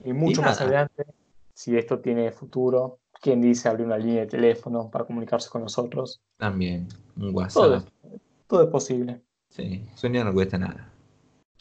Y 0.03 0.13
mucho 0.13 0.41
más 0.41 0.61
adelante, 0.61 1.05
si 1.53 1.77
esto 1.77 1.99
tiene 1.99 2.31
futuro, 2.31 2.99
¿Quién 3.25 3.41
dice 3.41 3.69
abrir 3.69 3.87
una 3.87 3.97
línea 3.97 4.21
de 4.21 4.27
teléfono 4.27 4.89
para 4.91 5.05
comunicarse 5.05 5.49
con 5.49 5.63
nosotros? 5.63 6.21
También, 6.37 6.87
un 7.17 7.35
WhatsApp. 7.35 7.63
Todo 7.63 7.75
es, 7.77 7.83
todo 8.47 8.63
es 8.63 8.69
posible. 8.69 9.21
Sí, 9.49 9.83
soñar 9.95 10.27
no 10.27 10.33
cuesta 10.33 10.59
nada. 10.59 10.91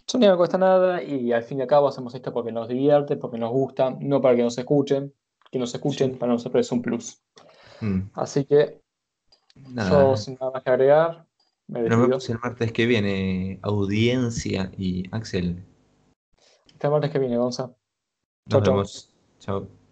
Soñar 0.06 0.32
no 0.32 0.36
cuesta 0.36 0.58
nada 0.58 1.02
y 1.02 1.32
al 1.32 1.42
fin 1.42 1.58
y 1.58 1.62
al 1.62 1.66
cabo 1.66 1.88
hacemos 1.88 2.14
esto 2.14 2.32
porque 2.32 2.52
nos 2.52 2.68
divierte, 2.68 3.16
porque 3.16 3.38
nos 3.38 3.50
gusta, 3.50 3.96
no 3.98 4.20
para 4.20 4.36
que 4.36 4.42
nos 4.42 4.58
escuchen. 4.58 5.14
Que 5.54 5.58
nos 5.60 5.72
escuchen 5.72 6.18
para 6.18 6.32
nosotros 6.32 6.66
es 6.66 6.72
un 6.72 6.82
plus. 6.82 7.22
Mm, 7.80 8.00
Así 8.14 8.44
que 8.44 8.80
nada. 9.54 9.88
yo 9.88 10.16
sin 10.16 10.34
nada 10.34 10.50
más 10.50 10.64
que 10.64 10.70
agregar, 10.70 11.26
me 11.68 11.78
Nos 11.82 11.90
despido. 11.90 12.08
vemos 12.08 12.28
el 12.30 12.38
martes 12.40 12.72
que 12.72 12.86
viene, 12.86 13.60
audiencia 13.62 14.72
y 14.76 15.04
Axel. 15.14 15.64
Hasta 16.72 16.88
el 16.88 16.90
martes 16.92 17.12
que 17.12 17.20
viene, 17.20 17.36
Gonza. 17.38 17.66
Nos 17.68 17.76
Chau, 18.50 18.62
chau. 18.62 18.72
vemos. 18.74 19.14
Chao. 19.38 19.83